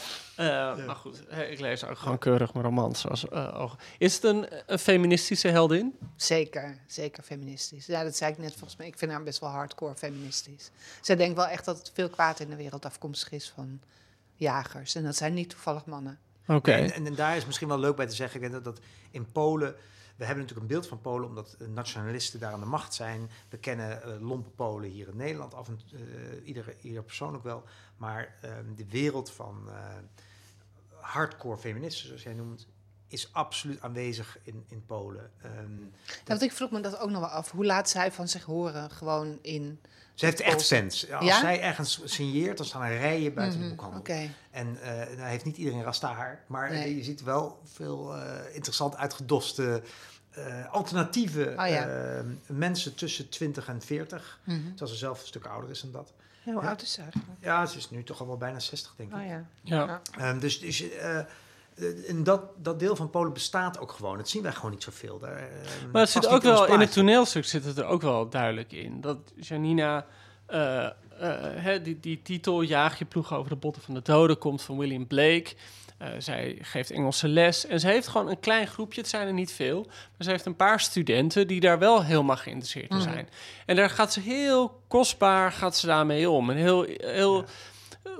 Uh, 0.40 0.46
ja. 0.46 0.75
Maar 0.87 0.96
goed, 0.96 1.22
ik 1.51 1.61
lees 1.61 1.85
ook 1.85 1.99
gewoon 1.99 2.18
keurig 2.18 2.53
mijn 2.53 2.64
romans. 2.64 3.01
Zoals, 3.01 3.25
uh, 3.33 3.72
is 3.99 4.14
het 4.14 4.25
een, 4.25 4.46
een, 4.66 4.79
feministische 4.79 5.49
heldin? 5.49 5.99
Zeker, 6.16 6.79
zeker 6.87 7.22
feministisch. 7.22 7.87
Ja, 7.87 8.05
dat 8.05 8.16
zei 8.16 8.33
ik 8.33 8.38
net 8.38 8.53
volgens 8.53 8.77
mij. 8.77 8.87
Ik 8.87 8.99
vind 8.99 9.11
haar 9.11 9.22
best 9.22 9.40
wel 9.40 9.51
hardcore 9.51 9.94
feministisch. 9.94 10.70
Zij 11.01 11.16
denkt 11.16 11.37
wel 11.37 11.46
echt 11.46 11.64
dat 11.64 11.79
het 11.79 11.90
veel 11.94 12.09
kwaad 12.09 12.40
in 12.40 12.51
de 12.51 12.57
wereld 12.57 12.85
afkomstig 12.85 13.33
is 13.33 13.53
van 13.55 13.81
jagers. 14.35 14.94
En 14.94 15.05
dat 15.05 15.16
zijn 15.16 15.35
niet 15.35 15.51
toevallig 15.51 15.85
mannen. 15.85 16.18
Oké. 16.42 16.55
Okay. 16.55 16.83
En, 16.83 16.92
en, 16.92 17.07
en, 17.07 17.14
daar 17.14 17.37
is 17.37 17.46
misschien 17.46 17.68
wel 17.68 17.79
leuk 17.79 17.96
bij 17.96 18.07
te 18.07 18.14
zeggen, 18.14 18.42
ik 18.42 18.51
denk 18.51 18.64
dat, 18.64 18.75
dat 18.75 18.85
in 19.11 19.33
Polen... 19.33 19.75
We 20.16 20.24
hebben 20.24 20.44
natuurlijk 20.44 20.70
een 20.70 20.74
beeld 20.74 20.88
van 20.88 21.00
Polen 21.00 21.29
omdat 21.29 21.57
nationalisten 21.68 22.40
daar 22.40 22.52
aan 22.52 22.61
de 22.61 22.66
macht 22.66 22.94
zijn. 22.94 23.31
We 23.48 23.57
kennen 23.59 24.00
uh, 24.07 24.29
lompe 24.29 24.50
Polen 24.50 24.90
hier 24.90 25.09
in 25.09 25.16
Nederland, 25.16 25.55
af 25.55 25.68
en 25.68 25.81
uh, 25.92 26.46
iedere, 26.46 26.76
ieder 26.81 27.02
persoon 27.02 27.35
ook 27.35 27.42
wel. 27.42 27.64
Maar 27.96 28.35
uh, 28.44 28.50
de 28.76 28.87
wereld 28.88 29.31
van 29.31 29.68
hardcore 31.00 31.57
feministen, 31.57 32.07
zoals 32.07 32.22
jij 32.22 32.35
noemt, 32.35 32.66
is 33.09 33.33
absoluut 33.33 33.81
aanwezig 33.81 34.38
in, 34.42 34.64
in 34.68 34.87
Polen. 34.87 35.31
Um, 35.44 35.92
ik 36.42 36.52
vroeg 36.52 36.70
me 36.70 36.81
dat 36.81 36.98
ook 36.98 37.11
nog 37.11 37.20
wel 37.20 37.29
af. 37.29 37.50
Hoe 37.50 37.64
laat 37.64 37.88
zij 37.90 38.12
van 38.12 38.29
zich 38.29 38.44
horen 38.44 38.90
gewoon 38.90 39.38
in... 39.42 39.81
Ze 40.16 40.24
heeft 40.24 40.40
echt 40.40 40.66
fans. 40.66 41.12
Als 41.12 41.26
ja? 41.26 41.40
zij 41.40 41.61
ergens 41.61 42.00
signeert, 42.05 42.57
dan 42.57 42.66
staan 42.66 42.83
er 42.83 42.98
rijen 42.98 43.35
buiten 43.35 43.59
Mhm, 43.59 43.68
mm 43.68 43.76
-hmm. 43.76 43.87
de 43.92 43.92
boekhandel. 43.92 44.00
Okay. 44.00 44.31
En 44.50 44.79
uh, 44.83 45.16
nou 45.16 45.29
heeft 45.29 45.44
niet 45.44 45.57
iedereen 45.57 45.83
rasta 45.83 46.12
haar, 46.12 46.44
maar 46.46 46.70
nee. 46.70 46.96
je 46.96 47.02
ziet 47.02 47.22
wel 47.22 47.61
veel 47.64 48.16
uh, 48.16 48.22
interessant 48.52 48.96
uitgedoste 48.96 49.83
uh, 50.38 50.72
alternatieve 50.72 51.55
oh, 51.59 51.68
ja. 51.68 52.22
mensen 52.46 52.94
tussen 52.94 53.29
20 53.29 53.68
en 53.68 53.83
40. 53.83 54.38
Mhm. 54.44 54.57
Mm 54.57 54.62
-hmm. 54.62 54.70
Terwijl 54.70 54.90
ze 54.90 54.96
zelf 54.96 55.20
een 55.20 55.26
stuk 55.26 55.46
ouder 55.46 55.70
is 55.70 55.81
dan 55.81 55.92
dat. 55.92 56.12
Ja, 56.44 56.52
hoe 56.52 56.62
oud 56.62 56.83
is 56.83 56.92
ze 56.92 57.00
eigenlijk? 57.00 57.31
Ja, 57.40 57.66
ze 57.66 57.79
is 57.79 57.90
nu 57.90 58.05
toch 58.05 58.20
al 58.20 58.26
wel 58.26 58.37
bijna 58.37 58.61
60, 58.61 58.94
denk 58.96 59.11
ik. 59.11 59.16
Oh, 59.16 59.26
ja. 59.26 59.44
Ja. 59.62 60.00
Um, 60.20 60.38
dus 60.38 60.61
dus 60.61 60.85
en 62.08 62.24
dat, 62.24 62.42
dat 62.56 62.78
deel 62.78 62.96
van 62.96 63.10
Polen 63.10 63.32
bestaat 63.32 63.78
ook 63.78 63.92
gewoon. 63.92 64.16
Dat 64.16 64.28
zien 64.28 64.42
wij 64.42 64.52
gewoon 64.52 64.70
niet 64.70 64.82
zoveel. 64.82 65.18
Daar, 65.18 65.42
um, 65.42 65.90
maar 65.92 66.00
het 66.00 66.10
zit 66.10 66.26
ook 66.26 66.42
wel 66.42 66.66
in 66.66 66.80
het 66.80 66.92
toneelstuk 66.92 67.44
zit 67.44 67.64
het 67.64 67.78
er 67.78 67.84
ook 67.84 68.02
wel 68.02 68.28
duidelijk 68.28 68.72
in 68.72 69.00
dat 69.00 69.18
Janina 69.36 70.06
uh, 70.50 70.84
eh, 70.84 70.92
hè, 71.40 71.82
die, 71.82 72.00
die 72.00 72.22
titel 72.22 72.62
Jaag 72.62 72.98
je 72.98 73.04
ploeg 73.04 73.34
over 73.34 73.50
de 73.50 73.56
botten 73.56 73.82
van 73.82 73.94
de 73.94 74.02
doden 74.02 74.38
komt 74.38 74.62
van 74.62 74.78
William 74.78 75.06
Blake. 75.06 75.54
Eh, 75.98 76.08
zij 76.18 76.58
geeft 76.60 76.90
Engelse 76.90 77.28
les 77.28 77.66
en 77.66 77.80
ze 77.80 77.86
heeft 77.86 78.08
gewoon 78.08 78.28
een 78.28 78.40
klein 78.40 78.66
groepje, 78.66 79.00
het 79.00 79.10
zijn 79.10 79.26
er 79.26 79.32
niet 79.32 79.52
veel, 79.52 79.82
maar 79.86 80.18
ze 80.18 80.30
heeft 80.30 80.46
een 80.46 80.56
paar 80.56 80.80
studenten 80.80 81.46
die 81.46 81.60
daar 81.60 81.78
wel 81.78 82.04
helemaal 82.04 82.36
geïnteresseerd 82.36 82.90
in 82.90 83.00
zijn. 83.00 83.28
En 83.66 83.76
daar 83.76 83.90
gaat 83.90 84.12
ze 84.12 84.20
heel 84.20 84.80
kostbaar 84.88 85.52
gaat 85.52 85.76
ze 85.76 85.86
daarmee 85.86 86.30
om. 86.30 86.50
En 86.50 86.56
heel, 86.56 86.86
heel 86.96 87.44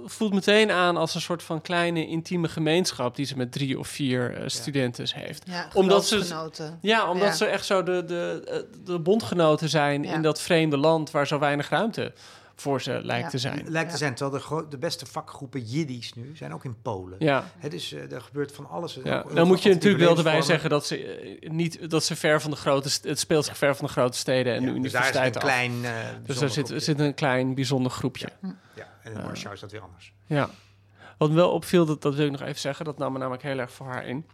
voelt 0.05 0.33
meteen 0.35 0.70
aan 0.70 0.96
als 0.96 1.14
een 1.14 1.20
soort 1.20 1.42
van 1.42 1.61
kleine 1.61 2.07
intieme 2.07 2.49
gemeenschap 2.49 3.16
die 3.16 3.27
ze 3.27 3.37
met 3.37 3.53
drie 3.53 3.79
of 3.79 3.88
vier 3.88 4.35
eh, 4.37 4.42
studenten 4.49 5.07
heeft. 5.14 5.42
Ja, 5.46 5.68
Omdat 5.75 6.07
ze-. 6.07 6.70
Ja, 6.81 7.11
omdat 7.11 7.29
Ja. 7.29 7.35
ze 7.35 7.44
echt 7.44 7.64
zo 7.66 7.83
de, 7.83 8.05
de, 8.05 8.42
eh, 8.49 8.59
de 8.85 8.99
bondgenoten 8.99 9.68
zijn 9.68 10.03
Ja. 10.03 10.12
in 10.14 10.22
dat 10.22 10.40
vreemde 10.40 10.77
land 10.77 11.11
waar 11.11 11.27
zo 11.27 11.38
weinig 11.38 11.68
ruimte 11.68 12.12
voor 12.59 12.83
ze 12.83 13.01
lijkt 13.03 13.25
Ja. 13.25 13.29
te 13.31 13.38
zijn. 13.38 13.62
Lijkt 13.68 13.90
te 13.90 13.96
zijn, 13.96 14.14
terwijl 14.14 14.42
de, 14.49 14.64
de 14.68 14.79
beste 14.79 15.07
vakgroepen 15.07 15.61
Jiddisch 15.64 16.12
nu 16.14 16.31
zijn 16.37 16.55
ook 16.55 16.64
in 16.64 16.77
Polen. 16.83 17.16
Ja. 17.18 17.44
Het 17.59 17.75
is, 17.75 17.92
eh, 17.92 18.12
er 18.12 18.20
gebeurt 18.20 18.53
van 18.53 18.68
alles. 18.68 18.99
Ja, 19.05 19.18
Ook- 19.20 19.35
dan 19.35 19.46
moet 19.46 19.62
je 19.62 19.68
natuurlijk 19.68 20.05
wel 20.05 20.16
erbij 20.16 20.42
zeggen 20.42 20.70
dat 20.70 20.87
ze 20.87 21.05
eh, 21.40 21.51
niet 21.51 21.90
dat 21.90 22.05
ze 22.05 22.16
ver 22.16 22.40
van 22.40 22.51
de 22.51 22.57
grote 22.57 22.88
het 23.03 23.18
speelt 23.18 23.44
zich 23.44 23.57
ver 23.57 23.77
van 23.77 23.87
de 23.87 23.92
grote 23.92 24.18
steden 24.18 24.55
en 24.55 24.61
Ja, 24.62 24.72
de 24.72 24.81
dus 24.81 24.92
daar 24.92 25.03
universiteiten 25.12 25.42
een 25.42 25.49
af. 25.49 25.55
klein... 25.55 25.85
eh, 25.85 25.90
Dus 26.27 26.38
daar 26.38 26.51
zit, 26.51 26.72
zit 26.77 26.99
een 27.01 27.14
klein 27.14 27.55
bijzonder 27.55 27.92
groepje. 27.92 28.29
Ja, 28.75 28.75
en 29.06 29.12
in 29.20 29.22
Warschau 29.26 29.54
is 29.54 29.60
dat 29.60 29.70
weer 29.72 29.80
anders. 29.80 30.12
Ja. 30.26 30.50
Wat 31.18 31.28
me 31.28 31.34
wel 31.34 31.50
opviel, 31.50 31.86
dat, 31.86 32.02
dat 32.02 32.14
wil 32.14 32.24
ik 32.26 32.32
nog 32.32 32.40
even 32.40 32.60
zeggen, 32.60 32.84
dat 32.84 32.98
nam 32.98 33.12
me 33.12 33.18
namelijk 33.18 33.42
heel 33.42 33.58
erg 33.58 33.70
voor 33.72 33.86
haar 33.86 34.06
in. 34.06 34.26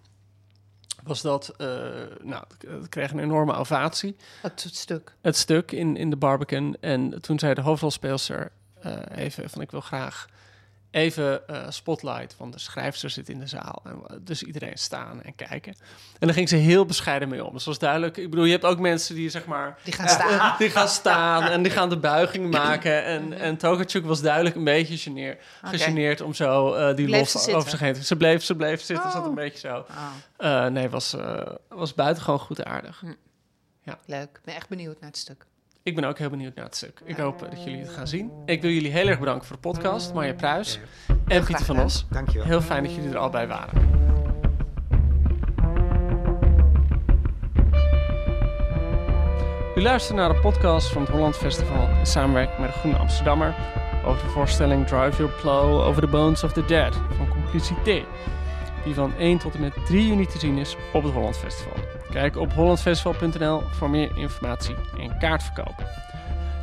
Was 1.03 1.21
dat, 1.23 1.49
eh 1.49 1.67
nou, 2.23 2.45
het- 2.59 2.89
kreeg 2.89 3.11
een 3.13 3.19
enorme 3.19 3.53
ovatie. 3.53 4.17
Het 4.43 4.67
stuk. 4.73 5.17
Het 5.21 5.37
stuk 5.37 5.73
in, 5.73 5.97
in 5.97 6.11
de 6.11 6.17
Barbican. 6.17 6.77
En 6.81 7.21
toen 7.21 7.39
zei 7.39 7.55
de 7.55 7.61
hoofdrolspeelster 7.61 8.53
eh, 8.81 8.97
even 9.25 9.51
van 9.51 9.61
ik 9.61 9.71
wil 9.71 9.81
graag 9.81 10.27
even 10.93 11.49
eh, 11.49 11.65
spotlight, 11.69 12.35
want 12.39 12.53
de 12.53 12.59
schrijfster 12.59 13.11
zit 13.11 13.29
in 13.29 13.39
de 13.39 13.47
zaal. 13.47 13.83
En, 13.85 14.01
eh, 14.07 14.17
dus 14.21 14.43
iedereen 14.43 14.79
staan 14.79 15.23
en 15.23 15.35
kijken. 15.35 15.73
En 16.19 16.27
daar 16.27 16.35
ging 16.35 16.49
ze 16.49 16.57
heel 16.57 16.85
bescheiden 16.87 17.29
mee 17.29 17.45
om. 17.45 17.53
Dus 17.53 17.65
was 17.65 17.79
duidelijk. 17.79 18.17
Ik 18.17 18.31
bedoel, 18.31 18.45
je 18.45 18.53
hebt 18.53 18.65
ook 18.65 18.79
mensen 18.79 19.15
die 19.15 19.31
zeg 19.31 19.45
maar 19.47 19.79
Die 19.85 19.93
gaan 19.93 20.09
staan. 20.09 20.55
die 20.59 20.71
gaan 20.71 20.89
staan 20.89 21.43
en 21.43 21.63
die 21.63 21.73
gaan 21.79 21.89
de 21.89 21.99
buiging 21.99 22.51
maken. 22.51 23.05
En, 23.05 23.33
en 23.33 23.57
Tokarczuk 23.57 24.05
was 24.05 24.21
duidelijk 24.21 24.55
een 24.55 24.65
beetje 24.65 24.97
geneer, 24.99 25.39
gegeneerd 25.63 26.21
om 26.21 26.35
zo 26.35 26.73
eh, 26.75 26.97
die 26.97 27.07
Bleef 27.07 27.35
lof 27.35 27.43
ze 27.43 27.55
over 27.55 27.71
zich 27.71 27.81
heen 27.81 27.93
te 27.95 28.05
Ze 28.05 28.17
bleef, 28.17 28.43
ze 28.45 28.57
bleef 28.57 28.83
zitten, 28.83 29.11
zat 29.11 29.21
Oh. 29.23 29.29
een 29.29 29.35
beetje 29.35 29.59
zo. 29.69 29.77
Oh, 29.77 30.07
Eh, 30.37 30.67
nee, 30.67 30.89
was, 30.89 31.15
eh 31.15 31.47
was 31.69 31.95
buitengewoon 31.95 32.39
goed 32.39 32.65
aardig. 32.65 33.03
leuk. 34.07 34.29
Ik 34.37 34.41
ben 34.45 34.55
echt 34.55 34.69
benieuwd 34.69 35.01
naar 35.01 35.09
het 35.11 35.19
stuk. 35.19 35.47
Ik 35.85 35.95
ben 35.95 36.05
ook 36.05 36.19
heel 36.19 36.31
benieuwd 36.31 36.55
naar 36.55 36.65
het 36.65 36.77
stuk. 36.77 37.01
Ik 37.05 37.17
hoop 37.17 37.39
dat 37.39 37.65
jullie 37.65 37.81
het 37.81 37.89
gaan 37.89 38.07
zien. 38.07 38.31
Ik 38.45 38.63
wil 38.63 38.71
jullie 38.71 38.91
heel 38.91 39.09
erg 39.09 39.19
bedanken 39.19 39.47
voor 39.47 39.57
de 39.57 39.63
podcast. 39.63 40.15
Marja 40.15 40.35
Pruis 40.35 40.81
en 41.27 41.45
Pieter 41.45 41.65
van. 41.65 41.81
Os. 41.81 42.07
Dankjewel. 42.11 42.47
Heel 42.47 42.61
fijn 42.61 42.83
dat 42.83 42.95
jullie 42.95 43.11
er 43.11 43.17
al 43.17 43.31
bij 43.31 43.47
waren. 43.47 43.91
U 49.75 49.83
luistert 49.83 50.17
naar 50.17 50.33
de 50.33 50.41
podcast 50.41 50.93
van 50.93 51.03
het 51.03 51.11
Holland 51.11 51.37
Festival 51.37 51.89
in 51.99 52.07
samenwerking 52.07 52.59
met 52.59 52.73
de 52.73 52.79
Groene 52.79 52.99
Amsterdammer 52.99 53.55
over 54.05 54.23
de 54.25 54.31
voorstelling 54.31 54.87
Drive 54.87 55.17
Your 55.17 55.33
Plow 55.41 55.81
over 55.81 56.03
the 56.03 56.09
Bones 56.09 56.45
of 56.45 56.53
the 56.53 56.65
Dead 56.65 56.95
van 57.17 57.29
Complicité, 57.29 58.05
die 58.85 58.95
van 58.95 59.15
1 59.17 59.39
tot 59.39 59.55
en 59.55 59.61
met 59.61 59.87
3 59.87 60.07
juni 60.07 60.27
te 60.27 60.39
zien 60.39 60.59
is 60.59 60.77
op 60.93 61.03
het 61.03 61.13
Holland 61.13 61.37
Festival. 61.37 61.92
Kijk 62.13 62.37
op 62.37 62.53
hollandfestival.nl 62.53 63.63
voor 63.71 63.91
meer 63.91 64.17
informatie 64.17 64.75
en 64.99 65.19
kaartverkoop. 65.19 65.85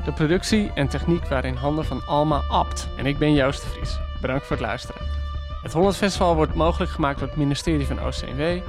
De 0.06 0.14
productie 0.14 0.72
en 0.74 0.88
techniek 0.88 1.28
waren 1.28 1.50
in 1.50 1.56
handen 1.56 1.86
van 1.86 2.06
Alma 2.06 2.42
Abt 2.50 2.88
en 2.98 3.06
ik 3.06 3.18
ben 3.18 3.34
Joost 3.34 3.64
de 3.64 3.70
Vries. 3.70 4.00
Bedankt 4.22 4.46
voor 4.46 4.56
het 4.56 4.66
luisteren. 4.66 5.02
Het 5.62 5.74
Holland 5.74 5.96
Festival 5.96 6.36
wordt 6.36 6.54
mogelijk 6.54 6.92
gemaakt 6.92 7.20
door 7.20 7.28
het 7.28 7.38
ministerie 7.38 7.86
van 7.86 8.06
OCW, 8.06 8.38
de 8.38 8.62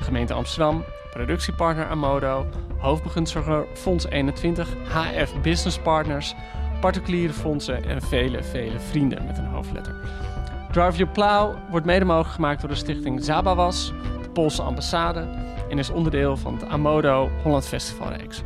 gemeente 0.00 0.32
Amsterdam, 0.32 0.84
productiepartner 1.10 1.86
Amodo, 1.86 2.46
hoofdbegunstigder 2.78 3.66
Fonds 3.74 4.06
21, 4.06 4.68
HF 4.88 5.40
Business 5.42 5.78
Partners, 5.78 6.34
particuliere 6.80 7.32
fondsen 7.32 7.84
en 7.84 8.02
vele, 8.02 8.42
vele 8.42 8.80
vrienden 8.80 9.26
met 9.26 9.38
een 9.38 9.46
hoofdletter. 9.46 9.96
Drive 10.72 10.96
Your 10.96 11.12
Plow 11.12 11.54
wordt 11.70 11.86
mede 11.86 12.04
mogelijk 12.04 12.34
gemaakt 12.34 12.60
door 12.60 12.70
de 12.70 12.76
stichting 12.76 13.24
Zabawas, 13.24 13.92
Poolse 14.34 14.62
ambassade 14.62 15.28
en 15.68 15.78
is 15.78 15.90
onderdeel 15.90 16.36
van 16.36 16.54
het 16.54 16.64
Amodo 16.64 17.30
Holland 17.42 17.66
Festivalreeks. 17.66 18.42